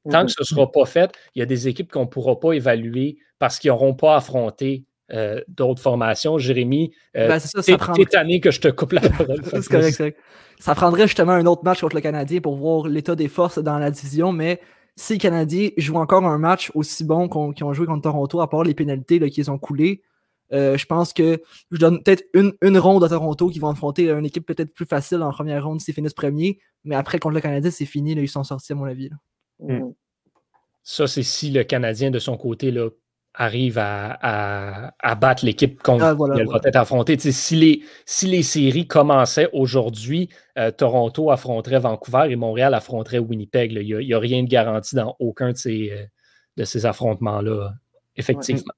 Tant 0.10 0.26
que 0.26 0.32
ce 0.32 0.40
ne 0.40 0.46
sera 0.46 0.72
pas 0.72 0.86
fait, 0.86 1.12
il 1.36 1.40
y 1.40 1.42
a 1.42 1.46
des 1.46 1.68
équipes 1.68 1.92
qu'on 1.92 2.04
ne 2.04 2.10
pourra 2.10 2.40
pas 2.40 2.54
évaluer 2.54 3.18
parce 3.40 3.60
qu'ils 3.60 3.72
n'auront 3.72 3.94
pas 3.94 4.16
affronté 4.16 4.86
euh, 5.12 5.42
d'autres 5.48 5.82
formations. 5.82 6.38
Jérémy, 6.38 6.94
euh, 7.16 7.28
ben, 7.28 7.40
ça, 7.40 7.78
prendrait... 7.78 8.40
que 8.40 8.52
je 8.52 8.60
te 8.60 8.68
coupe 8.68 8.92
la 8.92 9.02
parole. 9.10 9.42
c'est 9.44 9.68
correct, 9.68 10.18
Ça 10.60 10.76
prendrait 10.76 11.08
justement 11.08 11.34
un 11.34 11.46
autre 11.46 11.64
match 11.64 11.82
contre 11.82 11.96
le 11.96 12.02
Canadien 12.02 12.42
pour 12.42 12.56
voir 12.56 12.88
l'état 12.88 13.16
des 13.16 13.28
forces 13.28 13.60
dans 13.60 13.80
la 13.80 13.92
division, 13.92 14.32
mais 14.32 14.60
si 14.96 15.14
les 15.14 15.20
Canadiens 15.20 15.70
jouent 15.78 15.98
encore 15.98 16.26
un 16.26 16.38
match 16.38 16.72
aussi 16.74 17.04
bon 17.04 17.30
qu'ils 17.54 17.64
ont 17.64 17.74
joué 17.74 17.86
contre 17.86 18.02
Toronto, 18.02 18.42
à 18.42 18.50
part 18.50 18.64
les 18.64 18.74
pénalités 18.74 19.20
qu'ils 19.30 19.52
ont 19.52 19.60
coulées, 19.60 20.02
euh, 20.54 20.78
je 20.78 20.86
pense 20.86 21.14
que 21.14 21.42
je 21.72 21.78
donne 21.78 22.02
peut-être 22.02 22.24
une, 22.34 22.54
une, 22.62 22.78
ronde 22.78 23.04
à 23.04 23.10
Toronto 23.10 23.50
qui 23.50 23.60
vont 23.60 23.70
affronter 23.70 24.10
une 24.10 24.26
équipe 24.26 24.46
peut-être 24.46 24.74
plus 24.74 24.86
facile 24.86 25.22
en 25.22 25.32
première 25.32 25.66
ronde 25.66 25.82
s'ils 25.82 25.94
finissent 25.94 26.14
premier, 26.14 26.60
mais 26.84 26.96
après 26.96 27.20
contre 27.20 27.36
le 27.36 27.42
Canadien, 27.42 27.70
c'est 27.70 27.86
fini, 27.86 28.16
là, 28.16 28.22
ils 28.22 28.30
sont 28.30 28.44
sortis 28.44 28.72
à 28.72 28.76
mon 28.76 28.86
avis. 28.86 29.10
Mm. 29.60 29.92
Ça, 30.84 31.06
c'est 31.06 31.24
si 31.24 31.52
le 31.52 31.64
Canadien 31.64 32.12
de 32.12 32.20
son 32.20 32.38
côté 32.38 32.72
là, 32.72 32.90
arrive 33.38 33.78
à, 33.78 35.16
battre 35.22 35.46
l'équipe 35.46 35.82
qu'on 35.82 36.00
ah, 36.00 36.14
va 36.14 36.60
être 36.66 36.76
affrontée. 36.76 37.18
Si 37.20 37.56
les, 37.56 37.84
si 38.06 38.28
les 38.28 38.44
séries 38.44 38.88
commençaient 38.88 39.50
aujourd'hui, 39.54 40.30
euh, 40.58 40.72
Toronto 40.72 41.30
affronterait 41.30 41.80
Vancouver 41.80 42.28
et 42.30 42.36
Montréal 42.36 42.74
affronterait 42.74 43.20
Winnipeg. 43.20 43.72
Il 43.74 43.98
n'y 43.98 44.14
a, 44.14 44.20
rien 44.20 44.44
de 44.44 44.50
garanti 44.50 44.96
dans 44.96 45.16
aucun 45.20 45.52
de 45.52 45.58
ces, 45.58 45.92
euh, 45.92 46.04
de 46.58 46.64
ces 46.64 46.88
affrontements-là, 46.88 47.74
effectivement. 48.16 48.74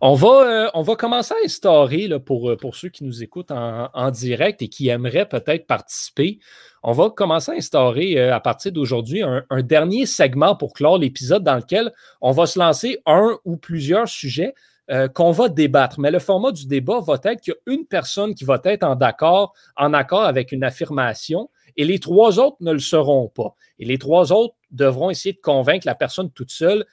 On 0.00 0.14
va, 0.14 0.28
euh, 0.28 0.70
on 0.74 0.82
va 0.82 0.94
commencer 0.94 1.34
à 1.34 1.44
instaurer, 1.44 2.06
là, 2.06 2.20
pour, 2.20 2.56
pour 2.56 2.76
ceux 2.76 2.90
qui 2.90 3.02
nous 3.02 3.24
écoutent 3.24 3.50
en, 3.50 4.10
direct 4.12 4.62
et 4.62 4.68
qui 4.68 4.88
aimeraient 4.88 5.28
peut-être 5.28 5.66
participer, 5.66 6.38
on 6.86 6.92
va 6.92 7.08
commencer 7.08 7.50
à 7.50 7.54
instaurer 7.54 8.18
euh, 8.18 8.34
à 8.34 8.40
partir 8.40 8.70
d'aujourd'hui 8.70 9.22
un, 9.22 9.62
dernier 9.62 10.04
segment 10.04 10.54
pour 10.54 10.74
clore 10.74 10.98
l'épisode 10.98 11.42
dans 11.42 11.56
lequel 11.56 11.92
on 12.20 12.30
va 12.30 12.46
se 12.46 12.58
lancer 12.58 12.98
un 13.06 13.38
ou 13.46 13.56
plusieurs 13.56 14.06
sujets 14.06 14.54
euh, 14.90 15.08
qu'on 15.08 15.30
va 15.30 15.48
débattre. 15.48 15.98
Mais 15.98 16.10
le 16.10 16.18
format 16.18 16.52
du 16.52 16.66
débat 16.66 17.00
va 17.00 17.14
être 17.24 17.40
qu'il 17.40 17.54
y 17.54 17.70
a 17.70 17.74
une 17.74 17.86
personne 17.86 18.34
qui 18.34 18.44
va 18.44 18.60
être 18.64 18.84
en 18.84 18.96
accord, 18.96 19.54
en 19.78 19.94
accord 19.94 20.24
avec 20.24 20.52
une 20.52 20.62
affirmation 20.62 21.48
et 21.78 21.86
les 21.86 21.98
trois 21.98 22.38
autres 22.38 22.58
ne 22.60 22.72
le 22.72 22.78
seront 22.78 23.28
pas. 23.28 23.54
Et 23.78 23.86
les 23.86 23.96
trois 23.96 24.30
autres 24.30 24.54
devront 24.70 25.08
essayer 25.08 25.32
de 25.32 25.40
convaincre 25.40 25.86
la 25.86 25.94
personne 25.94 26.30
toute 26.30 26.50
seule 26.50 26.84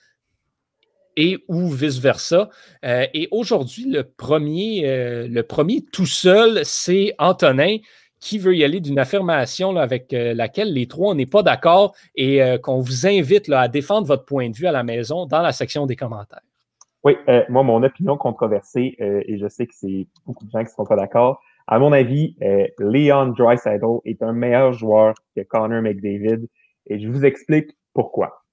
et 1.18 1.44
ou 1.50 1.70
vice-versa. 1.70 2.50
Euh, 2.86 3.06
et 3.14 3.28
aujourd'hui, 3.32 3.84
le 3.90 4.06
premier, 4.06 5.28
le 5.28 5.42
premier 5.42 5.84
tout 5.92 6.06
seul, 6.06 6.62
c'est 6.64 7.14
Antonin 7.20 7.76
qui 8.22 8.40
veut 8.40 8.56
y 8.56 8.64
aller 8.64 8.80
d'une 8.80 9.00
affirmation 9.00 9.76
avec 9.76 10.14
euh, 10.14 10.34
laquelle 10.34 10.74
les 10.74 10.88
trois, 10.88 11.14
n'est 11.14 11.26
pas 11.26 11.44
d'accord 11.44 11.94
et 12.16 12.40
qu'on 12.64 12.80
vous 12.80 13.06
invite 13.06 13.50
à 13.52 13.68
défendre 13.68 14.08
votre 14.08 14.24
point 14.24 14.50
de 14.50 14.56
vue 14.56 14.68
à 14.68 14.72
la 14.72 14.84
maison 14.84 15.26
dans 15.26 15.42
la 15.42 15.52
section 15.52 15.86
des 15.86 15.98
commentaires. 15.98 16.42
Oui, 17.04 17.18
moi, 17.50 17.64
mon 17.64 17.84
opinion 17.84 18.16
controversée, 18.16 18.96
et 19.00 19.38
je 19.38 19.48
sais 19.48 19.66
que 19.66 19.74
c'est 19.76 20.08
beaucoup 20.26 20.46
de 20.46 20.52
gens 20.52 20.60
qui 20.60 20.66
ne 20.66 20.76
sont 20.76 20.86
pas 20.86 20.96
d'accord, 20.96 21.42
à 21.68 21.80
mon 21.80 21.92
avis, 21.92 22.36
Leon 22.78 23.34
Dreisaitl 23.38 24.00
est 24.06 24.22
un 24.22 24.34
meilleur 24.34 24.72
joueur 24.74 25.16
que 25.36 25.42
Connor 25.42 25.82
McDavid 25.82 26.48
et 26.88 27.00
je 27.00 27.10
vous 27.10 27.26
explique 27.26 27.76
pourquoi. 27.94 28.44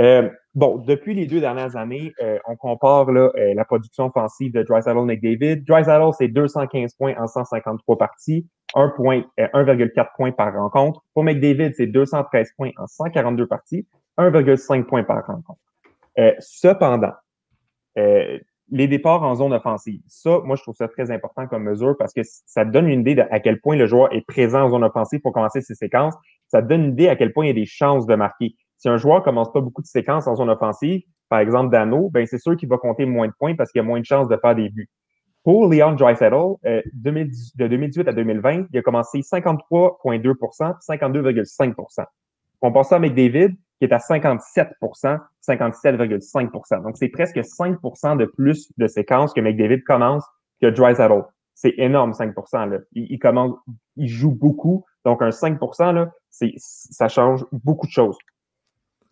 Euh, 0.00 0.28
bon, 0.54 0.78
depuis 0.78 1.14
les 1.14 1.26
deux 1.26 1.40
dernières 1.40 1.76
années, 1.76 2.12
euh, 2.22 2.38
on 2.46 2.56
compare 2.56 3.08
euh, 3.08 3.30
la 3.54 3.64
production 3.64 4.06
offensive 4.06 4.52
de 4.52 4.62
Drysdale 4.62 5.04
McDavid. 5.04 5.64
Drysdale, 5.64 6.10
c'est 6.18 6.28
215 6.28 6.94
points 6.94 7.14
en 7.18 7.26
153 7.26 7.98
parties, 7.98 8.46
1,4 8.74 10.06
points 10.16 10.32
par 10.32 10.54
rencontre. 10.54 11.02
Pour 11.14 11.24
McDavid, 11.24 11.72
c'est 11.74 11.86
213 11.86 12.52
points 12.56 12.70
en 12.78 12.86
142 12.86 13.46
parties, 13.46 13.86
1,5 14.18 14.84
points 14.84 15.04
par 15.04 15.24
rencontre. 15.26 15.60
cependant, 16.40 17.12
les 18.70 18.88
départs 18.88 19.22
en 19.22 19.34
zone 19.36 19.52
offensive, 19.52 20.00
ça, 20.06 20.40
moi, 20.44 20.56
je 20.56 20.62
trouve 20.62 20.74
ça 20.74 20.88
très 20.88 21.10
important 21.10 21.46
comme 21.46 21.62
mesure 21.62 21.96
parce 21.96 22.12
que 22.12 22.22
ça 22.24 22.64
donne 22.64 22.88
une 22.88 23.00
idée 23.00 23.20
à 23.30 23.40
quel 23.40 23.60
point 23.60 23.76
le 23.76 23.86
joueur 23.86 24.12
est 24.12 24.26
présent 24.26 24.64
en 24.64 24.70
zone 24.70 24.84
offensive 24.84 25.20
pour 25.20 25.32
commencer 25.32 25.60
ses 25.60 25.74
séquences. 25.74 26.14
Ça 26.48 26.62
donne 26.62 26.84
une 26.84 26.92
idée 26.92 27.08
à 27.08 27.16
quel 27.16 27.32
point 27.32 27.44
il 27.44 27.48
y 27.48 27.50
a 27.50 27.54
des 27.54 27.66
chances 27.66 28.06
de 28.06 28.14
marquer. 28.14 28.56
Si 28.78 28.88
un 28.88 28.96
joueur 28.96 29.22
commence 29.22 29.52
pas 29.52 29.60
beaucoup 29.60 29.82
de 29.82 29.86
séquences 29.86 30.26
en 30.26 30.34
zone 30.36 30.50
offensive, 30.50 31.02
par 31.28 31.38
exemple 31.40 31.70
Dano, 31.70 32.10
ben 32.10 32.26
c'est 32.26 32.38
sûr 32.38 32.56
qu'il 32.56 32.68
va 32.68 32.78
compter 32.78 33.06
moins 33.06 33.26
de 33.26 33.32
points 33.38 33.54
parce 33.54 33.72
qu'il 33.72 33.80
y 33.80 33.84
a 33.84 33.86
moins 33.86 34.00
de 34.00 34.04
chances 34.04 34.28
de 34.28 34.36
faire 34.36 34.54
des 34.54 34.68
buts. 34.68 34.90
Pour 35.46 35.68
Leon 35.68 35.92
Dreisettle, 35.92 36.56
euh, 36.66 36.82
de 36.92 37.68
2018 37.68 38.08
à 38.08 38.12
2020, 38.12 38.66
il 38.72 38.78
a 38.80 38.82
commencé 38.82 39.20
53,2% 39.20 40.74
52,5% 40.80 42.04
On 42.62 42.72
passe 42.72 42.88
ça 42.88 42.96
avec 42.96 43.14
David, 43.14 43.54
qui 43.78 43.84
est 43.84 43.92
à 43.92 43.98
57% 43.98 45.20
57,5% 45.48 46.82
Donc, 46.82 46.96
c'est 46.96 47.06
presque 47.06 47.36
5% 47.36 48.16
de 48.16 48.24
plus 48.24 48.72
de 48.76 48.88
séquences 48.88 49.32
que 49.32 49.40
McDavid 49.40 49.84
commence 49.84 50.24
que 50.60 50.66
Dreisettle. 50.66 51.22
C'est 51.54 51.74
énorme, 51.76 52.12
5 52.12 52.34
là. 52.52 52.78
Il, 52.94 53.06
il, 53.12 53.18
commence, 53.20 53.54
il 53.94 54.08
joue 54.08 54.32
beaucoup. 54.32 54.84
Donc, 55.04 55.22
un 55.22 55.28
5% 55.28 55.94
là, 55.94 56.10
ça 56.56 57.06
change 57.06 57.44
beaucoup 57.52 57.86
de 57.86 57.92
choses. 57.92 58.18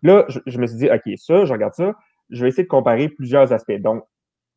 Là, 0.03 0.27
je, 0.47 0.59
me 0.59 0.67
suis 0.67 0.79
dit, 0.79 0.91
OK, 0.91 1.17
ça, 1.17 1.45
je 1.45 1.53
regarde 1.53 1.75
ça, 1.75 1.95
je 2.31 2.43
vais 2.43 2.49
essayer 2.49 2.65
de 2.65 2.69
comparer 2.69 3.09
plusieurs 3.09 3.53
aspects. 3.53 3.81
Donc, 3.81 4.03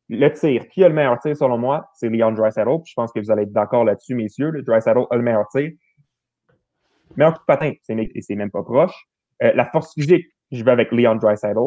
le 0.08 0.28
tir, 0.30 0.68
qui 0.68 0.82
a 0.84 0.88
le 0.88 0.94
meilleur 0.94 1.18
tir 1.18 1.36
selon 1.36 1.58
moi? 1.58 1.88
C'est 1.94 2.08
Leon 2.08 2.32
Dreisaitl. 2.32 2.68
Je 2.86 2.94
pense 2.94 3.12
que 3.12 3.20
vous 3.20 3.30
allez 3.30 3.42
être 3.42 3.52
d'accord 3.52 3.84
là-dessus, 3.84 4.14
messieurs. 4.14 4.50
Le 4.50 4.62
Dreisaitl 4.62 5.00
a 5.10 5.16
le 5.16 5.22
meilleur 5.22 5.46
tir. 5.48 5.70
Meilleur 7.16 7.34
coup 7.34 7.40
de 7.40 7.44
patin, 7.46 7.72
c'est 7.82 8.34
même 8.34 8.50
pas 8.50 8.62
proche. 8.62 8.94
Euh, 9.42 9.52
la 9.54 9.64
force 9.66 9.92
physique, 9.94 10.26
je 10.50 10.64
vais 10.64 10.70
avec 10.70 10.92
Leon 10.92 11.16
Dreisaitl. 11.16 11.58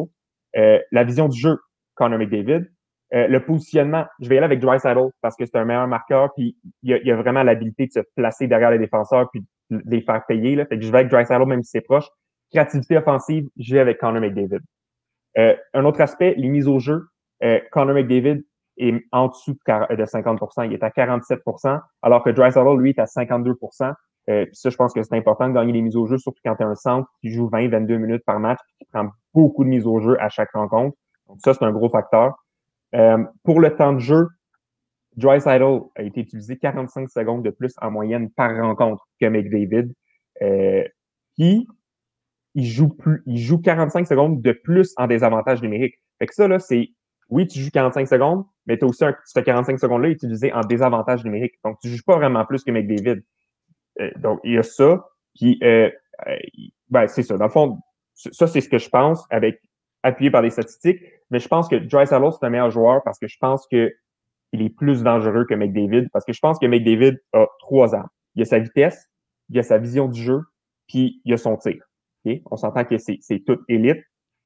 Euh, 0.56 0.78
la 0.90 1.04
vision 1.04 1.28
du 1.28 1.38
jeu, 1.38 1.56
Connor 1.94 2.18
McDavid. 2.18 2.66
Euh, 3.14 3.28
le 3.28 3.44
positionnement, 3.44 4.06
je 4.20 4.28
vais 4.28 4.36
y 4.36 4.38
aller 4.38 4.46
avec 4.46 4.60
Dreisaitl 4.60 5.10
parce 5.20 5.36
que 5.36 5.44
c'est 5.44 5.56
un 5.56 5.64
meilleur 5.64 5.86
marqueur, 5.86 6.32
puis 6.34 6.56
il 6.82 6.98
y 7.04 7.10
a, 7.10 7.14
a, 7.14 7.16
vraiment 7.18 7.42
l'habilité 7.42 7.86
de 7.86 7.92
se 7.92 8.00
placer 8.16 8.46
derrière 8.46 8.70
les 8.70 8.78
défenseurs 8.78 9.28
puis 9.30 9.44
de 9.70 9.82
les 9.86 10.00
faire 10.00 10.24
payer. 10.26 10.56
Là. 10.56 10.64
Fait 10.66 10.78
que 10.78 10.84
je 10.84 10.90
vais 10.90 11.00
avec 11.00 11.10
Dreisaitl 11.10 11.44
même 11.46 11.62
si 11.62 11.70
c'est 11.70 11.82
proche. 11.82 12.06
Créativité 12.50 12.96
offensive, 12.96 13.48
je 13.58 13.74
vais 13.74 13.80
avec 13.80 13.98
Connor 13.98 14.20
McDavid. 14.20 14.60
Euh, 15.38 15.56
un 15.74 15.84
autre 15.84 16.00
aspect, 16.00 16.34
les 16.36 16.48
mises 16.48 16.68
au 16.68 16.78
jeu. 16.78 17.06
Euh, 17.42 17.60
Connor 17.70 17.94
McDavid 17.94 18.44
est 18.78 19.04
en 19.12 19.28
dessous 19.28 19.52
de 19.52 20.04
50% 20.04 20.66
Il 20.66 20.72
est 20.72 20.82
à 20.82 20.90
47% 20.90 21.80
alors 22.02 22.22
que 22.22 22.30
Drysdale, 22.30 22.78
lui, 22.78 22.90
est 22.90 22.98
à 22.98 23.04
52% 23.04 23.94
euh, 24.30 24.46
ça, 24.52 24.70
je 24.70 24.76
pense 24.76 24.92
que 24.92 25.02
c'est 25.02 25.16
important 25.16 25.48
de 25.48 25.54
gagner 25.54 25.72
les 25.72 25.82
mises 25.82 25.96
au 25.96 26.06
jeu, 26.06 26.16
surtout 26.18 26.40
quand 26.44 26.54
tu 26.54 26.62
as 26.62 26.66
un 26.66 26.74
centre 26.74 27.08
qui 27.20 27.30
joue 27.30 27.48
20-22 27.48 27.96
minutes 27.96 28.24
par 28.24 28.38
match, 28.38 28.58
qui 28.78 28.84
prend 28.92 29.08
beaucoup 29.34 29.64
de 29.64 29.68
mises 29.68 29.86
au 29.86 30.00
jeu 30.00 30.20
à 30.20 30.28
chaque 30.28 30.52
rencontre. 30.52 30.96
Donc 31.26 31.38
ça, 31.42 31.54
c'est 31.54 31.64
un 31.64 31.72
gros 31.72 31.90
facteur. 31.90 32.34
Euh, 32.94 33.24
pour 33.42 33.60
le 33.60 33.74
temps 33.74 33.92
de 33.92 33.98
jeu, 33.98 34.28
Drysdale 35.16 35.80
a 35.96 36.02
été 36.02 36.20
utilisé 36.20 36.56
45 36.56 37.10
secondes 37.10 37.42
de 37.42 37.50
plus 37.50 37.74
en 37.82 37.90
moyenne 37.90 38.30
par 38.30 38.56
rencontre 38.56 39.08
que 39.20 39.26
McDavid, 39.26 39.92
euh, 40.40 40.84
qui 41.34 41.66
il 42.54 42.66
joue 42.66 42.90
plus, 42.90 43.22
il 43.26 43.38
joue 43.38 43.60
45 43.60 44.06
secondes 44.06 44.42
de 44.42 44.52
plus 44.52 44.92
en 44.98 45.06
désavantage 45.06 45.62
numérique. 45.62 45.94
Fait 46.18 46.26
que 46.26 46.34
ça, 46.34 46.48
là, 46.48 46.58
c'est, 46.58 46.90
oui, 47.32 47.46
tu 47.46 47.60
joues 47.60 47.70
45 47.70 48.06
secondes, 48.06 48.44
mais 48.66 48.76
tu 48.76 48.84
as 48.84 48.88
aussi 48.88 49.04
un, 49.06 49.16
ce 49.24 49.40
45 49.40 49.80
secondes-là 49.80 50.10
utilisé 50.10 50.52
en 50.52 50.60
désavantage 50.60 51.24
numérique. 51.24 51.54
Donc, 51.64 51.78
tu 51.80 51.88
joues 51.88 52.04
pas 52.06 52.16
vraiment 52.16 52.44
plus 52.44 52.62
que 52.62 52.70
McDavid. 52.70 53.22
Euh, 54.00 54.10
donc, 54.18 54.40
il 54.44 54.52
y 54.52 54.58
a 54.58 54.62
ça. 54.62 55.02
Puis, 55.34 55.58
euh, 55.62 55.90
euh 56.28 56.36
ben, 56.90 57.08
c'est 57.08 57.22
ça. 57.22 57.38
Dans 57.38 57.46
le 57.46 57.50
fond, 57.50 57.78
ça, 58.14 58.46
c'est 58.46 58.60
ce 58.60 58.68
que 58.68 58.76
je 58.76 58.90
pense 58.90 59.24
avec 59.30 59.62
appuyé 60.02 60.30
par 60.30 60.42
des 60.42 60.50
statistiques. 60.50 61.00
Mais 61.30 61.38
je 61.38 61.48
pense 61.48 61.68
que 61.68 61.76
Dry 61.76 62.06
c'est 62.06 62.14
un 62.14 62.50
meilleur 62.50 62.70
joueur 62.70 63.02
parce 63.02 63.18
que 63.18 63.26
je 63.26 63.38
pense 63.40 63.66
que 63.66 63.90
il 64.52 64.60
est 64.60 64.68
plus 64.68 65.02
dangereux 65.02 65.46
que 65.48 65.54
McDavid 65.54 66.10
parce 66.12 66.26
que 66.26 66.34
je 66.34 66.40
pense 66.40 66.58
que 66.58 66.66
McDavid 66.66 67.18
a 67.32 67.46
trois 67.60 67.94
armes. 67.94 68.10
Il 68.34 68.42
a 68.42 68.44
sa 68.44 68.58
vitesse, 68.58 69.08
il 69.48 69.58
a 69.58 69.62
sa 69.62 69.78
vision 69.78 70.06
du 70.06 70.22
jeu, 70.22 70.42
puis 70.86 71.22
il 71.24 71.32
a 71.32 71.38
son 71.38 71.56
tir. 71.56 71.82
On 72.50 72.56
s'entend 72.56 72.84
que 72.84 72.98
c'est 72.98 73.42
toute 73.46 73.62
élite. 73.68 74.04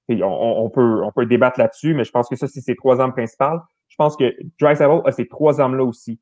On, 0.09 0.71
peut, 0.71 1.03
on 1.03 1.11
peut 1.11 1.27
débattre 1.27 1.59
là-dessus, 1.59 1.95
mais 1.95 2.05
je 2.05 2.13
pense 2.13 2.29
que 2.29 2.37
ça, 2.37 2.47
c'est 2.47 2.61
ses 2.61 2.77
trois 2.77 3.01
armes 3.01 3.13
principales. 3.13 3.61
Je 3.89 3.97
pense 3.97 4.17
que 4.17 4.35
Dreisaitl 4.61 5.01
a 5.05 5.13
ces 5.13 5.27
trois 5.27 5.61
armes-là 5.61 5.85
aussi. 5.85 6.21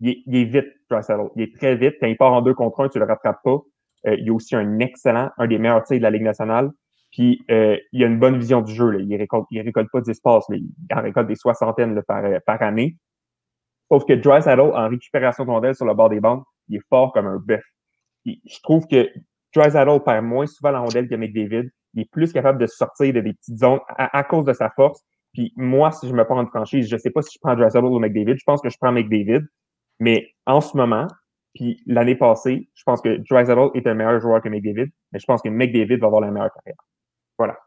Il 0.00 0.10
est, 0.10 0.22
il 0.26 0.36
est 0.36 0.44
vite, 0.44 0.66
Dreisaitl. 0.90 1.28
Il 1.36 1.42
est 1.42 1.54
très 1.56 1.76
vite. 1.76 1.94
Quand 2.00 2.06
il 2.06 2.16
part 2.16 2.32
en 2.32 2.42
deux 2.42 2.54
contre 2.54 2.80
un, 2.80 2.88
tu 2.88 2.98
le 2.98 3.04
rattrapes 3.04 3.42
pas. 3.42 3.60
Euh, 4.06 4.16
il 4.18 4.28
a 4.28 4.32
aussi 4.32 4.54
un 4.54 4.78
excellent, 4.80 5.30
un 5.38 5.46
des 5.46 5.58
meilleurs 5.58 5.84
tirs 5.84 5.98
de 5.98 6.02
la 6.02 6.10
Ligue 6.10 6.22
nationale. 6.22 6.70
Puis 7.12 7.44
euh, 7.50 7.78
il 7.92 8.02
a 8.02 8.06
une 8.08 8.18
bonne 8.18 8.36
vision 8.36 8.60
du 8.60 8.74
jeu. 8.74 8.90
Là. 8.90 8.98
Il 9.00 9.16
récolte, 9.16 9.46
il 9.50 9.60
récolte 9.60 9.88
pas 9.90 10.00
d'espace. 10.00 10.44
Il 10.50 10.68
en 10.92 11.00
récolte 11.00 11.28
des 11.28 11.36
soixantaines 11.36 12.02
par, 12.02 12.24
par 12.44 12.60
année. 12.62 12.96
Sauf 13.90 14.04
que 14.04 14.14
Dreisaitl, 14.14 14.60
en 14.60 14.88
récupération 14.88 15.44
de 15.44 15.50
rondelle 15.50 15.74
sur 15.74 15.86
le 15.86 15.94
bord 15.94 16.08
des 16.08 16.20
bandes, 16.20 16.42
il 16.68 16.76
est 16.76 16.88
fort 16.88 17.12
comme 17.12 17.26
un 17.26 17.38
bœuf. 17.38 17.64
Je 18.26 18.60
trouve 18.62 18.86
que 18.86 19.08
Dreisaitl 19.54 20.00
perd 20.04 20.24
moins 20.24 20.46
souvent 20.46 20.72
la 20.72 20.80
rondelle 20.80 21.08
que 21.08 21.14
McDavid. 21.14 21.70
Il 21.94 22.02
est 22.02 22.10
plus 22.10 22.32
capable 22.32 22.58
de 22.58 22.66
sortir 22.66 23.12
de 23.12 23.20
des 23.20 23.32
petites 23.32 23.58
zones 23.58 23.80
à, 23.88 24.24
cause 24.24 24.44
de 24.44 24.52
sa 24.52 24.70
force. 24.70 25.02
Puis 25.32 25.52
moi, 25.56 25.90
si 25.92 26.08
je 26.08 26.14
me 26.14 26.24
prends 26.24 26.40
en 26.40 26.46
franchise, 26.46 26.88
je 26.88 26.96
sais 26.96 27.10
pas 27.10 27.22
si 27.22 27.34
je 27.34 27.38
prends 27.40 27.54
Dreisaitl 27.54 27.84
ou 27.84 27.98
McDavid. 27.98 28.36
Je 28.36 28.44
pense 28.44 28.60
que 28.60 28.70
je 28.70 28.76
prends 28.80 28.92
McDavid. 28.92 29.44
Mais 30.00 30.32
en 30.46 30.60
ce 30.60 30.76
moment, 30.76 31.06
puis 31.54 31.80
l'année 31.86 32.16
passée, 32.16 32.68
je 32.74 32.82
pense 32.84 33.00
que 33.00 33.16
Dreisaitl 33.28 33.70
est 33.74 33.86
un 33.86 33.94
meilleur 33.94 34.20
joueur 34.20 34.42
que 34.42 34.48
McDavid. 34.48 34.90
Mais 35.12 35.18
je 35.18 35.26
pense 35.26 35.42
que 35.42 35.48
McDavid 35.48 35.98
va 35.98 36.06
avoir 36.06 36.20
la 36.20 36.30
meilleure 36.30 36.52
carrière. 36.52 36.82
Voilà. 37.38 37.58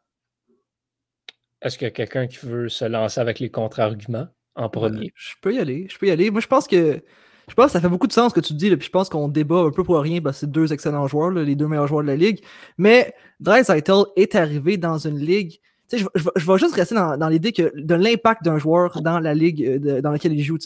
Est-ce 1.61 1.77
qu'il 1.77 1.85
y 1.85 1.89
a 1.89 1.91
quelqu'un 1.91 2.27
qui 2.27 2.45
veut 2.45 2.69
se 2.69 2.85
lancer 2.85 3.19
avec 3.19 3.39
les 3.39 3.49
contre-arguments 3.49 4.27
en 4.55 4.69
premier? 4.69 5.11
je 5.15 5.33
peux 5.41 5.53
y 5.53 5.59
aller. 5.59 5.87
Je 5.89 5.97
peux 5.97 6.07
y 6.07 6.11
aller. 6.11 6.29
Moi, 6.31 6.41
je 6.41 6.47
pense 6.47 6.67
que 6.67 7.01
je 7.47 7.53
pense 7.53 7.67
que 7.67 7.71
ça 7.71 7.81
fait 7.81 7.89
beaucoup 7.89 8.07
de 8.07 8.13
sens 8.13 8.31
ce 8.31 8.35
que 8.35 8.45
tu 8.45 8.53
dis, 8.53 8.75
puis 8.75 8.85
je 8.85 8.91
pense 8.91 9.09
qu'on 9.09 9.29
débat 9.29 9.59
un 9.59 9.71
peu 9.71 9.83
pour 9.83 9.99
rien, 9.99 10.21
parce 10.21 10.37
que 10.37 10.39
c'est 10.41 10.51
deux 10.51 10.73
excellents 10.73 11.07
joueurs, 11.07 11.31
les 11.31 11.55
deux 11.55 11.67
meilleurs 11.67 11.87
joueurs 11.87 12.03
de 12.03 12.07
la 12.07 12.15
ligue. 12.15 12.41
Mais 12.77 13.13
Dreisaitl 13.39 14.03
est 14.15 14.35
arrivé 14.35 14.77
dans 14.77 14.97
une 14.97 15.17
ligue. 15.17 15.59
Je, 15.91 15.99
je, 16.15 16.29
je, 16.35 16.51
vais 16.51 16.57
juste 16.57 16.75
rester 16.75 16.95
dans, 16.95 17.29
l'idée 17.29 17.53
que 17.53 17.71
de 17.73 17.95
l'impact 17.95 18.43
d'un 18.43 18.57
joueur 18.57 19.01
dans 19.01 19.19
la 19.19 19.33
ligue 19.33 19.63
euh, 19.65 20.01
dans 20.01 20.11
laquelle 20.11 20.33
il 20.33 20.43
joue. 20.43 20.57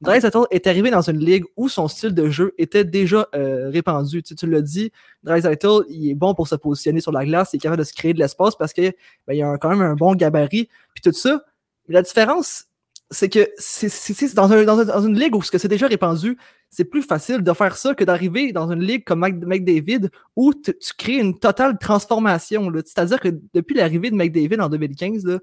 Dreisaitl 0.00 0.42
est 0.50 0.66
arrivé 0.66 0.90
dans 0.90 1.08
une 1.08 1.18
ligue 1.18 1.44
où 1.56 1.68
son 1.68 1.86
style 1.86 2.12
de 2.12 2.28
jeu 2.28 2.52
était 2.58 2.84
déjà 2.84 3.28
euh, 3.36 3.70
répandu. 3.70 4.22
Tu, 4.24 4.34
tu 4.34 4.46
l'as 4.48 4.60
dit, 4.60 4.90
Dreisaitl, 5.22 5.84
il 5.88 6.10
est 6.10 6.14
bon 6.14 6.34
pour 6.34 6.48
se 6.48 6.56
positionner 6.56 7.00
sur 7.00 7.12
la 7.12 7.24
glace, 7.24 7.50
il 7.52 7.56
est 7.56 7.60
capable 7.60 7.78
de 7.78 7.86
se 7.86 7.94
créer 7.94 8.12
de 8.12 8.18
l'espace 8.18 8.56
parce 8.56 8.72
qu'il 8.72 8.92
ben, 9.28 9.40
a 9.40 9.56
quand 9.58 9.68
même 9.68 9.82
un 9.82 9.94
bon 9.94 10.14
gabarit. 10.16 10.68
Puis 10.94 11.02
tout 11.02 11.12
ça, 11.12 11.44
la 11.88 12.02
différence, 12.02 12.64
c'est 13.10 13.28
que 13.28 13.48
c'est 13.58 14.34
dans, 14.34 14.50
une 14.50 15.18
ligue 15.18 15.34
où 15.36 15.42
ce 15.42 15.50
que 15.50 15.58
c'est 15.58 15.68
déjà 15.68 15.86
répandu, 15.86 16.36
c'est 16.70 16.84
plus 16.84 17.02
facile 17.02 17.42
de 17.42 17.52
faire 17.52 17.76
ça 17.76 17.94
que 17.94 18.04
d'arriver 18.04 18.52
dans 18.52 18.70
une 18.70 18.82
ligue 18.82 19.04
comme 19.04 19.20
McDavid 19.20 20.10
où 20.36 20.52
tu 20.54 20.72
crées 20.98 21.18
une 21.18 21.38
totale 21.38 21.78
transformation. 21.78 22.70
C'est-à-dire 22.84 23.20
que 23.20 23.28
depuis 23.52 23.74
l'arrivée 23.76 24.10
de 24.10 24.16
McDavid 24.16 24.60
en 24.60 24.68
2015, 24.68 25.40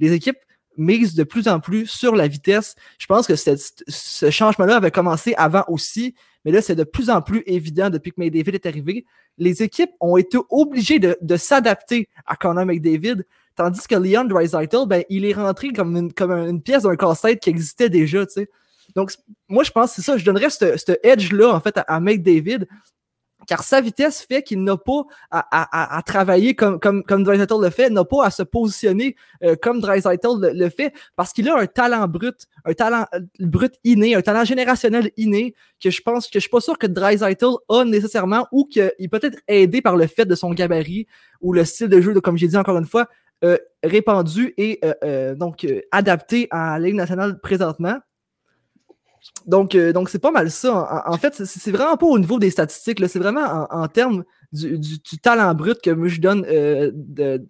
les 0.00 0.12
équipes 0.12 0.38
misent 0.76 1.14
de 1.14 1.24
plus 1.24 1.48
en 1.48 1.60
plus 1.60 1.86
sur 1.86 2.16
la 2.16 2.26
vitesse. 2.26 2.74
Je 2.98 3.06
pense 3.06 3.26
que 3.26 3.34
ce 3.36 4.30
changement-là 4.30 4.76
avait 4.76 4.90
commencé 4.90 5.34
avant 5.36 5.64
aussi, 5.68 6.14
mais 6.44 6.50
là, 6.50 6.60
c'est 6.60 6.74
de 6.74 6.84
plus 6.84 7.10
en 7.10 7.22
plus 7.22 7.42
évident 7.46 7.90
depuis 7.90 8.12
que 8.12 8.20
McDavid 8.20 8.54
est 8.54 8.66
arrivé. 8.66 9.06
Les 9.38 9.62
équipes 9.62 9.90
ont 10.00 10.16
été 10.16 10.36
obligées 10.50 10.98
de, 10.98 11.16
de 11.22 11.36
s'adapter 11.36 12.08
à 12.26 12.36
Connor 12.36 12.66
McDavid 12.66 13.24
Tandis 13.56 13.86
que 13.86 13.94
Leon 13.94 14.24
Dreisaitl, 14.24 14.86
ben, 14.86 15.04
il 15.08 15.24
est 15.24 15.32
rentré 15.32 15.72
comme 15.72 15.96
une, 15.96 16.12
comme 16.12 16.32
une 16.32 16.62
pièce 16.62 16.82
d'un 16.82 16.96
casse-tête 16.96 17.40
qui 17.40 17.50
existait 17.50 17.88
déjà, 17.88 18.26
tu 18.26 18.32
sais. 18.32 18.50
Donc, 18.96 19.12
moi, 19.48 19.64
je 19.64 19.70
pense 19.70 19.90
que 19.90 19.96
c'est 19.96 20.02
ça. 20.02 20.16
Je 20.16 20.24
donnerais 20.24 20.50
ce 20.50 20.98
edge-là, 21.02 21.54
en 21.54 21.60
fait, 21.60 21.76
à, 21.78 21.82
à 21.82 22.00
McDavid 22.00 22.66
car 23.46 23.62
sa 23.62 23.80
vitesse 23.80 24.22
fait 24.22 24.42
qu'il 24.42 24.62
n'a 24.62 24.76
pas 24.76 25.04
à, 25.30 26.02
travailler 26.04 26.54
comme, 26.54 26.78
comme, 26.80 27.02
comme 27.02 27.24
le 27.24 27.70
fait, 27.70 27.90
n'a 27.90 28.04
pas 28.04 28.24
à 28.24 28.30
se 28.30 28.42
positionner 28.42 29.16
euh, 29.42 29.56
comme 29.60 29.80
Dreisaitl 29.80 30.52
le, 30.52 30.68
fait, 30.68 30.92
parce 31.16 31.32
qu'il 31.32 31.48
a 31.48 31.58
un 31.58 31.66
talent 31.66 32.06
brut, 32.08 32.46
un 32.64 32.72
talent 32.72 33.06
euh, 33.14 33.20
brut 33.40 33.74
inné, 33.84 34.14
un 34.14 34.22
talent 34.22 34.44
générationnel 34.44 35.10
inné, 35.16 35.54
que 35.82 35.90
je 35.90 36.02
pense 36.02 36.26
que 36.26 36.34
je 36.34 36.40
suis 36.40 36.50
pas 36.50 36.60
sûr 36.60 36.78
que 36.78 36.86
Dreisaitl 36.86 37.54
a 37.68 37.84
nécessairement, 37.84 38.46
ou 38.52 38.66
qu'il 38.66 39.10
peut 39.10 39.20
être 39.22 39.38
aidé 39.48 39.82
par 39.82 39.96
le 39.96 40.06
fait 40.06 40.24
de 40.24 40.34
son 40.34 40.52
gabarit, 40.52 41.06
ou 41.40 41.52
le 41.52 41.64
style 41.64 41.88
de 41.88 42.00
jeu, 42.00 42.18
comme 42.20 42.36
j'ai 42.36 42.48
dit 42.48 42.56
encore 42.56 42.78
une 42.78 42.86
fois, 42.86 43.08
euh, 43.44 43.58
répandu 43.82 44.54
et 44.56 44.80
donc 45.36 45.66
adapté 45.90 46.48
à 46.50 46.78
la 46.78 46.86
Ligue 46.86 46.96
nationale 46.96 47.40
présentement. 47.40 47.98
Donc, 49.46 49.74
euh, 49.74 49.92
donc 49.92 50.08
c'est 50.08 50.18
pas 50.18 50.30
mal 50.30 50.50
ça. 50.50 51.04
En, 51.06 51.16
fait, 51.16 51.34
c'est 51.34 51.70
vraiment 51.70 51.96
pas 51.96 52.06
au 52.06 52.18
niveau 52.18 52.38
des 52.38 52.50
statistiques, 52.50 53.06
c'est 53.08 53.18
vraiment 53.18 53.66
en, 53.70 53.88
termes 53.88 54.24
du, 54.52 55.18
talent 55.22 55.54
brut 55.54 55.80
que 55.82 56.08
je 56.08 56.20
donne 56.20 56.46
euh, 56.48 56.90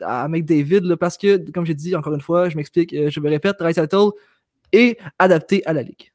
à 0.00 0.28
McDavid, 0.28 0.96
parce 0.96 1.16
que, 1.16 1.50
comme 1.50 1.66
j'ai 1.66 1.74
dit 1.74 1.94
encore 1.94 2.14
une 2.14 2.20
fois, 2.20 2.48
je 2.48 2.56
m'explique, 2.56 2.92
euh, 2.92 3.10
je 3.10 3.20
me 3.20 3.28
répète, 3.28 3.56
Reisettle 3.60 4.10
est 4.72 4.98
adapté 5.18 5.62
à 5.66 5.72
la 5.72 5.82
Ligue. 5.82 6.12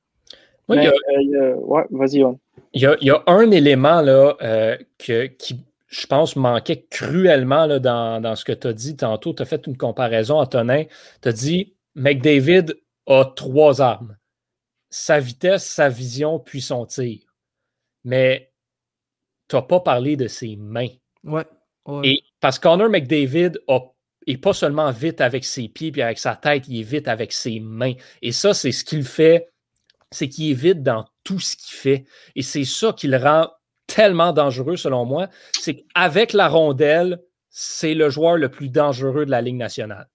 Oui, 0.68 0.78
ouais, 0.78 1.86
vas-y, 1.92 2.24
il, 2.74 2.82
y 2.82 3.10
a, 3.10 3.24
un 3.26 3.50
élément 3.50 4.02
là, 4.02 4.36
que, 5.00 5.26
qui, 5.26 5.66
je 5.90 6.06
pense, 6.06 6.36
manquait 6.36 6.86
cruellement 6.90 7.66
là, 7.66 7.80
dans, 7.80 8.22
dans 8.22 8.36
ce 8.36 8.46
que 8.46 8.52
tu 8.52 8.68
as 8.68 8.74
dit 8.74 8.96
tantôt. 8.96 9.34
Tu 9.34 9.42
as 9.42 9.46
fait 9.46 9.66
une 9.68 9.78
comparaison, 9.78 10.40
Antonin. 10.40 10.86
Tu 11.22 11.30
as 11.30 11.34
dit 11.34 11.76
McDavid 11.96 12.76
a 13.08 13.26
trois 13.26 13.82
armes 13.82 14.16
sa 14.90 15.20
vitesse, 15.20 15.66
sa 15.66 15.90
vision, 15.90 16.40
puis 16.40 16.62
son 16.62 16.86
tir. 16.86 17.20
Mais 18.04 18.52
tu 19.48 19.56
n'as 19.56 19.62
pas 19.62 19.80
parlé 19.80 20.16
de 20.16 20.28
ses 20.28 20.56
mains. 20.56 20.90
Ouais. 21.24 21.46
Et 22.04 22.22
parce 22.40 22.60
que 22.60 22.64
Connor 22.64 22.90
McDavid 22.90 23.54
est 24.28 24.38
pas 24.38 24.54
seulement 24.54 24.92
vite 24.92 25.22
avec 25.22 25.44
ses 25.44 25.68
pieds 25.70 25.92
puis 25.92 26.02
avec 26.02 26.20
sa 26.20 26.36
tête, 26.36 26.68
il 26.68 26.80
est 26.80 26.84
vite 26.84 27.08
avec 27.08 27.32
ses 27.34 27.60
mains. 27.60 27.94
Et 28.22 28.32
ça, 28.32 28.54
c'est 28.54 28.72
ce 28.72 28.84
qu'il 28.84 29.04
fait, 29.04 29.52
c'est 30.12 30.30
qu'il 30.30 30.52
est 30.52 30.56
vite 30.56 30.84
dans 30.84 31.06
tout 31.24 31.40
ce 31.40 31.56
qu'il 31.56 31.76
fait. 31.76 32.06
Et 32.36 32.44
c'est 32.44 32.66
ça 32.66 32.94
qui 32.94 33.08
le 33.08 33.18
rend 33.18 33.50
tellement 33.94 34.32
dangereux, 34.32 34.78
selon 34.78 35.06
moi. 35.06 35.28
C'est 35.54 35.76
qu'avec 35.76 36.34
la 36.34 36.48
rondelle, 36.48 37.22
c'est 37.50 37.94
le 37.94 38.10
joueur 38.10 38.38
le 38.38 38.50
plus 38.50 38.70
dangereux 38.70 39.26
de 39.26 39.32
la 39.32 39.42
Ligue 39.42 39.58
nationale. 39.58 40.08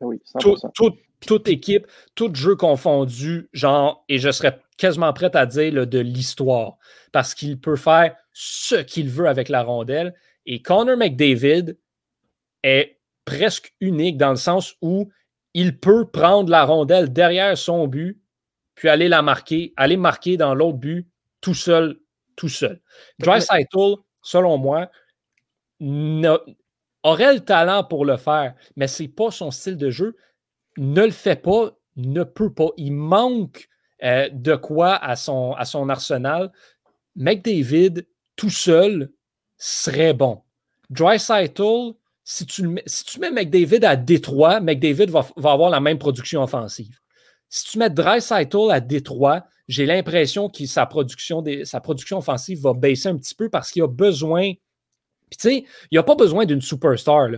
Oui, 0.00 0.20
100% 0.36 0.96
toute 1.26 1.48
équipe, 1.48 1.86
tout 2.14 2.30
jeu 2.34 2.56
confondu, 2.56 3.48
genre, 3.52 4.04
et 4.08 4.18
je 4.18 4.30
serais 4.30 4.60
quasiment 4.76 5.12
prêt 5.12 5.34
à 5.34 5.46
dire 5.46 5.86
de 5.86 5.98
l'histoire, 5.98 6.76
parce 7.12 7.34
qu'il 7.34 7.58
peut 7.58 7.76
faire 7.76 8.14
ce 8.32 8.76
qu'il 8.76 9.08
veut 9.08 9.28
avec 9.28 9.48
la 9.48 9.62
rondelle. 9.62 10.14
Et 10.46 10.60
Connor 10.60 10.96
McDavid 10.96 11.76
est 12.62 12.98
presque 13.24 13.74
unique 13.80 14.18
dans 14.18 14.30
le 14.30 14.36
sens 14.36 14.74
où 14.82 15.10
il 15.54 15.78
peut 15.78 16.06
prendre 16.10 16.50
la 16.50 16.64
rondelle 16.64 17.12
derrière 17.12 17.56
son 17.56 17.86
but, 17.86 18.20
puis 18.74 18.88
aller 18.88 19.08
la 19.08 19.22
marquer, 19.22 19.72
aller 19.76 19.96
marquer 19.96 20.36
dans 20.36 20.54
l'autre 20.54 20.78
but 20.78 21.08
tout 21.40 21.54
seul, 21.54 22.00
tout 22.36 22.48
seul. 22.48 22.80
Dry 23.18 23.40
selon 24.22 24.58
moi, 24.58 24.90
aurait 27.02 27.34
le 27.34 27.40
talent 27.40 27.84
pour 27.84 28.04
le 28.04 28.16
faire, 28.16 28.54
mais 28.76 28.88
ce 28.88 29.02
n'est 29.02 29.08
pas 29.08 29.30
son 29.30 29.50
style 29.50 29.76
de 29.76 29.90
jeu 29.90 30.16
ne 30.76 31.02
le 31.02 31.10
fait 31.10 31.40
pas, 31.40 31.76
ne 31.96 32.24
peut 32.24 32.52
pas. 32.52 32.68
Il 32.76 32.92
manque 32.92 33.68
euh, 34.02 34.28
de 34.32 34.54
quoi 34.56 34.96
à 34.96 35.16
son, 35.16 35.52
à 35.52 35.64
son 35.64 35.88
arsenal. 35.88 36.52
McDavid, 37.16 38.06
tout 38.36 38.50
seul, 38.50 39.12
serait 39.56 40.14
bon. 40.14 40.42
Dry 40.90 41.18
si 42.26 42.46
tu, 42.46 42.80
si 42.86 43.04
tu 43.04 43.20
mets 43.20 43.30
McDavid 43.30 43.84
à 43.84 43.96
Détroit, 43.96 44.60
McDavid 44.60 45.06
va, 45.06 45.26
va 45.36 45.52
avoir 45.52 45.70
la 45.70 45.80
même 45.80 45.98
production 45.98 46.42
offensive. 46.42 46.98
Si 47.48 47.64
tu 47.66 47.78
mets 47.78 47.90
Dry 47.90 48.18
à 48.70 48.80
Détroit, 48.80 49.44
j'ai 49.68 49.86
l'impression 49.86 50.48
que 50.48 50.66
sa 50.66 50.86
production, 50.86 51.42
sa 51.64 51.80
production 51.80 52.18
offensive 52.18 52.60
va 52.60 52.74
baisser 52.74 53.08
un 53.08 53.16
petit 53.16 53.34
peu 53.34 53.48
parce 53.48 53.70
qu'il 53.70 53.82
a 53.82 53.88
besoin. 53.88 54.52
Puis 55.30 55.38
tu 55.38 55.48
sais, 55.48 55.64
il 55.90 55.96
n'a 55.96 56.02
pas 56.02 56.16
besoin 56.16 56.44
d'une 56.44 56.60
superstar, 56.60 57.28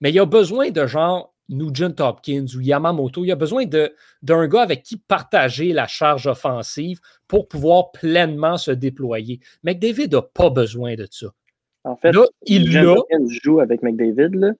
mais 0.00 0.10
il 0.10 0.18
a 0.18 0.26
besoin 0.26 0.70
de 0.70 0.86
genre 0.86 1.32
Nugent 1.48 2.00
Hopkins 2.00 2.46
ou 2.56 2.60
Yamamoto. 2.60 3.24
Il 3.24 3.30
a 3.30 3.36
besoin 3.36 3.64
d'un 4.22 4.48
gars 4.48 4.62
avec 4.62 4.82
qui 4.82 4.96
partager 4.96 5.72
la 5.72 5.86
charge 5.86 6.26
offensive 6.26 7.00
pour 7.28 7.48
pouvoir 7.48 7.92
pleinement 7.92 8.56
se 8.56 8.72
déployer. 8.72 9.40
McDavid 9.62 10.08
n'a 10.08 10.22
pas 10.22 10.50
besoin 10.50 10.94
de 10.94 11.06
ça. 11.10 11.28
En 11.84 11.96
fait, 11.96 12.16
il 12.46 12.76
Hopkins 12.84 13.26
joue 13.28 13.60
avec 13.60 13.82
McDavid, 13.82 14.34
là. 14.34 14.52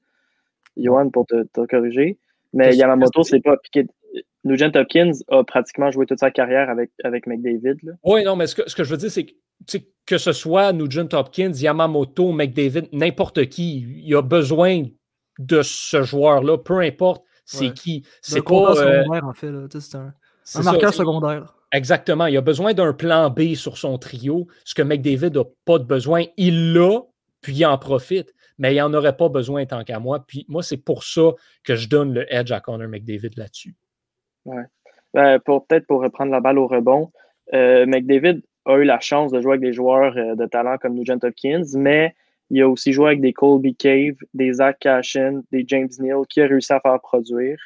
Johan, 0.76 1.10
pour 1.10 1.26
te, 1.26 1.66
corriger. 1.66 2.18
Mais 2.52 2.76
Yamamoto, 2.76 3.22
c'est 3.22 3.40
pas 3.40 3.54
appliqué. 3.54 3.86
Nugent 4.46 4.74
Hopkins 4.74 5.12
a 5.28 5.44
pratiquement 5.44 5.90
joué 5.90 6.06
toute 6.06 6.20
sa 6.20 6.30
carrière 6.30 6.70
avec, 6.70 6.90
avec 7.04 7.26
McDavid. 7.26 7.96
Oui, 8.04 8.24
non, 8.24 8.36
mais 8.36 8.46
ce 8.46 8.54
que, 8.54 8.68
ce 8.68 8.74
que 8.74 8.84
je 8.84 8.90
veux 8.90 8.96
dire, 8.96 9.10
c'est 9.10 9.26
que 9.26 9.32
que 10.06 10.18
ce 10.18 10.32
soit 10.32 10.72
Nugent 10.72 11.12
Hopkins, 11.12 11.52
Yamamoto, 11.52 12.32
McDavid, 12.32 12.88
n'importe 12.92 13.46
qui, 13.46 13.86
il 14.04 14.14
a 14.14 14.22
besoin 14.22 14.84
de 15.38 15.62
ce 15.62 16.02
joueur-là, 16.02 16.58
peu 16.58 16.78
importe 16.80 17.26
c'est 17.46 17.72
qui. 17.72 18.04
C'est 18.20 18.42
pas. 18.42 18.72
Euh, 18.76 19.02
secondaire, 19.02 19.24
en 19.24 19.32
fait. 19.32 19.52
C'est 19.78 20.58
un, 20.58 20.62
marqueur 20.62 20.92
secondaire. 20.92 21.54
Exactement. 21.72 22.26
Il 22.26 22.36
a 22.36 22.40
besoin 22.40 22.74
d'un 22.74 22.92
plan 22.92 23.30
B 23.30 23.54
sur 23.54 23.78
son 23.78 23.98
trio, 23.98 24.46
ce 24.64 24.74
que 24.74 24.82
McDavid 24.82 25.30
n'a 25.30 25.44
pas 25.64 25.78
de 25.78 25.84
besoin. 25.84 26.24
Il 26.36 26.72
l'a, 26.72 27.00
puis 27.40 27.54
il 27.54 27.66
en 27.66 27.78
profite, 27.78 28.34
mais 28.58 28.74
il 28.74 28.78
n'en 28.78 28.94
aurait 28.94 29.16
pas 29.16 29.28
besoin 29.28 29.66
tant 29.66 29.82
qu'à 29.84 29.98
moi. 29.98 30.24
Puis 30.26 30.44
moi, 30.48 30.62
c'est 30.62 30.76
pour 30.76 31.04
ça 31.04 31.32
que 31.64 31.74
je 31.74 31.88
donne 31.88 32.12
le 32.12 32.32
edge 32.32 32.52
à 32.52 32.60
Connor 32.60 32.88
McDavid 32.88 33.30
là-dessus. 33.36 33.74
Ouais. 34.46 34.64
Ben, 35.14 35.38
pour, 35.40 35.66
Peut-être 35.66 35.86
pour 35.86 36.02
reprendre 36.02 36.32
la 36.32 36.40
balle 36.40 36.58
au 36.58 36.66
rebond, 36.66 37.10
euh, 37.54 37.86
McDavid 37.86 38.42
a 38.64 38.76
eu 38.76 38.84
la 38.84 39.00
chance 39.00 39.32
de 39.32 39.40
jouer 39.40 39.52
avec 39.52 39.62
des 39.62 39.72
joueurs 39.72 40.16
euh, 40.16 40.34
de 40.34 40.46
talent 40.46 40.76
comme 40.78 40.94
Nugent 40.94 41.22
Hopkins, 41.22 41.64
mais 41.74 42.14
il 42.50 42.62
a 42.62 42.68
aussi 42.68 42.92
joué 42.92 43.06
avec 43.06 43.20
des 43.20 43.32
Colby 43.32 43.74
Cave, 43.74 44.16
des 44.34 44.54
Zach 44.54 44.78
Cashin, 44.80 45.42
des 45.52 45.64
James 45.66 45.88
Neal 45.98 46.26
qui 46.28 46.40
a 46.40 46.46
réussi 46.46 46.72
à 46.72 46.80
faire 46.80 47.00
produire. 47.00 47.58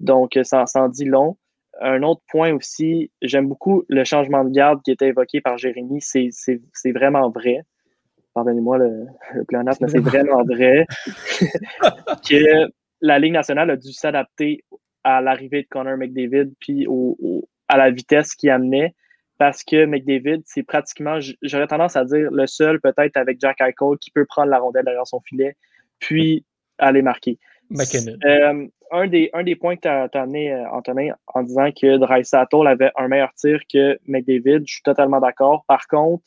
Donc, 0.00 0.38
ça 0.42 0.64
en 0.74 0.88
dit 0.88 1.04
long. 1.04 1.36
Un 1.80 2.02
autre 2.02 2.22
point 2.30 2.54
aussi, 2.54 3.10
j'aime 3.20 3.48
beaucoup 3.48 3.84
le 3.88 4.04
changement 4.04 4.44
de 4.44 4.50
garde 4.50 4.80
qui 4.82 4.92
était 4.92 5.08
évoqué 5.08 5.40
par 5.40 5.58
Jérémy. 5.58 6.00
C'est 6.00 6.92
vraiment 6.92 7.30
vrai. 7.30 7.62
Pardonnez-moi 8.34 8.78
le, 8.78 9.06
le 9.34 9.62
mais 9.62 9.88
c'est 9.88 10.00
vraiment 10.00 10.42
vrai 10.44 10.86
que 12.28 12.68
la 13.00 13.18
Ligue 13.18 13.32
nationale 13.32 13.70
a 13.70 13.76
dû 13.76 13.92
s'adapter 13.92 14.64
à 15.04 15.20
l'arrivée 15.20 15.62
de 15.62 15.68
Connor 15.68 15.96
McDavid 15.96 16.52
puis 16.58 16.86
à 17.68 17.76
la 17.76 17.90
vitesse 17.90 18.34
qu'il 18.34 18.50
amenait 18.50 18.94
parce 19.38 19.64
que 19.64 19.84
McDavid, 19.84 20.42
c'est 20.46 20.62
pratiquement, 20.62 21.18
j'aurais 21.42 21.66
tendance 21.66 21.96
à 21.96 22.04
dire, 22.04 22.30
le 22.30 22.46
seul 22.46 22.80
peut-être 22.80 23.16
avec 23.16 23.40
Jack 23.40 23.60
Eichel 23.60 23.98
qui 24.00 24.10
peut 24.10 24.24
prendre 24.24 24.48
la 24.48 24.58
rondelle 24.58 24.84
derrière 24.84 25.06
son 25.06 25.20
filet, 25.20 25.56
puis 25.98 26.44
aller 26.78 27.02
marquer. 27.02 27.38
Euh, 28.24 28.66
un, 28.92 29.06
des, 29.08 29.30
un 29.32 29.42
des 29.42 29.56
points 29.56 29.76
que 29.76 29.80
tu 29.82 29.88
as, 29.88 30.08
amené, 30.22 30.52
euh, 30.52 30.68
Antonin, 30.70 31.14
en 31.26 31.42
disant 31.42 31.70
que 31.72 31.96
Dreisaitl 31.96 32.66
avait 32.66 32.90
un 32.96 33.08
meilleur 33.08 33.32
tir 33.34 33.60
que 33.72 33.98
McDavid, 34.06 34.62
je 34.66 34.74
suis 34.74 34.82
totalement 34.82 35.20
d'accord. 35.20 35.64
Par 35.66 35.86
contre, 35.88 36.24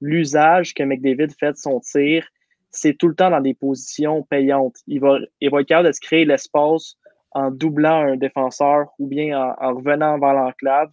l'usage 0.00 0.74
que 0.74 0.82
McDavid 0.82 1.28
fait 1.38 1.52
de 1.52 1.56
son 1.56 1.80
tir, 1.80 2.26
c'est 2.70 2.96
tout 2.96 3.08
le 3.08 3.14
temps 3.14 3.30
dans 3.30 3.40
des 3.40 3.54
positions 3.54 4.22
payantes. 4.24 4.76
Il 4.86 5.00
va, 5.00 5.18
il 5.40 5.50
va 5.50 5.60
être 5.60 5.66
capable 5.66 5.88
de 5.88 5.92
se 5.92 6.00
créer 6.00 6.24
l'espace 6.24 6.96
en 7.32 7.50
doublant 7.50 8.02
un 8.02 8.16
défenseur 8.16 8.88
ou 8.98 9.06
bien 9.06 9.38
en, 9.38 9.54
en 9.60 9.74
revenant 9.74 10.18
vers 10.18 10.34
l'enclave 10.34 10.90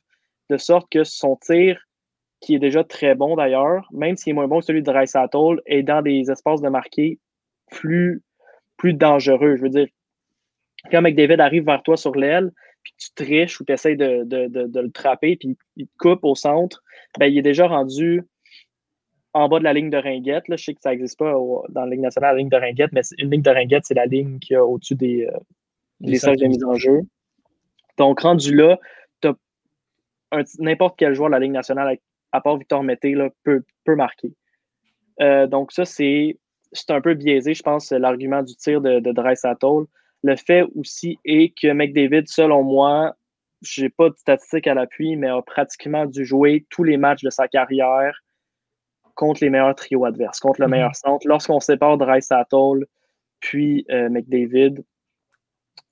de 0.49 0.57
sorte 0.57 0.89
que 0.89 1.03
son 1.03 1.35
tir, 1.35 1.87
qui 2.39 2.55
est 2.55 2.59
déjà 2.59 2.83
très 2.83 3.15
bon 3.15 3.35
d'ailleurs, 3.35 3.87
même 3.91 4.15
s'il 4.15 4.31
est 4.31 4.33
moins 4.33 4.47
bon 4.47 4.59
que 4.59 4.65
celui 4.65 4.81
de 4.81 4.91
Dreisaitl, 4.91 5.61
est 5.65 5.83
dans 5.83 6.01
des 6.01 6.29
espaces 6.29 6.61
de 6.61 6.69
marqué 6.69 7.19
plus, 7.71 8.21
plus 8.77 8.93
dangereux. 8.93 9.55
Je 9.57 9.63
veux 9.63 9.69
dire, 9.69 9.87
quand 10.91 11.01
McDavid 11.01 11.41
arrive 11.41 11.65
vers 11.65 11.81
toi 11.83 11.97
sur 11.97 12.15
l'aile, 12.15 12.51
puis 12.83 12.93
tu 12.97 13.09
triches 13.15 13.59
ou 13.59 13.65
tu 13.65 13.73
essaies 13.73 13.95
de, 13.95 14.25
le 14.29 14.91
trapper, 14.91 15.35
puis 15.35 15.57
il 15.75 15.87
te 15.87 15.97
coupe 15.97 16.23
au 16.23 16.35
centre, 16.35 16.83
ben, 17.19 17.25
il 17.25 17.37
est 17.37 17.41
déjà 17.41 17.67
rendu 17.67 18.23
en 19.33 19.49
bas 19.49 19.59
de 19.59 19.63
la 19.63 19.73
ligne 19.73 19.89
de 19.89 19.97
ringuette. 19.97 20.45
Je 20.49 20.55
sais 20.55 20.73
que 20.73 20.81
ça 20.81 20.91
n'existe 20.91 21.17
pas 21.17 21.33
dans 21.33 21.85
la 21.85 21.87
ligne 21.87 22.01
nationale, 22.01 22.35
la 22.35 22.39
ligne 22.39 22.49
de 22.49 22.57
ringuette, 22.57 22.91
mais 22.93 23.01
une 23.17 23.31
ligne 23.31 23.41
de 23.41 23.49
ringuette, 23.49 23.85
c'est 23.85 23.93
la 23.93 24.05
ligne 24.05 24.39
qui 24.39 24.55
a 24.55 24.63
au-dessus 24.63 24.95
des, 24.95 25.25
euh, 25.25 25.37
des 25.99 26.19
de 26.19 26.47
mise 26.47 26.63
en 26.63 26.75
jeu. 26.75 27.01
Donc, 27.97 28.19
rendu 28.21 28.55
là, 28.55 28.79
n'importe 30.59 30.97
quel 30.97 31.13
joueur 31.13 31.29
de 31.29 31.33
la 31.33 31.39
Ligue 31.39 31.51
nationale, 31.51 31.97
à 32.31 32.41
part 32.41 32.57
Victor 32.57 32.83
Mété, 32.83 33.15
peut, 33.43 33.63
peut 33.85 33.95
marquer. 33.95 34.33
Euh, 35.21 35.47
donc, 35.47 35.71
ça, 35.71 35.85
c'est 35.85 36.37
un 36.89 37.01
peu 37.01 37.13
biaisé, 37.13 37.53
je 37.53 37.63
pense, 37.63 37.91
l'argument 37.91 38.43
du 38.43 38.55
tir 38.55 38.81
de, 38.81 38.99
de 38.99 39.11
Dreisaitl. 39.11 39.85
Le 40.23 40.35
fait 40.35 40.63
aussi 40.75 41.17
est 41.25 41.57
que 41.59 41.71
McDavid, 41.71 42.27
selon 42.27 42.63
moi, 42.63 43.15
je 43.61 43.83
n'ai 43.83 43.89
pas 43.89 44.09
de 44.09 44.15
statistiques 44.15 44.67
à 44.67 44.73
l'appui, 44.73 45.15
mais 45.15 45.29
a 45.29 45.41
pratiquement 45.41 46.05
dû 46.05 46.25
jouer 46.25 46.65
tous 46.69 46.83
les 46.83 46.97
matchs 46.97 47.23
de 47.23 47.29
sa 47.29 47.47
carrière 47.47 48.21
contre 49.15 49.43
les 49.43 49.49
meilleurs 49.49 49.75
trios 49.75 50.05
adverses, 50.05 50.39
contre 50.39 50.61
le 50.61 50.67
meilleur 50.67 50.95
centre. 50.95 51.27
Lorsqu'on 51.27 51.59
sépare 51.59 51.97
Dreisaitl 51.97 52.85
puis 53.39 53.85
euh, 53.89 54.09
McDavid, 54.09 54.83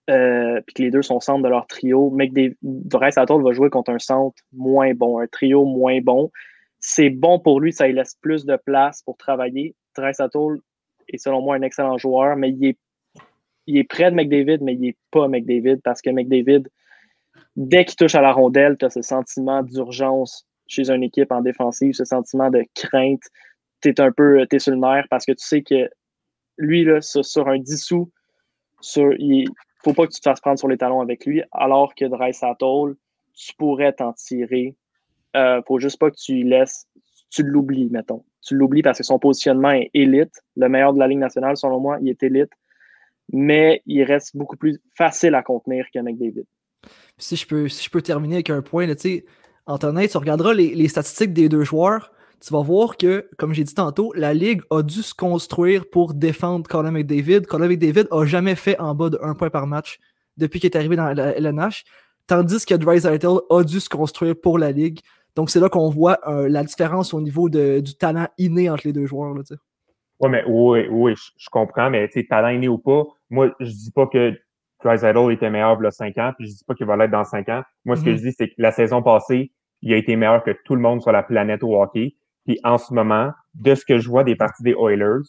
euh, 0.09 0.61
puis 0.65 0.73
que 0.75 0.81
les 0.83 0.91
deux 0.91 1.01
sont 1.01 1.19
centres 1.19 1.43
de 1.43 1.49
leur 1.49 1.65
trio, 1.67 2.11
McDavid, 2.11 2.55
Dreisaitl 2.61 3.41
va 3.41 3.53
jouer 3.53 3.69
contre 3.69 3.91
un 3.91 3.99
centre 3.99 4.35
moins 4.53 4.93
bon, 4.93 5.19
un 5.19 5.27
trio 5.27 5.65
moins 5.65 5.99
bon. 6.01 6.31
C'est 6.79 7.09
bon 7.09 7.39
pour 7.39 7.59
lui, 7.59 7.73
ça 7.73 7.87
lui 7.87 7.93
laisse 7.93 8.15
plus 8.21 8.45
de 8.45 8.55
place 8.55 9.01
pour 9.03 9.17
travailler. 9.17 9.75
Dreisaitl 9.95 10.59
est 11.07 11.17
selon 11.17 11.41
moi 11.41 11.55
un 11.55 11.61
excellent 11.61 11.97
joueur, 11.97 12.35
mais 12.35 12.51
il 12.51 12.65
est, 12.65 12.77
il 13.65 13.77
est 13.77 13.83
près 13.83 14.11
de 14.11 14.15
McDavid, 14.15 14.59
mais 14.61 14.73
il 14.73 14.81
n'est 14.81 14.97
pas 15.09 15.27
McDavid 15.27 15.77
parce 15.83 16.01
que 16.01 16.11
McDavid, 16.11 16.67
dès 17.55 17.85
qu'il 17.85 17.95
touche 17.95 18.15
à 18.15 18.21
la 18.21 18.31
rondelle, 18.31 18.77
tu 18.77 18.85
as 18.85 18.91
ce 18.91 19.01
sentiment 19.01 19.63
d'urgence 19.63 20.45
chez 20.67 20.91
une 20.91 21.03
équipe 21.03 21.31
en 21.31 21.41
défensive, 21.41 21.93
ce 21.93 22.05
sentiment 22.05 22.49
de 22.49 22.63
crainte. 22.75 23.23
Tu 23.81 23.89
es 23.89 23.99
un 23.99 24.11
peu 24.11 24.45
es 24.49 24.59
sur 24.59 24.73
le 24.73 24.79
nerf 24.79 25.05
parce 25.09 25.25
que 25.25 25.31
tu 25.31 25.45
sais 25.45 25.61
que 25.61 25.89
lui, 26.57 26.85
là, 26.85 27.01
sur, 27.01 27.47
un 27.47 27.59
dissous, 27.59 28.11
sur, 28.81 29.13
il 29.19 29.47
faut 29.85 29.93
pas 29.93 30.07
que 30.07 30.13
tu 30.13 30.19
te 30.19 30.27
fasses 30.27 30.41
prendre 30.41 30.57
sur 30.57 30.67
les 30.67 30.77
talons 30.77 30.99
avec 30.99 31.25
lui, 31.25 31.43
alors 31.51 31.93
que 31.93 32.05
Dry 32.05 32.31
tu 33.33 33.53
pourrais 33.55 33.93
t'en 33.93 34.13
tirer. 34.13 34.75
Euh, 35.35 35.61
faut 35.67 35.79
juste 35.79 35.99
pas 35.99 36.09
que 36.09 36.15
tu 36.15 36.43
laisses, 36.43 36.87
tu 37.29 37.43
l'oublies, 37.43 37.89
mettons. 37.91 38.23
Tu 38.41 38.55
l'oublies 38.55 38.81
parce 38.81 38.97
que 38.97 39.03
son 39.03 39.19
positionnement 39.19 39.71
est 39.71 39.91
élite. 39.93 40.33
Le 40.55 40.69
meilleur 40.69 40.93
de 40.93 40.99
la 40.99 41.07
Ligue 41.07 41.19
nationale, 41.19 41.55
selon 41.57 41.79
moi, 41.79 41.97
il 42.01 42.09
est 42.09 42.23
élite. 42.23 42.51
Mais 43.31 43.81
il 43.85 44.03
reste 44.03 44.35
beaucoup 44.35 44.57
plus 44.57 44.79
facile 44.95 45.35
à 45.35 45.43
contenir 45.43 45.85
qu'un 45.91 46.03
David. 46.03 46.45
Si 47.17 47.35
je 47.35 47.45
peux, 47.47 47.67
si 47.67 47.83
je 47.83 47.89
peux 47.89 48.01
terminer 48.01 48.35
avec 48.35 48.49
un 48.49 48.61
point, 48.61 48.87
sais, 48.97 49.25
Antonin, 49.65 50.07
tu 50.07 50.17
regarderas 50.17 50.53
les, 50.53 50.87
statistiques 50.87 51.33
des 51.33 51.49
deux 51.49 51.63
joueurs, 51.63 52.11
tu 52.45 52.53
vas 52.53 52.61
voir 52.61 52.95
que, 52.95 53.27
comme 53.37 53.53
j'ai 53.53 53.63
dit 53.63 53.73
tantôt, 53.73 54.13
la 54.15 54.33
Ligue 54.33 54.61
a 54.69 54.83
dû 54.83 55.01
se 55.01 55.15
construire 55.15 55.89
pour 55.89 56.13
défendre 56.13 56.67
Colin 56.67 56.91
McDavid. 56.91 57.47
Colin 57.47 57.67
McDavid 57.67 58.07
a 58.11 58.25
jamais 58.25 58.53
fait 58.53 58.79
en 58.79 58.93
bas 58.93 59.09
de 59.09 59.17
un 59.23 59.33
point 59.33 59.49
par 59.49 59.65
match 59.65 59.99
depuis 60.37 60.59
qu'il 60.59 60.69
est 60.69 60.77
arrivé 60.77 60.95
dans 60.95 61.11
la 61.11 61.35
LNH, 61.37 61.85
tandis 62.27 62.63
que 62.65 62.75
Dreisaitl 62.75 63.39
a 63.49 63.63
dû 63.63 63.79
se 63.79 63.89
construire 63.89 64.35
pour 64.39 64.59
la 64.59 64.71
Ligue. 64.71 64.99
Donc, 65.35 65.49
c'est 65.49 65.59
là 65.59 65.69
qu'on 65.69 65.89
voit 65.89 66.19
euh, 66.27 66.47
la 66.47 66.63
différence 66.63 67.15
au 67.15 67.21
niveau 67.21 67.49
du 67.49 67.95
talent 67.97 68.27
inné 68.37 68.69
entre 68.69 68.85
les 68.85 68.93
deux 68.93 69.07
joueurs. 69.07 69.33
Oui, 70.19 70.29
mais 70.29 70.43
oui, 70.47 70.87
oui, 70.89 71.13
je, 71.15 71.49
comprends, 71.49 71.89
mais 71.89 72.07
talent 72.29 72.49
inné 72.49 72.67
ou 72.67 72.77
pas, 72.77 73.03
moi, 73.31 73.55
je 73.59 73.71
dis 73.71 73.91
pas 73.91 74.05
que 74.05 74.33
Dreisaitl 74.83 75.31
était 75.31 75.49
meilleur 75.49 75.77
il 75.79 75.83
y 75.83 75.87
a 75.87 75.91
5 75.91 76.17
ans, 76.19 76.31
puis 76.37 76.47
je 76.47 76.53
dis 76.53 76.63
pas 76.63 76.75
qu'il 76.75 76.85
va 76.85 76.95
l'être 76.95 77.11
dans 77.11 77.23
5 77.23 77.49
ans. 77.49 77.63
Moi, 77.85 77.95
ce 77.95 78.03
que 78.03 78.11
mhm. 78.11 78.17
je 78.17 78.21
dis, 78.21 78.35
c'est 78.37 78.49
que 78.49 78.53
la 78.59 78.71
saison 78.71 79.01
passée, 79.01 79.51
il 79.81 79.93
a 79.93 79.97
été 79.97 80.15
meilleur 80.15 80.43
que 80.43 80.51
tout 80.63 80.75
le 80.75 80.81
monde 80.81 81.01
sur 81.01 81.11
la 81.11 81.23
planète 81.23 81.63
au 81.63 81.81
hockey. 81.81 82.15
Puis 82.45 82.59
en 82.63 82.77
ce 82.77 82.93
moment, 82.93 83.31
de 83.55 83.75
ce 83.75 83.85
que 83.85 83.97
je 83.97 84.07
vois 84.07 84.23
des 84.23 84.35
parties 84.35 84.63
des 84.63 84.75
Oilers, 84.79 85.23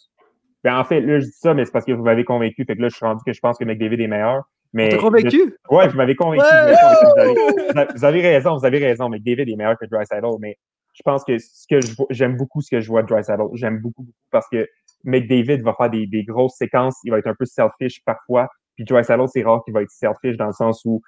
ben 0.64 0.78
en 0.78 0.84
fait, 0.84 1.00
là, 1.00 1.20
je 1.20 1.26
dis 1.26 1.32
ça, 1.32 1.54
mais 1.54 1.64
c'est 1.64 1.72
parce 1.72 1.84
que 1.84 1.92
vous 1.92 2.02
m'avez 2.02 2.24
convaincu. 2.24 2.64
Fait 2.64 2.76
que 2.76 2.82
là, 2.82 2.88
je 2.88 2.96
suis 2.96 3.06
rendu 3.06 3.22
que 3.24 3.32
je 3.32 3.40
pense 3.40 3.56
que 3.56 3.64
McDavid 3.64 4.00
est 4.02 4.08
meilleur. 4.08 4.42
Mais 4.72 4.88
T'es 4.88 4.98
convaincu? 4.98 5.56
Ouais, 5.70 5.88
je 5.88 5.96
m'avais 5.96 6.14
convaincu. 6.14 6.42
Vous, 6.42 8.04
avez, 8.04 8.20
raison, 8.20 8.56
vous 8.56 8.64
avez 8.64 8.78
raison. 8.78 9.08
McDavid 9.08 9.50
est 9.50 9.56
meilleur 9.56 9.78
que 9.78 9.86
Dreisaitl, 9.86 10.26
mais 10.40 10.58
je 10.92 11.02
pense 11.04 11.24
que 11.24 11.38
ce 11.38 11.66
que 11.68 11.78
j'aime 12.10 12.36
beaucoup 12.36 12.60
ce 12.60 12.70
que 12.70 12.80
je 12.80 12.88
vois 12.88 13.02
de 13.02 13.08
Dreisaitl. 13.08 13.42
J'aime 13.54 13.78
beaucoup, 13.78 14.02
beaucoup 14.02 14.18
parce 14.30 14.48
que 14.48 14.66
McDavid 15.04 15.62
va 15.62 15.72
faire 15.74 15.90
des, 15.90 16.06
des 16.06 16.24
grosses 16.24 16.56
séquences. 16.56 16.98
Il 17.04 17.12
va 17.12 17.18
être 17.18 17.28
un 17.28 17.34
peu 17.34 17.44
selfish 17.44 18.02
parfois. 18.04 18.48
Puis 18.74 18.84
Dreisaitl, 18.84 19.28
c'est 19.28 19.42
rare 19.42 19.62
qu'il 19.64 19.72
va 19.72 19.82
être 19.82 19.90
selfish 19.90 20.36
dans 20.36 20.46
le 20.46 20.52
sens 20.52 20.82
où 20.84 21.00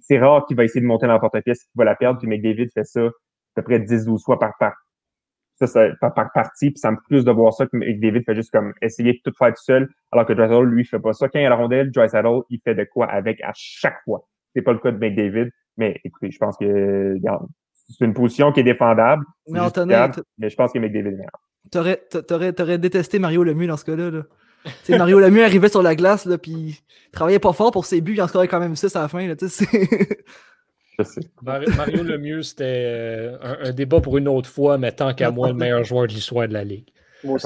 c'est 0.00 0.18
rare 0.18 0.44
qu'il 0.46 0.56
va 0.56 0.64
essayer 0.64 0.80
de 0.80 0.86
monter 0.86 1.06
dans 1.06 1.12
la 1.12 1.18
porte-pièce, 1.20 1.60
qu'il 1.60 1.76
va 1.76 1.84
la 1.84 1.94
perdre. 1.94 2.18
Puis 2.18 2.28
McDavid 2.28 2.68
fait 2.72 2.84
ça 2.84 3.02
à 3.06 3.10
peu 3.54 3.62
près 3.62 3.78
10-12 3.78 4.22
fois 4.24 4.38
par, 4.38 4.52
par, 4.58 4.72
ça, 5.58 5.66
ça, 5.66 5.88
par, 6.00 6.14
par 6.14 6.32
partie. 6.32 6.70
Puis 6.70 6.78
ça 6.78 6.90
me 6.90 6.96
plus 7.08 7.24
de 7.24 7.30
voir 7.30 7.52
ça 7.52 7.66
que 7.66 7.76
McDavid 7.76 8.22
fait 8.24 8.34
juste 8.34 8.50
comme 8.50 8.72
essayer 8.82 9.14
de 9.14 9.18
tout 9.24 9.32
faire 9.36 9.48
tout 9.48 9.62
seul, 9.62 9.88
alors 10.12 10.26
que 10.26 10.32
Dreisaitl, 10.32 10.64
lui, 10.64 10.84
fait 10.84 10.98
pas 10.98 11.12
ça. 11.12 11.28
Quand 11.28 11.38
il 11.38 11.46
a 11.46 11.50
la 11.50 11.56
rondelle, 11.56 11.90
Dreisaitl, 11.90 12.40
il 12.50 12.60
fait 12.62 12.74
de 12.74 12.84
quoi 12.84 13.06
avec 13.06 13.40
à 13.42 13.52
chaque 13.54 14.02
fois. 14.04 14.26
C'est 14.54 14.62
pas 14.62 14.72
le 14.72 14.78
cas 14.78 14.90
de 14.90 14.98
McDavid. 14.98 15.50
Mais 15.76 16.00
écoutez, 16.04 16.30
je 16.30 16.38
pense 16.38 16.56
que 16.56 17.16
c'est 17.88 18.04
une 18.04 18.14
position 18.14 18.52
qui 18.52 18.60
est 18.60 18.64
défendable. 18.64 19.24
Mais, 19.48 19.60
mais 20.38 20.50
je 20.50 20.56
pense 20.56 20.72
que 20.72 20.78
McDavid 20.78 21.08
est 21.08 21.12
meilleur. 21.12 21.40
T'aurais, 21.70 22.02
t'aurais, 22.26 22.52
t'aurais 22.52 22.78
détesté 22.78 23.18
Mario 23.18 23.44
Lemieux 23.44 23.66
dans 23.66 23.76
ce 23.76 23.84
cas-là. 23.84 24.10
Là. 24.10 24.22
Mario 24.96 25.20
Lemieux 25.20 25.44
arrivait 25.44 25.68
sur 25.68 25.82
la 25.82 25.94
glace, 25.94 26.24
là, 26.26 26.38
puis 26.38 26.52
il 26.52 27.10
travaillait 27.12 27.38
pas 27.38 27.52
fort 27.52 27.70
pour 27.70 27.84
ses 27.84 28.00
buts, 28.00 28.14
il 28.14 28.22
en 28.22 28.28
scorait 28.28 28.48
quand 28.48 28.60
même 28.60 28.76
6 28.76 28.94
à 28.96 29.02
la 29.02 29.08
fin. 29.08 29.26
Là, 29.26 29.34
Je 30.98 31.04
sais. 31.04 31.20
Mario 31.42 32.02
Lemieux, 32.02 32.42
c'était 32.42 32.64
euh, 32.64 33.36
un, 33.40 33.72
débat 33.72 34.00
pour 34.00 34.18
une 34.18 34.26
autre 34.26 34.48
fois, 34.48 34.78
mais 34.78 34.92
tant 34.92 35.14
qu'à 35.14 35.30
moi, 35.30 35.48
le 35.48 35.54
meilleur 35.54 35.84
joueur 35.84 36.06
de 36.08 36.12
l'histoire 36.12 36.48
de 36.48 36.52
la 36.52 36.64
Ligue. 36.64 36.88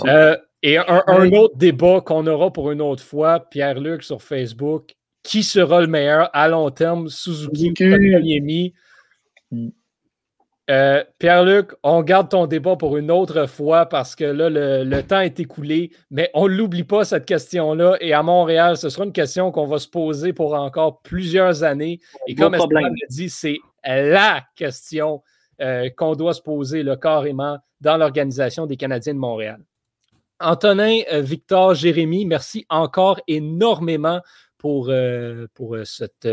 Euh, 0.06 0.36
et 0.62 0.78
un, 0.78 1.32
autre 1.32 1.56
débat 1.56 2.00
qu'on 2.00 2.26
aura 2.26 2.52
pour 2.52 2.70
une 2.70 2.80
autre 2.80 3.02
fois, 3.02 3.40
Pierre-Luc 3.40 4.02
sur 4.02 4.22
Facebook. 4.22 4.94
Qui 5.22 5.44
sera 5.44 5.80
le 5.80 5.86
meilleur 5.86 6.30
à 6.32 6.48
long 6.48 6.70
terme, 6.70 7.08
Suzuki 7.08 7.70
ou 7.70 7.74
Kotkaniemi? 7.74 8.74
Euh, 10.70 11.02
Pierre-Luc, 11.18 11.72
on 11.82 12.02
garde 12.02 12.30
ton 12.30 12.46
débat 12.46 12.76
pour 12.76 12.96
une 12.96 13.10
autre 13.10 13.46
fois 13.46 13.86
parce 13.86 14.14
que 14.14 14.24
là, 14.24 14.48
le, 14.48 15.00
temps 15.02 15.20
est 15.20 15.40
écoulé, 15.40 15.90
mais 16.10 16.30
on 16.34 16.48
ne 16.48 16.54
l'oublie 16.54 16.84
pas, 16.84 17.04
cette 17.04 17.24
question-là. 17.24 17.96
Et 18.00 18.12
à 18.12 18.22
Montréal, 18.22 18.76
ce 18.76 18.88
sera 18.88 19.04
une 19.04 19.12
question 19.12 19.50
qu'on 19.50 19.66
va 19.66 19.78
se 19.78 19.88
poser 19.88 20.32
pour 20.32 20.54
encore 20.54 21.02
plusieurs 21.02 21.64
années. 21.64 21.98
Et 22.28 22.34
comme 22.34 22.54
Esteban 22.54 22.80
l'a 22.80 23.06
dit, 23.10 23.28
c'est 23.28 23.58
la 23.84 24.42
question 24.54 25.22
euh, 25.60 25.90
qu'on 25.96 26.14
doit 26.14 26.34
se 26.34 26.42
poser 26.42 26.84
là, 26.84 26.96
carrément 26.96 27.58
dans 27.80 27.96
l'organisation 27.96 28.66
des 28.66 28.76
Canadiens 28.76 29.14
de 29.14 29.18
Montréal. 29.18 29.60
Antonin, 30.38 31.00
euh, 31.12 31.20
Victor, 31.20 31.74
Jérémy, 31.74 32.24
merci 32.24 32.66
encore 32.68 33.20
énormément 33.26 34.20
pour, 34.58 34.92
pour 35.54 35.76
cette 35.82 36.28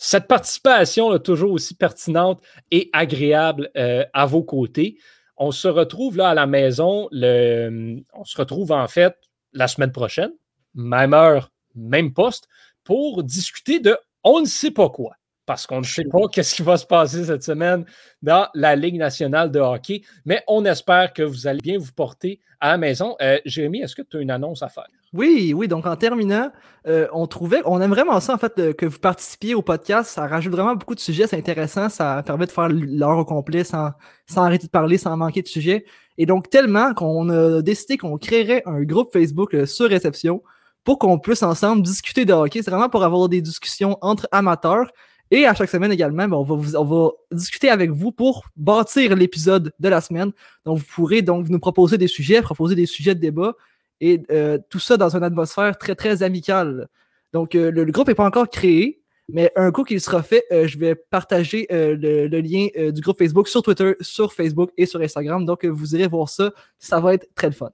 cette 0.00 0.28
participation 0.28 1.12
est 1.12 1.24
toujours 1.24 1.50
aussi 1.50 1.74
pertinente 1.74 2.40
et 2.70 2.88
agréable 2.92 3.68
euh, 3.76 4.04
à 4.14 4.26
vos 4.26 4.44
côtés. 4.44 4.96
On 5.36 5.50
se 5.50 5.66
retrouve 5.66 6.16
là 6.16 6.30
à 6.30 6.34
la 6.34 6.46
maison. 6.46 7.08
On 7.12 8.24
se 8.24 8.38
retrouve 8.38 8.70
en 8.70 8.86
fait 8.86 9.16
la 9.52 9.66
semaine 9.66 9.90
prochaine, 9.90 10.30
même 10.74 11.14
heure, 11.14 11.50
même 11.74 12.14
poste, 12.14 12.46
pour 12.84 13.24
discuter 13.24 13.80
de 13.80 13.98
on 14.22 14.40
ne 14.40 14.46
sait 14.46 14.70
pas 14.70 14.88
quoi 14.88 15.12
parce 15.46 15.66
qu'on 15.66 15.80
ne 15.80 15.84
sait 15.84 16.04
pas 16.04 16.28
qu'est-ce 16.32 16.54
qui 16.54 16.62
va 16.62 16.76
se 16.76 16.84
passer 16.84 17.24
cette 17.24 17.42
semaine 17.42 17.86
dans 18.22 18.48
la 18.54 18.76
Ligue 18.76 18.98
nationale 18.98 19.50
de 19.50 19.58
hockey, 19.58 20.02
mais 20.26 20.44
on 20.46 20.64
espère 20.66 21.14
que 21.14 21.22
vous 21.22 21.46
allez 21.46 21.60
bien 21.60 21.78
vous 21.78 21.92
porter 21.92 22.38
à 22.60 22.72
la 22.72 22.76
maison. 22.76 23.16
Euh, 23.22 23.38
Jérémy, 23.46 23.80
est-ce 23.80 23.96
que 23.96 24.02
tu 24.02 24.18
as 24.18 24.20
une 24.20 24.30
annonce 24.30 24.62
à 24.62 24.68
faire? 24.68 24.88
Oui, 25.12 25.54
oui. 25.56 25.68
Donc, 25.68 25.86
en 25.86 25.96
terminant, 25.96 26.50
euh, 26.86 27.08
on 27.12 27.26
trouvait, 27.26 27.62
on 27.64 27.80
aime 27.80 27.90
vraiment 27.90 28.20
ça, 28.20 28.34
en 28.34 28.38
fait, 28.38 28.76
que 28.76 28.86
vous 28.86 28.98
participiez 28.98 29.54
au 29.54 29.62
podcast. 29.62 30.10
Ça 30.10 30.26
rajoute 30.26 30.52
vraiment 30.52 30.74
beaucoup 30.74 30.94
de 30.94 31.00
sujets. 31.00 31.26
C'est 31.26 31.38
intéressant. 31.38 31.88
Ça 31.88 32.22
permet 32.24 32.46
de 32.46 32.52
faire 32.52 32.68
l'heure 32.68 33.18
au 33.18 33.24
complet 33.24 33.64
sans, 33.64 33.92
sans 34.26 34.42
arrêter 34.42 34.66
de 34.66 34.70
parler, 34.70 34.98
sans 34.98 35.16
manquer 35.16 35.42
de 35.42 35.48
sujets. 35.48 35.84
Et 36.18 36.26
donc, 36.26 36.50
tellement 36.50 36.92
qu'on 36.94 37.30
a 37.30 37.62
décidé 37.62 37.96
qu'on 37.96 38.18
créerait 38.18 38.62
un 38.66 38.82
groupe 38.82 39.12
Facebook 39.12 39.54
euh, 39.54 39.66
sur 39.66 39.88
réception 39.88 40.42
pour 40.84 40.98
qu'on 40.98 41.18
puisse 41.18 41.42
ensemble 41.42 41.82
discuter 41.82 42.24
de 42.24 42.32
hockey. 42.32 42.62
C'est 42.62 42.70
vraiment 42.70 42.88
pour 42.88 43.04
avoir 43.04 43.28
des 43.28 43.40
discussions 43.40 43.96
entre 44.02 44.28
amateurs 44.32 44.90
et 45.30 45.46
à 45.46 45.54
chaque 45.54 45.68
semaine 45.68 45.92
également, 45.92 46.26
ben, 46.26 46.36
on, 46.36 46.42
va 46.42 46.80
on 46.80 46.84
va 46.84 47.10
discuter 47.32 47.68
avec 47.68 47.90
vous 47.90 48.12
pour 48.12 48.46
bâtir 48.56 49.14
l'épisode 49.14 49.72
de 49.78 49.88
la 49.88 50.00
semaine. 50.00 50.32
Donc, 50.64 50.78
vous 50.78 50.84
pourrez 50.94 51.22
donc 51.22 51.48
nous 51.48 51.58
proposer 51.58 51.98
des 51.98 52.08
sujets, 52.08 52.40
proposer 52.40 52.74
des 52.74 52.86
sujets 52.86 53.14
de 53.14 53.20
débat 53.20 53.54
et 54.00 54.22
euh, 54.30 54.58
tout 54.70 54.78
ça 54.78 54.96
dans 54.96 55.16
une 55.16 55.22
atmosphère 55.22 55.76
très, 55.76 55.94
très 55.94 56.22
amicale. 56.22 56.88
Donc, 57.32 57.54
euh, 57.54 57.70
le, 57.70 57.84
groupe 57.86 58.08
n'est 58.08 58.14
pas 58.14 58.26
encore 58.26 58.48
créé, 58.48 59.02
mais 59.28 59.52
un 59.56 59.70
coup 59.70 59.84
qu'il 59.84 60.00
sera 60.00 60.22
fait, 60.22 60.44
euh, 60.52 60.66
je 60.66 60.78
vais 60.78 60.94
partager 60.94 61.66
le, 61.70 62.26
le, 62.26 62.40
lien 62.40 62.68
du 62.90 63.00
groupe 63.00 63.18
Facebook 63.18 63.48
sur 63.48 63.62
Twitter, 63.62 63.94
sur 64.00 64.32
Facebook 64.32 64.70
et 64.76 64.86
sur 64.86 65.00
Instagram. 65.00 65.44
Donc, 65.44 65.64
vous 65.64 65.94
irez 65.94 66.06
voir 66.06 66.28
ça. 66.28 66.52
Ça 66.78 67.00
va 67.00 67.14
être 67.14 67.26
très 67.34 67.50
fun. 67.52 67.70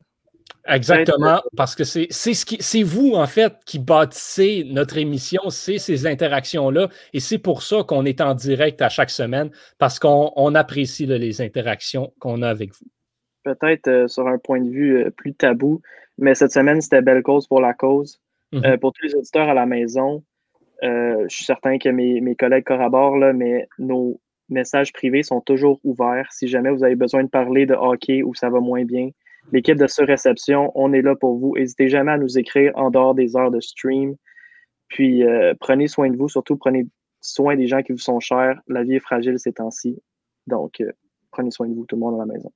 Exactement, 0.67 1.43
parce 1.57 1.75
que 1.75 1.85
c'est 1.85 2.09
ce 2.11 2.85
vous, 2.85 3.13
en 3.13 3.27
fait, 3.27 3.53
qui 3.67 3.79
bâtissez 3.79 4.65
notre 4.67 4.97
émission, 4.97 5.51
c'est 5.51 5.77
ces 5.77 6.07
interactions-là. 6.07 6.89
Et 7.13 7.21
c'est 7.21 7.39
pour 7.39 7.63
ça 7.63 7.83
qu'on 7.87 8.07
est 8.07 8.23
en 8.23 8.35
direct 8.35 8.81
à 8.81 8.89
chaque 8.89 9.11
semaine, 9.11 9.51
parce 9.79 9.99
qu'on 9.99 10.55
apprécie 10.55 11.07
les 11.07 11.43
interactions 11.43 12.15
qu'on 12.19 12.41
a 12.41 12.49
avec 12.49 12.73
vous. 12.73 12.87
Peut-être 13.45 13.89
euh, 13.89 14.09
sur 14.09 14.27
un 14.27 14.39
point 14.39 14.61
de 14.61 14.71
vue 14.71 15.05
euh, 15.05 15.11
plus 15.11 15.35
tabou, 15.35 15.83
mais 16.19 16.35
cette 16.35 16.53
semaine, 16.53 16.81
c'était 16.81 17.03
belle 17.03 17.23
cause 17.23 17.47
pour 17.47 17.61
la 17.61 17.75
cause. 17.75 18.21
Mm-hmm. 18.53 18.67
Euh, 18.67 18.77
pour 18.79 18.93
tous 18.93 19.07
les 19.07 19.15
auditeurs 19.15 19.49
à 19.49 19.55
la 19.55 19.67
maison, 19.67 20.23
je 20.83 21.27
suis 21.29 21.47
certain 21.47 21.79
que 21.79 21.89
mes, 21.89 22.21
mes 22.21 22.35
collègues 22.35 22.65
corroborent, 22.65 23.17
là, 23.17 23.33
mais 23.33 23.67
nos 23.79 24.21
messages 24.49 24.93
privés 24.93 25.23
sont 25.23 25.41
toujours 25.41 25.81
ouverts. 25.85 26.29
Si 26.31 26.49
jamais 26.49 26.71
vous 26.71 26.85
avez 26.85 26.97
besoin 26.97 27.25
de 27.25 27.29
parler 27.29 27.67
de 27.67 27.75
hockey 27.75 28.23
ou 28.23 28.35
ça 28.35 28.51
va 28.51 28.61
moins 28.61 28.85
bien, 28.85 29.11
l'équipe 29.53 29.79
de 29.79 29.87
surréception, 29.87 30.73
on 30.75 30.93
est 30.93 31.03
là 31.03 31.15
pour 31.15 31.39
vous. 31.39 31.55
N'hésitez 31.57 31.89
jamais 31.89 32.13
à 32.13 32.19
nous 32.19 32.39
écrire 32.39 32.73
en 32.75 32.91
dehors 32.91 33.15
des 33.15 33.37
heures 33.37 33.51
de 33.51 33.61
stream. 33.61 34.17
Puis 34.89 35.25
euh, 35.25 35.55
prenez 35.59 35.89
soin 35.89 36.11
de 36.11 36.17
vous, 36.17 36.29
surtout 36.29 36.57
prenez 36.57 36.87
soin 37.21 37.57
des 37.57 37.67
gens 37.67 37.83
qui 37.83 37.93
vous 37.93 37.99
sont 37.99 38.21
chers. 38.21 38.61
La 38.69 38.85
vie 38.85 38.97
est 38.97 39.01
fragile 39.01 39.39
ces 39.39 39.53
temps-ci. 39.53 40.01
Donc, 40.47 40.81
euh, 40.81 40.93
prenez 41.31 41.51
soin 41.51 41.69
de 41.69 41.75
vous, 41.75 41.87
tout 41.87 41.97
le 41.97 42.01
monde 42.01 42.21
à 42.21 42.25
la 42.25 42.33
maison. 42.33 42.53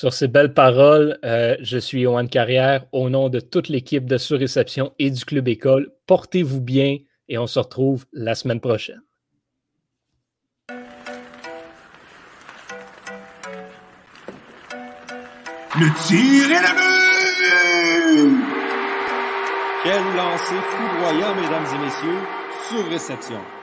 Sur 0.00 0.14
ces 0.14 0.28
belles 0.28 0.54
paroles, 0.54 1.18
euh, 1.26 1.56
je 1.60 1.76
suis 1.76 2.00
Yohan 2.00 2.26
Carrière. 2.26 2.86
Au 2.90 3.10
nom 3.10 3.28
de 3.28 3.38
toute 3.38 3.68
l'équipe 3.68 4.06
de 4.06 4.16
Surréception 4.16 4.94
et 4.98 5.10
du 5.10 5.26
Club 5.26 5.46
École, 5.46 5.92
portez-vous 6.06 6.62
bien 6.62 6.96
et 7.28 7.36
on 7.36 7.46
se 7.46 7.58
retrouve 7.58 8.06
la 8.14 8.34
semaine 8.34 8.60
prochaine. 8.60 9.02
Le 15.78 15.92
tir 16.06 16.50
est 16.50 16.62
le 16.62 16.72
but! 16.78 18.44
Quel 19.84 20.02
lancer 20.16 20.60
foudroyant, 20.70 21.34
mesdames 21.34 21.66
et 21.74 21.78
messieurs, 21.84 22.22
sur 22.70 22.88
réception. 22.88 23.59